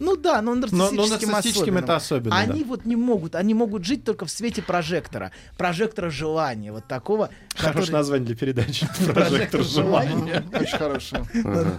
Ну 0.00 0.16
да, 0.16 0.42
но 0.42 0.54
Но- 0.54 0.60
нарциссическим, 0.62 0.96
но 0.96 1.06
нарциссическим 1.06 1.62
особенно. 1.62 1.78
это 1.84 1.96
особенно, 1.96 2.36
Они 2.36 2.60
да. 2.62 2.66
вот 2.66 2.84
не 2.86 2.96
могут, 2.96 3.34
они 3.36 3.54
могут 3.54 3.84
жить 3.84 4.02
только 4.04 4.24
в 4.26 4.30
свете 4.30 4.62
прожектора, 4.62 5.30
прожектора 5.56 6.10
желания, 6.10 6.72
вот 6.72 6.86
такого. 6.88 7.30
Хорошее 7.54 7.72
который- 7.86 7.92
название 7.92 8.26
для 8.26 8.36
передачи. 8.36 8.88
Прожектор 9.14 9.62
желания. 9.62 10.42
Очень 10.52 10.78
хорошо. 10.78 11.26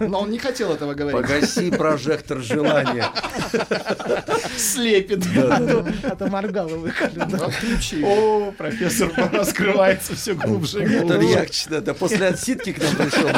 Но 0.00 0.20
он 0.20 0.30
не 0.30 0.38
хотел 0.38 0.72
этого 0.72 0.94
говорить. 0.94 1.20
Погаси 1.20 1.70
прожектор 1.70 2.38
желания. 2.40 3.06
Слепит. 4.56 5.24
А 5.36 6.16
то, 6.16 6.26
моргало. 6.28 6.88
Отключи. 6.88 8.02
О, 8.04 8.52
профессор 8.56 9.12
раскрывается 9.32 10.14
все 10.14 10.34
глубже. 10.34 10.84
и 10.84 10.94
Это 10.94 11.20
да, 11.70 11.80
да, 11.80 11.94
после 11.94 12.28
отсидки 12.28 12.72
к 12.72 12.78
нам 12.82 12.94
пришел. 12.96 13.28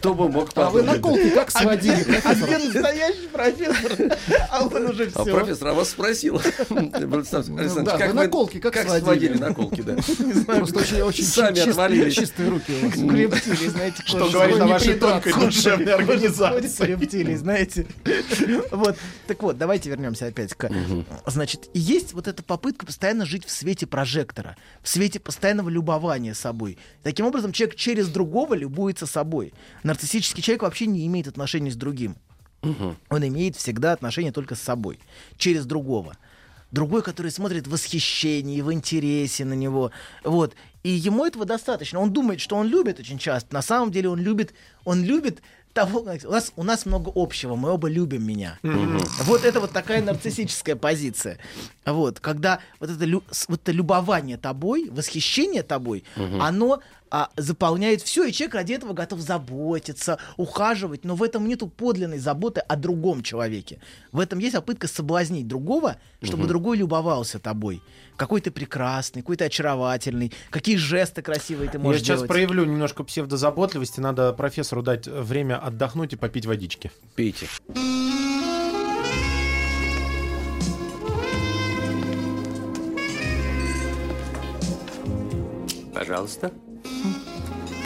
Кто 0.00 0.14
бы 0.14 0.30
мог 0.30 0.48
А 0.54 0.70
вы 0.70 0.80
подумать, 0.80 1.02
наколки 1.02 1.28
как 1.28 1.50
сводили, 1.50 2.06
А 2.24 2.34
где 2.34 2.56
настоящий 2.56 3.28
профессор? 3.30 4.16
А 4.60 4.66
он 4.66 4.86
уже 4.86 5.10
А 5.14 5.22
все. 5.22 5.34
профессор, 5.34 5.68
а 5.68 5.74
вас 5.74 5.90
спросил. 5.90 6.36
Александр 6.36 7.60
Александрович, 7.60 7.84
да, 7.84 7.98
как 7.98 8.08
вы 8.08 8.14
наколки 8.14 8.58
как 8.58 8.76
сводили? 9.00 9.38
наколки, 9.38 9.82
да? 9.82 9.96
Просто 10.46 10.78
очень, 11.04 11.24
чистые, 12.12 12.48
руки 12.50 12.72
у 12.82 12.86
вас. 12.86 12.96
Рептилии, 12.96 13.68
знаете, 13.68 14.02
Что 14.04 14.28
говорит 14.30 14.60
о 14.60 14.66
вашей 14.66 14.94
тонкой 14.94 15.32
душевной 15.34 15.94
организации. 15.94 16.84
рептилии, 16.86 17.34
знаете. 17.36 17.86
Вот. 18.70 18.96
Так 19.26 19.42
вот, 19.42 19.58
давайте 19.58 19.90
вернемся 19.90 20.26
опять 20.26 20.54
к... 20.54 20.70
Значит, 21.26 21.68
есть 21.74 22.12
вот 22.12 22.28
эта 22.28 22.42
попытка 22.42 22.86
постоянно 22.86 23.24
жить 23.26 23.44
в 23.44 23.50
свете 23.50 23.86
прожектора, 23.86 24.56
в 24.82 24.88
свете 24.88 25.20
постоянного 25.20 25.68
любования 25.68 26.34
собой. 26.34 26.78
Таким 27.02 27.26
образом, 27.26 27.52
человек 27.52 27.76
через 27.76 28.08
другого 28.08 28.54
любуется 28.54 29.06
собой. 29.06 29.52
Нарциссический 29.82 30.42
человек 30.42 30.62
вообще 30.62 30.86
не 30.86 31.06
имеет 31.06 31.28
отношений 31.28 31.70
с 31.70 31.76
другим. 31.76 32.16
Он 32.62 33.26
имеет 33.26 33.56
всегда 33.56 33.92
отношения 33.92 34.32
только 34.32 34.54
с 34.54 34.60
собой, 34.60 34.98
через 35.36 35.66
другого. 35.66 36.16
Другой, 36.70 37.02
который 37.02 37.32
смотрит 37.32 37.66
в 37.66 37.70
восхищении, 37.70 38.60
в 38.60 38.72
интересе 38.72 39.44
на 39.44 39.54
него. 39.54 39.90
Вот. 40.22 40.54
И 40.84 40.90
ему 40.90 41.26
этого 41.26 41.44
достаточно. 41.44 41.98
Он 41.98 42.12
думает, 42.12 42.40
что 42.40 42.56
он 42.56 42.68
любит 42.68 43.00
очень 43.00 43.18
часто. 43.18 43.52
На 43.52 43.62
самом 43.62 43.90
деле 43.90 44.08
он 44.08 44.20
любит, 44.20 44.54
он 44.84 45.02
любит 45.02 45.42
того, 45.72 46.00
у 46.00 46.04
нас, 46.04 46.52
у 46.56 46.62
нас 46.62 46.86
много 46.86 47.12
общего, 47.14 47.56
мы 47.56 47.70
оба 47.70 47.88
любим 47.88 48.24
меня. 48.24 48.58
Вот 48.62 49.44
это 49.44 49.60
вот 49.60 49.72
такая 49.72 50.02
нарциссическая 50.02 50.76
позиция. 50.76 51.38
Вот, 51.84 52.20
когда 52.20 52.60
вот 52.78 52.90
это, 52.90 53.06
вот 53.48 53.60
это 53.62 53.72
любование 53.72 54.36
тобой, 54.36 54.88
восхищение 54.90 55.62
тобой, 55.62 56.04
оно 56.40 56.82
а, 57.10 57.30
заполняет 57.36 58.02
все, 58.02 58.24
и 58.24 58.32
человек 58.32 58.54
ради 58.54 58.72
этого 58.74 58.92
готов 58.92 59.20
заботиться, 59.20 60.18
ухаживать, 60.36 61.04
но 61.04 61.16
в 61.16 61.22
этом 61.22 61.46
нету 61.46 61.66
подлинной 61.66 62.18
заботы 62.18 62.60
о 62.60 62.76
другом 62.76 63.22
человеке. 63.22 63.80
В 64.12 64.20
этом 64.20 64.38
есть 64.38 64.54
попытка 64.54 64.86
соблазнить 64.86 65.48
другого, 65.48 65.96
чтобы 66.22 66.46
другой 66.46 66.76
любовался 66.76 67.38
тобой. 67.38 67.82
Какой 68.16 68.40
ты 68.40 68.50
прекрасный, 68.50 69.22
какой 69.22 69.36
ты 69.36 69.44
очаровательный, 69.46 70.32
какие 70.50 70.76
жесты 70.76 71.22
красивые 71.22 71.70
ты 71.70 71.78
Я 71.78 71.82
можешь 71.82 72.02
сейчас 72.02 72.18
делать. 72.18 72.28
проявлю 72.28 72.64
немножко 72.64 73.02
псевдозаботливости. 73.02 74.00
Надо 74.00 74.32
профессору 74.32 74.82
дать 74.82 75.06
время 75.06 75.58
отдохнуть 75.58 76.12
и 76.12 76.16
попить 76.16 76.46
водички. 76.46 76.92
Пейте. 77.16 77.46
Пожалуйста. 85.94 86.52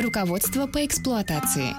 Руководство 0.00 0.66
по 0.66 0.84
эксплуатации. 0.84 1.74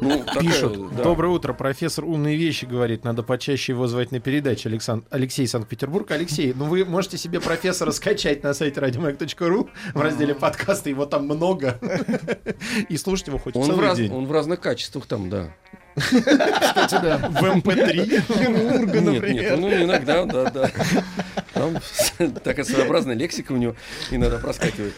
Ну, 0.00 0.18
такая, 0.26 0.42
Пишут. 0.42 0.94
да. 0.96 1.02
Доброе 1.02 1.28
утро, 1.28 1.52
профессор 1.52 2.04
умные 2.04 2.36
вещи 2.36 2.64
говорит. 2.64 3.04
Надо 3.04 3.22
почаще 3.22 3.72
его 3.72 3.86
звать 3.86 4.12
на 4.12 4.20
передаче. 4.20 4.68
Александ... 4.68 5.06
Алексей 5.10 5.46
Санкт-Петербург. 5.46 6.10
Алексей, 6.10 6.52
ну 6.54 6.64
вы 6.66 6.84
можете 6.84 7.18
себе 7.18 7.40
профессора 7.40 7.90
скачать 7.92 8.42
на 8.42 8.54
сайте 8.54 8.80
радиомаяк.ру 8.80 9.68
в 9.94 10.00
разделе 10.00 10.34
подкасты. 10.34 10.90
Его 10.90 11.06
там 11.06 11.24
много. 11.24 11.78
И 12.88 12.96
слушать 12.96 13.28
его 13.28 13.38
хоть 13.38 13.56
Он 13.56 13.62
в, 13.62 13.66
целый 13.66 13.84
раз- 13.86 13.96
день. 13.98 14.12
он 14.12 14.26
в 14.26 14.32
разных 14.32 14.60
качествах 14.60 15.06
там, 15.06 15.28
да. 15.30 15.50
Кстати, 15.96 16.98
да. 17.02 17.16
В 17.30 17.42
MP3. 17.44 19.00
Нет, 19.00 19.28
нет, 19.34 19.58
ну 19.58 19.70
иногда, 19.70 20.24
да, 20.24 20.50
да. 20.50 20.70
Там 21.56 21.78
такая 22.44 22.64
своеобразная 22.64 23.14
лексика 23.14 23.52
у 23.52 23.56
него 23.56 23.74
иногда 24.10 24.38
проскакивает. 24.38 24.92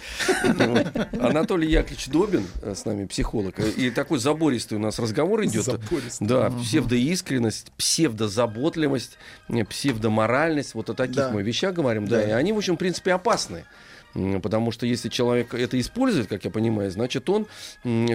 Анатолий 1.20 1.70
Яковлевич 1.70 2.08
Добин 2.08 2.46
э, 2.62 2.74
с 2.74 2.84
нами, 2.84 3.06
психолог, 3.06 3.58
э, 3.60 3.70
и 3.70 3.90
такой 3.90 4.18
забористый 4.18 4.76
у 4.76 4.80
нас 4.80 4.98
разговор 4.98 5.44
идет. 5.44 5.66
Да, 6.20 6.50
псевдоискренность, 6.50 7.70
псевдозаботливость, 7.76 9.18
псевдоморальность, 9.68 10.74
вот 10.74 10.90
о 10.90 10.94
таких 10.94 11.30
мы 11.30 11.42
вещах 11.42 11.74
говорим, 11.74 12.08
да, 12.08 12.22
и 12.22 12.30
они, 12.30 12.52
в 12.52 12.58
общем, 12.58 12.74
в 12.74 12.78
принципе, 12.78 13.12
опасны. 13.12 13.64
Потому 14.14 14.72
что 14.72 14.86
если 14.86 15.08
человек 15.08 15.54
это 15.54 15.78
использует, 15.78 16.28
как 16.28 16.44
я 16.44 16.50
понимаю, 16.50 16.90
значит, 16.90 17.28
он 17.28 17.46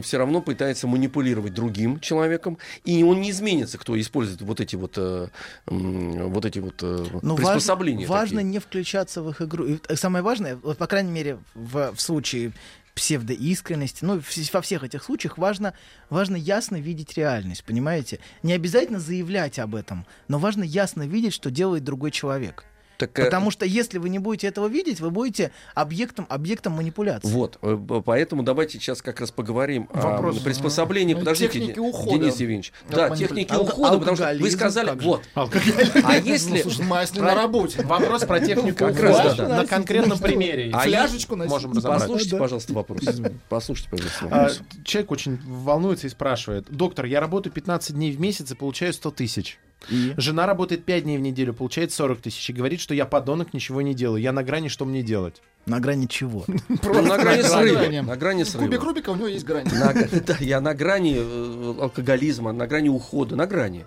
все 0.02 0.18
равно 0.18 0.42
пытается 0.42 0.88
манипулировать 0.88 1.54
другим 1.54 2.00
человеком, 2.00 2.58
и 2.84 3.04
он 3.04 3.22
не 3.22 3.32
изменится, 3.32 3.78
кто 3.78 4.00
использует 4.00 4.42
вот 4.42 4.60
эти 4.60 4.76
вот, 4.76 4.94
э, 4.98 5.28
вот 5.68 6.46
эти 6.46 6.60
вот 6.60 6.82
э, 6.82 7.06
Но 7.22 7.36
приспособления. 7.36 8.08
важно, 8.08 8.38
важно 8.38 8.40
не 8.40 8.60
включаться 8.60 9.22
в 9.22 9.30
их 9.30 9.42
игру. 9.42 9.66
И 9.66 9.80
э, 9.88 9.96
самое 9.96 10.24
важное, 10.24 10.58
по 10.58 10.88
крайней 10.88 11.12
мере, 11.12 11.38
в, 11.54 11.94
в 11.96 12.02
случае 12.02 12.54
псевдоискренности, 12.96 14.06
ну, 14.06 14.22
во 14.54 14.62
всех 14.62 14.84
этих 14.84 15.04
случаях 15.04 15.38
важно, 15.38 15.74
важно 16.10 16.36
ясно 16.36 16.78
видеть 16.78 17.18
реальность, 17.18 17.64
понимаете? 17.64 18.20
Не 18.44 18.54
обязательно 18.54 19.00
заявлять 19.00 19.60
об 19.60 19.76
этом, 19.76 20.06
но 20.28 20.38
важно 20.38 20.64
ясно 20.64 21.08
видеть, 21.08 21.34
что 21.34 21.50
делает 21.50 21.84
другой 21.84 22.12
человек. 22.12 22.66
Так, 23.08 23.20
э, 23.20 23.26
Потому 23.26 23.52
что 23.52 23.66
если 23.66 23.98
вы 23.98 24.10
не 24.10 24.20
будете 24.20 24.48
этого 24.48 24.68
видеть, 24.68 25.00
вы 25.00 25.12
будете 25.12 25.52
объектом, 25.76 26.26
объектом 26.30 26.74
манипуляции. 26.74 27.28
Вот, 27.28 27.58
э, 27.62 28.02
поэтому 28.06 28.44
давайте 28.44 28.80
сейчас 28.80 29.02
как 29.02 29.20
раз 29.20 29.32
поговорим 29.32 29.90
Вопрос, 29.92 30.38
о 30.40 30.44
приспособлении. 30.44 31.14
ну, 31.14 31.20
Подождите, 31.20 31.54
техники 31.60 31.80
ухода. 31.80 32.18
Денис 32.20 32.36
Евгеньевич. 32.38 32.74
Я 32.90 32.96
Да, 32.96 33.02
понимаю. 33.10 33.20
техники 33.20 33.52
Алко- 33.52 33.62
ухода, 33.74 34.00
потому 34.00 34.18
что 34.18 34.36
вы 34.40 34.52
сказали, 34.52 34.88
как 34.90 35.02
вот. 35.04 35.22
А 35.36 35.46
Ну, 35.46 36.12
если... 36.24 36.62
слушай, 36.62 36.86
если 37.02 37.20
на 37.20 37.36
работе. 37.36 37.82
Вопрос 37.84 38.24
про 38.26 38.40
технику 38.40 38.78
Как 38.78 39.00
раз, 39.00 39.18
ухода 39.20 39.36
да, 39.36 39.48
да. 39.48 39.58
на 39.58 39.68
конкретном 39.68 40.20
примере. 40.20 40.72
А 40.74 40.80
Фляжечку 40.80 41.36
можем 41.36 41.74
разобрать. 41.74 42.02
Послушайте, 42.02 42.38
пожалуйста, 42.38 42.74
вопрос. 42.74 43.02
Послушайте, 43.50 43.90
пожалуйста, 43.90 44.26
А, 44.26 44.28
вопрос. 44.30 44.62
Человек 44.84 45.12
очень 45.12 45.40
волнуется 45.46 46.08
и 46.08 46.10
спрашивает. 46.10 46.68
Доктор, 46.70 47.06
я 47.06 47.20
работаю 47.20 47.54
15 47.54 47.96
дней 47.96 48.12
в 48.12 48.20
месяц 48.20 48.52
и 48.52 48.56
получаю 48.56 48.94
100 48.94 49.12
тысяч. 49.12 49.60
И? 49.90 50.14
Жена 50.18 50.46
работает 50.46 50.86
5 50.86 51.04
дней 51.04 51.18
в 51.18 51.22
неделю, 51.22 51.54
получает 51.54 51.92
40 51.92 52.22
тысяч. 52.22 52.50
И 52.50 52.54
говорит, 52.54 52.80
что 52.80 52.94
я 52.94 53.06
подонок, 53.06 53.54
ничего 53.54 53.82
не 53.82 53.94
делаю. 53.94 54.22
Я 54.22 54.32
на 54.32 54.44
грани, 54.44 54.68
что 54.70 54.86
мне 54.86 55.02
делать? 55.04 55.42
На 55.66 55.80
грани 55.80 56.08
чего? 56.08 56.46
Ну, 56.70 57.02
на 57.02 57.18
грани 57.18 57.42
срыва. 57.42 57.80
грани. 57.80 58.00
На 58.00 58.16
грани 58.18 58.44
Кубик 58.44 58.52
срыва. 58.70 58.86
Рубика 58.86 59.10
у 59.12 59.16
него 59.16 59.28
есть 59.28 59.46
грань. 59.46 59.66
На- 59.66 59.94
да, 60.28 60.38
я 60.40 60.62
на 60.62 60.74
грани 60.74 61.16
э, 61.18 61.76
алкоголизма, 61.82 62.52
на 62.52 62.68
грани 62.68 62.90
ухода, 62.90 63.36
на 63.36 63.46
грани. 63.48 63.86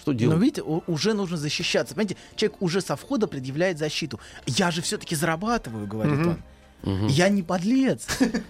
Что 0.00 0.12
Но 0.12 0.18
делать? 0.18 0.38
видите, 0.40 0.62
у- 0.62 0.82
уже 0.86 1.12
нужно 1.14 1.36
защищаться. 1.36 1.94
Понимаете, 1.94 2.16
человек 2.34 2.60
уже 2.60 2.80
со 2.80 2.96
входа 2.96 3.26
предъявляет 3.28 3.78
защиту. 3.78 4.18
Я 4.46 4.70
же 4.70 4.82
все-таки 4.82 5.14
зарабатываю, 5.14 5.86
говорит 5.86 6.14
Мгм. 6.18 6.42
Он. 6.84 7.06
Я 7.08 7.28
не 7.28 7.42
подлец. 7.42 8.06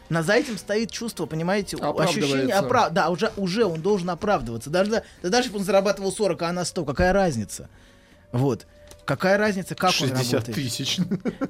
На 0.09 0.23
за 0.23 0.35
этим 0.35 0.57
стоит 0.59 0.91
чувство, 0.91 1.27
понимаете, 1.27 1.77
ощущение 1.77 2.55
Оправдывается. 2.55 2.59
опра- 2.59 2.91
Да, 2.91 3.11
уже, 3.11 3.33
уже 3.37 3.65
он 3.65 3.81
должен 3.83 4.11
оправдываться. 4.11 4.71
Даже, 4.71 4.91
да, 4.91 5.03
да 5.23 5.29
даже 5.29 5.45
если 5.45 5.53
бы 5.53 5.59
он 5.61 5.65
зарабатывал 5.65 6.13
40, 6.13 6.41
а 6.43 6.49
она 6.49 6.65
100, 6.65 6.85
какая 6.85 7.13
разница? 7.13 7.69
Вот. 8.33 8.67
Какая 9.05 9.37
разница, 9.37 9.75
как 9.75 9.91
он 9.91 10.09
60 10.09 10.33
работает? 10.33 10.55
тысяч. 10.55 10.99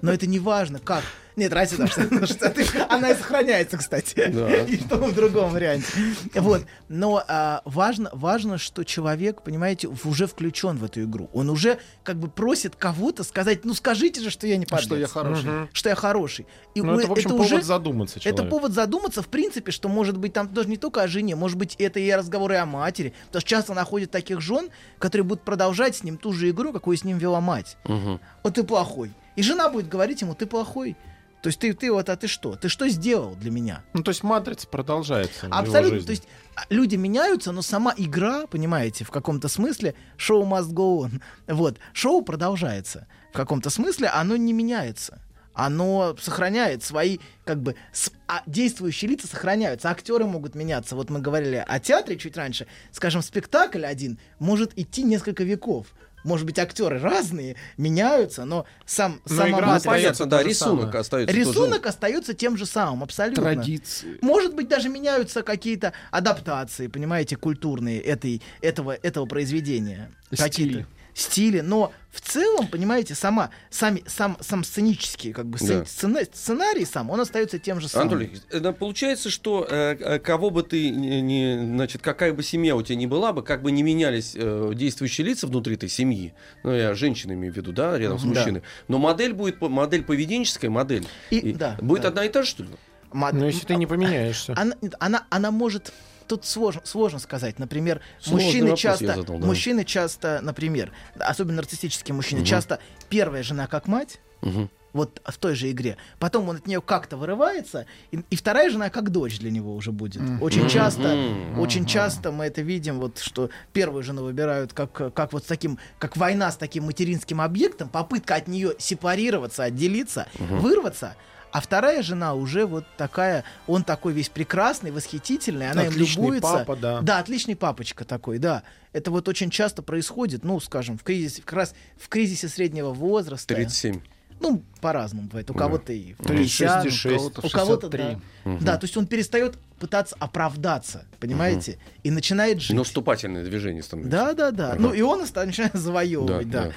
Но 0.01 0.11
это 0.13 0.27
не 0.27 0.39
важно, 0.39 0.79
как. 0.79 1.03
Нет, 1.37 1.53
разница, 1.53 1.87
что, 1.87 2.27
что 2.27 2.51
ты- 2.51 2.67
она 2.89 3.11
и 3.11 3.15
сохраняется, 3.17 3.79
кстати. 3.79 4.31
Да. 4.33 4.51
И 4.65 4.77
в 4.77 4.89
том, 4.89 5.05
и 5.05 5.13
в 5.13 5.15
другом 5.15 5.51
варианте. 5.51 5.87
Вот. 6.35 6.65
Но 6.89 7.23
а, 7.27 7.63
важно, 7.65 8.11
важно, 8.13 8.59
что 8.59 8.85
человек, 8.85 9.43
понимаете, 9.43 9.89
уже 10.05 10.27
включен 10.27 10.77
в 10.77 10.85
эту 10.85 11.03
игру. 11.05 11.31
Он 11.33 11.49
уже 11.51 11.79
как 12.03 12.17
бы 12.19 12.29
просит 12.29 12.77
кого-то 12.77 13.25
сказать, 13.25 13.65
ну 13.65 13.75
скажите 13.75 14.21
же, 14.21 14.31
что 14.31 14.47
я 14.47 14.57
не 14.57 14.67
подлец. 14.67 14.87
Что 14.87 14.97
я 14.97 15.07
хороший. 15.07 15.51
Что 15.73 15.89
я 15.89 15.95
хороший. 15.95 16.47
И 16.75 16.83
Ну, 16.83 16.95
у- 16.95 16.99
это, 16.99 17.09
в 17.09 17.13
общем, 17.13 17.31
повод 17.31 17.47
уже... 17.47 17.63
задуматься 17.63 18.21
Это 18.25 18.45
повод 18.45 18.73
задуматься, 18.73 19.23
в 19.23 19.29
принципе, 19.29 19.73
что 19.73 19.89
может 19.89 20.19
быть 20.19 20.33
там 20.33 20.53
даже 20.53 20.69
не 20.69 20.77
только 20.77 21.03
о 21.03 21.09
жене, 21.09 21.35
может 21.37 21.57
быть, 21.59 21.77
это 21.79 21.99
и 22.01 22.11
разговоры 22.13 22.57
о 22.57 22.67
матери. 22.67 23.15
Потому 23.27 23.41
что 23.41 23.49
часто 23.51 23.75
находят 23.75 24.11
таких 24.11 24.41
жен, 24.41 24.69
которые 24.99 25.25
будут 25.25 25.45
продолжать 25.45 25.97
с 25.97 26.03
ним 26.05 26.17
ту 26.19 26.33
же 26.33 26.51
игру, 26.51 26.73
какую 26.73 26.97
с 26.97 27.05
ним 27.05 27.19
вела 27.19 27.41
мать. 27.41 27.77
Мгм. 27.85 28.21
Вот 28.43 28.55
ты 28.55 28.63
плохой. 28.65 29.11
И 29.37 29.43
жена 29.43 29.71
будет 29.71 29.89
говорить 29.89 30.21
ему, 30.21 30.35
ты 30.35 30.45
плохой. 30.47 30.97
То 31.43 31.49
есть 31.49 31.59
ты, 31.59 31.73
ты 31.75 31.91
вот, 31.93 32.09
а 32.09 32.17
ты 32.17 32.29
что? 32.29 32.55
Ты 32.55 32.69
что 32.69 32.89
сделал 32.89 33.35
для 33.35 33.51
меня? 33.51 33.83
Ну, 33.95 34.03
то 34.05 34.11
есть 34.11 34.23
матрица 34.23 34.69
продолжается. 34.69 35.49
Абсолютно. 35.51 35.99
То 36.07 36.11
есть 36.13 36.29
а, 36.55 36.63
люди 36.71 36.95
меняются, 36.95 37.51
но 37.51 37.63
сама 37.63 37.93
игра, 37.97 38.47
понимаете, 38.47 39.05
в 39.05 39.11
каком-то 39.11 39.49
смысле, 39.49 39.95
шоу 40.17 40.45
must 40.47 40.71
go 40.73 41.01
on. 41.05 41.21
Вот. 41.53 41.79
Шоу 41.93 42.23
продолжается. 42.23 43.09
В 43.33 43.37
каком-то 43.37 43.71
смысле 43.71 44.07
оно 44.09 44.37
не 44.37 44.53
меняется. 44.53 45.21
Оно 45.55 46.17
сохраняет 46.19 46.83
свои, 46.85 47.19
как 47.45 47.61
бы, 47.61 47.75
с- 47.93 48.13
а 48.29 48.43
действующие 48.47 49.11
лица 49.11 49.27
сохраняются. 49.27 49.91
Актеры 49.91 50.25
могут 50.25 50.55
меняться. 50.55 50.95
Вот 50.95 51.11
мы 51.11 51.19
говорили 51.19 51.63
о 51.67 51.81
театре 51.81 52.17
чуть 52.19 52.37
раньше. 52.37 52.67
Скажем, 52.93 53.21
спектакль 53.21 53.85
один 53.85 54.19
может 54.39 54.79
идти 54.79 55.03
несколько 55.03 55.43
веков. 55.43 55.89
Может 56.25 56.47
быть, 56.47 56.59
актеры 56.59 56.99
разные, 56.99 57.57
меняются, 57.77 58.45
но 58.45 58.67
сам, 58.87 59.21
Но 59.29 59.37
сама 59.37 59.59
игра 59.59 59.75
остается 59.75 60.27
да, 60.27 60.43
рисунок 60.43 60.85
самое. 60.85 61.01
остается 61.01 61.35
тоже. 61.35 61.51
Рисунок 61.51 61.87
остается 61.87 62.35
тем 62.35 62.57
же 62.57 62.67
самым, 62.67 63.03
абсолютно. 63.03 63.43
Традиции. 63.43 64.19
Может 64.21 64.55
быть, 64.55 64.69
даже 64.69 64.89
меняются 64.89 65.43
какие-то 65.43 65.93
адаптации, 66.11 66.87
понимаете, 66.87 67.37
культурные 67.37 68.01
этой, 68.01 68.43
этого, 68.61 68.93
этого 68.93 69.27
произведения. 69.27 70.11
Какие-то 70.37 70.87
стили. 71.15 71.61
Но 71.61 71.93
в 72.11 72.21
целом, 72.21 72.67
понимаете, 72.69 73.15
сама, 73.15 73.51
сами, 73.71 74.03
сам, 74.07 74.37
сам 74.41 74.65
сценический 74.65 75.33
как 75.33 75.47
бы, 75.47 75.59
Да. 75.59 75.85
сцена- 75.85 76.25
сценарий 76.31 76.85
сам, 76.85 77.09
он 77.11 77.21
остается 77.21 77.59
тем 77.59 77.81
же 77.81 77.89
самым. 77.89 78.09
Анатолий, 78.09 78.41
это 78.51 78.73
получается, 78.73 79.31
что 79.31 79.67
э, 79.69 79.97
э, 79.99 80.19
кого 80.19 80.51
бы 80.51 80.63
ты 80.63 80.91
не, 80.91 81.21
не- 81.23 81.59
значит, 81.59 82.03
какая 82.03 82.33
бы 82.35 82.43
семья 82.43 82.77
у 82.77 82.83
тебя 82.83 82.97
ни 82.97 83.07
была 83.07 83.33
бы, 83.33 83.43
как 83.43 83.63
бы 83.63 83.73
не 83.73 83.83
менялись 83.83 84.33
э, 84.35 84.73
действующие 84.75 85.27
лица 85.27 85.47
внутри 85.47 85.75
этой 85.77 85.89
семьи, 85.89 86.35
ну 86.65 86.73
я 86.73 86.95
женщину 86.95 87.33
имею 87.35 87.53
в 87.53 87.57
виду, 87.57 87.73
да, 87.73 87.97
рядом 87.99 88.19
с 88.19 88.23
Да. 88.23 88.29
мужчиной, 88.29 88.63
но 88.89 88.99
модель 88.99 89.33
будет 89.33 89.61
модель 89.61 90.03
поведенческая 90.05 90.71
модель 90.71 91.07
И- 91.31 91.53
да, 91.55 91.77
будет 91.81 92.03
да. 92.03 92.09
одна 92.09 92.25
и 92.25 92.29
та 92.29 92.43
же 92.43 92.49
что 92.51 92.63
ли? 92.65 92.69
Ма- 93.13 93.31
Ну, 93.33 93.47
если 93.47 93.67
ты 93.67 93.77
не 93.77 93.87
поменяешься. 93.87 94.55
она, 94.57 94.75
она, 94.99 95.27
она 95.31 95.51
может 95.51 95.93
тут 96.27 96.45
сложно, 96.45 96.83
сложно 96.85 97.19
сказать. 97.19 97.59
Например, 97.59 98.01
Сложный 98.21 98.45
мужчины 98.45 98.77
часто, 98.77 99.07
задал, 99.17 99.39
да. 99.39 99.47
мужчины 99.47 99.85
часто, 99.85 100.41
например, 100.43 100.93
особенно 101.19 101.57
нарциссические 101.57 102.15
мужчины, 102.15 102.41
Мгм. 102.41 102.47
часто 102.47 102.79
первая 103.09 103.43
жена 103.43 103.67
как 103.67 103.87
мать, 103.89 104.21
Мгм. 104.43 104.71
вот 104.93 105.21
в 105.25 105.39
той 105.39 105.55
же 105.55 105.71
игре. 105.71 105.97
Потом 106.19 106.49
он 106.49 106.57
от 106.57 106.67
нее 106.67 106.81
как-то 106.83 107.17
вырывается, 107.17 107.87
и, 108.11 108.21
и 108.31 108.37
вторая 108.37 108.69
жена 108.71 108.91
как 108.91 109.11
дочь 109.11 109.39
для 109.39 109.51
него 109.51 109.75
уже 109.75 109.91
будет. 109.93 110.23
Очень 110.41 110.69
часто, 110.69 111.17
очень 111.57 111.87
часто 111.87 112.31
мы 112.33 112.45
это 112.47 112.61
видим, 112.63 113.01
вот 113.01 113.19
что 113.19 113.51
первую 113.73 114.03
жену 114.03 114.25
выбирают 114.25 114.73
как, 114.73 114.93
как 115.15 115.33
вот 115.33 115.45
с 115.45 115.47
таким, 115.47 115.79
как 115.99 116.17
война 116.17 116.51
с 116.51 116.57
таким 116.57 116.85
материнским 116.85 117.41
объектом, 117.41 117.89
попытка 117.89 118.35
от 118.35 118.49
нее 118.49 118.75
сепарироваться, 118.79 119.63
отделиться, 119.65 120.27
вырваться. 120.39 121.15
А 121.53 121.61
вторая 121.61 122.03
жена 122.03 122.35
уже 122.35 122.65
вот 122.67 122.85
такая, 122.97 123.45
он 123.67 123.85
такой 123.85 124.15
весь 124.15 124.31
прекрасный, 124.31 124.91
восхитительный, 124.91 125.71
она 125.71 125.83
им 125.85 125.91
Отличный 125.91 126.23
любуется. 126.25 126.65
папа, 126.65 126.77
да. 126.77 127.01
Да, 127.03 127.19
отличный 127.19 127.57
папочка 127.57 128.05
такой, 128.05 128.39
да. 128.39 128.63
Это 128.93 129.11
вот 129.11 129.29
очень 129.29 129.51
часто 129.51 129.83
происходит, 129.83 130.45
ну, 130.45 130.59
скажем, 130.61 130.97
в 130.99 131.03
кризисе, 131.03 131.43
как 131.43 131.53
раз 131.53 131.75
в 131.99 132.09
кризисе 132.09 132.49
среднего 132.49 132.91
возраста. 132.93 133.55
37. 133.55 134.01
Ну, 134.41 134.63
по-разному 134.81 135.29
бывает. 135.29 135.51
У 135.51 135.55
кого-то 135.55 135.93
и 135.93 136.15
в 136.15 136.21
36,6, 136.21 136.83
50, 136.83 137.13
кого-то 137.13 137.41
в 137.41 137.45
у 137.45 137.49
кого-то, 137.51 137.89
да. 137.89 137.99
63. 138.45 138.59
Да, 138.67 138.77
то 138.77 138.85
есть 138.85 138.97
он 138.97 139.07
перестает 139.07 139.57
пытаться 139.79 140.17
оправдаться, 140.19 141.05
понимаете, 141.21 141.79
и 142.03 142.11
начинает 142.11 142.61
жить. 142.61 142.77
Наступательное 142.77 143.45
движение 143.45 143.83
становится. 143.83 144.11
Да, 144.11 144.33
да, 144.35 144.51
да. 144.51 144.73
Ага. 144.73 144.81
Ну, 144.81 144.93
и 144.93 145.01
он 145.03 145.21
начинает 145.21 145.75
завоевывать, 145.75 146.51
Да, 146.51 146.65
да. 146.65 146.73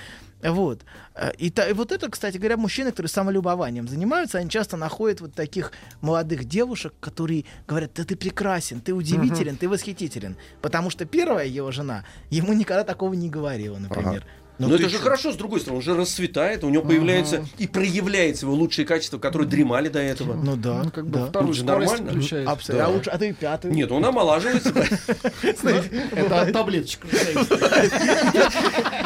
Вот. 0.51 0.81
Э, 1.15 1.31
И, 1.37 1.49
та- 1.49 1.67
и 1.69 1.73
вот 1.73 1.91
это, 1.91 2.09
кстати 2.09 2.37
говоря, 2.37 2.57
мужчины, 2.57 2.91
которые 2.91 3.09
самолюбованием 3.09 3.87
занимаются, 3.87 4.37
они 4.37 4.49
часто 4.49 4.77
находят 4.77 5.21
вот 5.21 5.33
таких 5.33 5.71
молодых 6.01 6.45
девушек, 6.45 6.93
которые 6.99 7.45
говорят, 7.67 7.91
да 7.95 8.03
ты 8.03 8.15
прекрасен, 8.15 8.79
ты 8.81 8.93
удивителен, 8.93 9.57
ты 9.57 9.67
восхитителен. 9.69 10.35
Потому 10.61 10.89
что 10.89 11.05
первая 11.05 11.45
его 11.47 11.71
жена 11.71 12.03
ему 12.29 12.53
никогда 12.53 12.83
такого 12.83 13.13
не 13.15 13.29
говорила, 13.29 13.77
например. 13.77 14.25
Но, 14.57 14.67
Ну, 14.67 14.75
это 14.75 14.87
же 14.89 14.97
чё? 14.97 15.03
хорошо, 15.03 15.31
с 15.33 15.35
другой 15.35 15.59
стороны, 15.59 15.77
он 15.79 15.83
же 15.83 15.95
расцветает, 15.95 16.63
у 16.63 16.69
него 16.69 16.83
появляются 16.83 17.45
и 17.57 17.67
проявляется 17.67 18.45
его 18.45 18.55
лучшие 18.55 18.85
качества, 18.85 19.17
которые 19.19 19.47
дремали 19.49 19.89
до 19.89 19.99
этого. 19.99 20.33
Ну 20.33 20.55
да, 20.55 20.81
Ну, 20.83 20.91
как 20.91 21.07
бы 21.07 21.19
да. 21.19 21.25
вторую 21.27 21.53
скорость 21.53 21.91
нормально. 21.91 22.11
включает. 22.11 22.47
Абсолютно. 22.47 22.85
Да. 22.85 22.91
А, 22.91 22.95
лучше, 22.95 23.09
а 23.09 23.17
ты 23.17 23.29
и 23.29 23.33
пятую. 23.33 23.73
Нет, 23.73 23.91
он 23.91 24.05
омолаживается. 24.05 24.73
Это 25.43 26.41
от 26.41 26.53
таблеточек. 26.53 27.01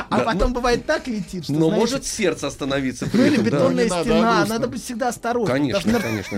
А 0.10 0.20
потом 0.20 0.54
бывает 0.54 0.86
так 0.86 1.08
летит, 1.08 1.44
что 1.46 1.54
Но 1.54 1.70
может 1.70 2.06
сердце 2.06 2.48
остановиться 2.48 3.08
Ну 3.12 3.26
или 3.26 3.38
бетонная 3.42 3.88
стена, 3.88 4.46
надо 4.48 4.68
быть 4.68 4.84
всегда 4.84 5.10
осторожным. 5.10 5.56
Конечно, 5.56 5.92
что 5.92 6.00
конечно, 6.00 6.38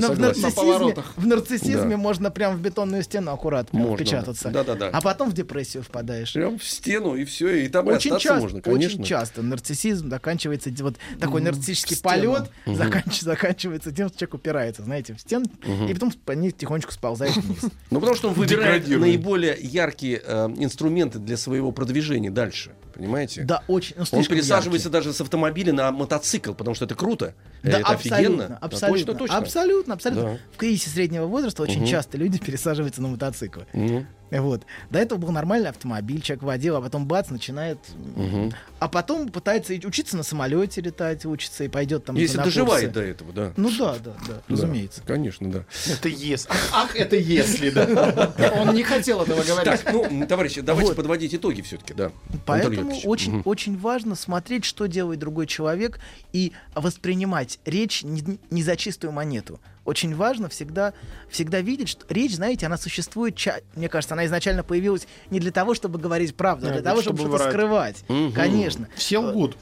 в, 1.16 1.28
нарциссизме, 1.28 1.98
можно 1.98 2.32
прям 2.32 2.56
в 2.58 2.62
бетонную 2.62 3.04
стену 3.04 3.32
аккуратно 3.32 3.96
впечататься. 3.96 4.50
да. 4.50 4.64
Да-да-да. 4.64 4.90
А 4.94 5.02
потом 5.02 5.30
в 5.30 5.34
депрессию 5.34 5.84
впадаешь. 5.84 6.34
Прям 6.34 6.58
в 6.60 6.64
стену, 6.64 7.16
и 7.16 7.26
все, 7.26 7.50
и 7.66 7.68
там 7.68 7.90
остаться 7.90 8.36
можно, 8.36 8.62
конечно. 8.62 9.01
Конечно. 9.02 9.18
часто 9.20 9.42
нарциссизм 9.42 10.10
заканчивается 10.10 10.70
вот 10.84 10.96
такой 11.20 11.42
нарциссический 11.42 11.98
полет 12.02 12.50
заканч- 12.66 13.22
заканчивается 13.22 13.92
тем, 13.92 14.10
что 14.10 14.18
человек 14.20 14.34
упирается, 14.36 14.84
знаете, 14.84 15.14
в 15.14 15.20
стену, 15.20 15.46
и 15.88 15.94
потом 15.94 16.12
по 16.12 16.32
ней 16.34 16.52
тихонечку 16.52 16.92
сползает 16.92 17.36
вниз. 17.36 17.60
Ну, 17.90 18.00
потому 18.00 18.16
что 18.16 18.30
он 18.30 18.34
выбирает 18.36 18.88
наиболее 18.88 19.58
яркие 19.60 20.22
э, 20.24 20.48
инструменты 20.58 21.20
для 21.20 21.38
своего 21.38 21.72
продвижения 21.72 22.32
дальше. 22.32 22.72
Понимаете? 22.94 23.44
Да, 23.44 23.64
очень. 23.68 23.96
ну, 23.98 24.06
Он 24.12 24.26
пересаживается 24.26 24.90
яркий. 24.90 25.06
даже 25.06 25.14
с 25.14 25.22
автомобиля 25.22 25.74
на 25.74 25.92
мотоцикл, 25.92 26.54
потому 26.54 26.76
что 26.76 26.86
это 26.86 26.96
круто. 26.96 27.34
Да, 27.64 27.80
это 27.80 27.88
абсолютно, 27.88 28.18
офигенно. 28.18 28.58
Абсолютно, 28.62 29.06
точно, 29.06 29.20
точно. 29.20 29.38
абсолютно, 29.38 29.94
абсолютно. 29.94 30.24
Да. 30.34 30.38
В 30.54 30.58
кризисе 30.58 30.90
среднего 30.90 31.26
возраста 31.26 31.64
очень 31.64 31.86
часто 31.86 32.18
люди 32.18 32.38
пересаживаются 32.46 33.02
на 33.02 33.08
мотоциклы. 33.10 33.66
Вот. 34.32 34.66
До 34.90 34.98
этого 35.00 35.20
был 35.20 35.32
нормальный 35.32 35.70
автомобиль, 35.70 36.22
человек 36.22 36.44
водил, 36.44 36.76
а 36.78 36.82
потом 36.82 37.06
бац, 37.06 37.30
начинает... 37.30 37.78
м, 38.16 38.52
А 38.80 38.88
потом 38.88 39.30
пытается 39.30 39.74
учиться 39.74 40.16
на 40.18 40.24
самолете 40.24 40.82
летать, 40.82 41.26
учится, 41.26 41.64
и 41.66 41.68
пойдет 41.68 42.06
там 42.06 42.16
Если 42.16 42.38
доживает 42.38 42.86
курсы. 42.86 42.94
до 42.94 43.02
этого, 43.02 43.34
да. 43.34 43.54
Ну 43.58 43.70
да, 43.78 43.98
да, 44.04 44.14
да, 44.28 44.42
разумеется. 44.48 45.02
Да, 45.02 45.08
конечно, 45.14 45.52
да. 45.52 45.66
Это 45.92 46.08
если. 46.10 46.50
Ах, 46.74 46.96
это 46.96 47.16
если, 47.16 47.70
да. 47.70 48.34
Он 48.60 48.74
не 48.74 48.84
хотел 48.84 49.22
этого 49.22 49.44
говорить. 49.44 49.82
Так, 49.84 49.94
ну, 49.94 50.26
товарищи, 50.26 50.62
давайте 50.62 50.88
Вот. 50.90 50.96
подводить 50.98 51.36
итоги 51.36 51.62
все-таки, 51.62 51.94
да. 51.94 52.12
Поэтому 52.46 52.98
очень, 53.04 53.34
Мгм. 53.34 53.42
очень 53.46 53.78
важно 53.78 54.16
смотреть, 54.16 54.64
что 54.66 54.86
делает 54.88 55.20
другой 55.20 55.46
человек, 55.48 56.00
и 56.34 56.54
воспринимать 56.74 57.60
речь 57.66 58.04
не, 58.04 58.40
не 58.50 58.64
за 58.64 58.76
чистую 58.78 59.12
монету. 59.12 59.60
Очень 59.84 60.16
важно 60.16 60.48
всегда, 60.48 60.94
всегда 61.30 61.60
видеть, 61.62 61.90
что 61.90 62.06
речь, 62.14 62.36
знаете, 62.36 62.68
она 62.68 62.78
существует, 62.78 63.36
ча- 63.36 63.62
мне 63.76 63.90
кажется, 63.90 64.14
она 64.14 64.26
изначально 64.28 64.64
появилась 64.64 65.08
не 65.32 65.40
для 65.40 65.52
того, 65.52 65.74
чтобы 65.74 65.98
говорить 65.98 66.36
правду, 66.36 66.68
а 66.68 66.70
Да, 66.70 66.74
для 66.76 66.84
того, 66.84 67.02
чтобы 67.02 67.18
чтобы 67.18 67.30
что-то 67.38 67.44
врать. 67.44 67.54
скрывать. 67.54 68.04
Мгм. 68.08 68.32
Конечно. 68.34 68.88
Все 68.96 69.18
лгут. 69.18 69.58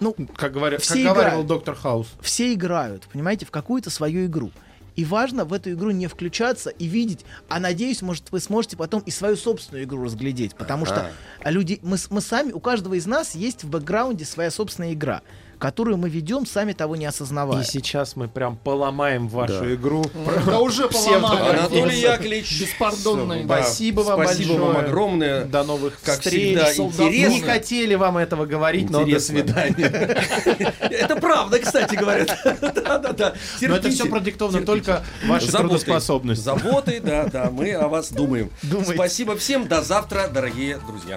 Ну, 0.00 0.16
Как, 0.34 0.52
говоря, 0.52 0.76
как 0.78 0.84
Все 0.84 1.02
говаривал 1.04 1.26
играют. 1.28 1.46
доктор 1.46 1.74
Хаус. 1.74 2.06
все 2.22 2.54
играют, 2.54 3.06
понимаете, 3.12 3.44
в 3.44 3.50
какую-то 3.50 3.90
свою 3.90 4.24
игру. 4.26 4.50
И 4.96 5.04
важно 5.04 5.44
в 5.44 5.52
эту 5.52 5.70
игру 5.72 5.90
не 5.90 6.06
включаться 6.08 6.70
и 6.70 6.86
видеть, 6.86 7.24
а 7.48 7.60
надеюсь, 7.60 8.00
может, 8.02 8.32
вы 8.32 8.40
сможете 8.40 8.76
потом 8.78 9.00
и 9.02 9.10
свою 9.10 9.36
собственную 9.36 9.84
игру 9.84 10.02
разглядеть, 10.04 10.54
потому 10.56 10.84
что 10.86 11.10
люди, 11.44 11.78
мы, 11.82 11.96
мы 12.08 12.20
сами, 12.22 12.52
у 12.52 12.60
каждого 12.60 12.94
из 12.94 13.06
нас 13.06 13.34
есть 13.34 13.62
в 13.62 13.68
бэкграунде 13.70 14.24
своя 14.24 14.50
собственная 14.50 14.94
игра, 14.94 15.20
которую 15.60 15.98
мы 15.98 16.08
ведем, 16.08 16.46
сами 16.46 16.72
того 16.72 16.96
не 16.96 17.06
осознавая. 17.06 17.62
И 17.62 17.66
сейчас 17.66 18.16
мы 18.16 18.26
прям 18.26 18.56
поломаем 18.56 19.28
вашу 19.28 19.60
Да. 19.60 19.74
игру. 19.74 20.04
Да 20.46 20.58
уже 20.60 20.88
поломали. 20.88 21.50
Анатолий 21.50 22.00
Яковлевич. 22.00 22.60
Беспардонный. 22.60 23.44
Спасибо 23.44 24.00
вам 24.00 24.24
Спасибо 24.24 24.54
большое. 24.54 24.72
вам 24.72 24.76
огромное. 24.84 25.44
До 25.44 25.62
новых 25.62 26.00
Как 26.02 26.20
встреч. 26.20 26.78
Не 26.78 27.40
хотели 27.42 27.94
вам 27.94 28.16
этого 28.16 28.46
говорить, 28.46 28.90
но 28.90 29.04
до 29.04 29.20
свидания. 29.20 29.86
Это 30.80 31.16
правда, 31.16 31.58
кстати, 31.58 31.94
говорят. 31.94 32.36
Да-да-да. 32.60 33.34
Но 33.60 33.76
это 33.76 33.90
все 33.90 34.06
продиктовано 34.06 34.64
только 34.64 35.04
вашей 35.26 35.48
трудоспособностью. 35.50 36.44
Заботой, 36.44 37.00
да, 37.00 37.26
да, 37.26 37.50
мы 37.50 37.72
о 37.72 37.88
вас 37.88 38.10
думаем. 38.10 38.50
Спасибо 38.94 39.36
всем, 39.36 39.68
до 39.68 39.82
завтра, 39.82 40.28
дорогие 40.28 40.78
друзья. 40.86 41.16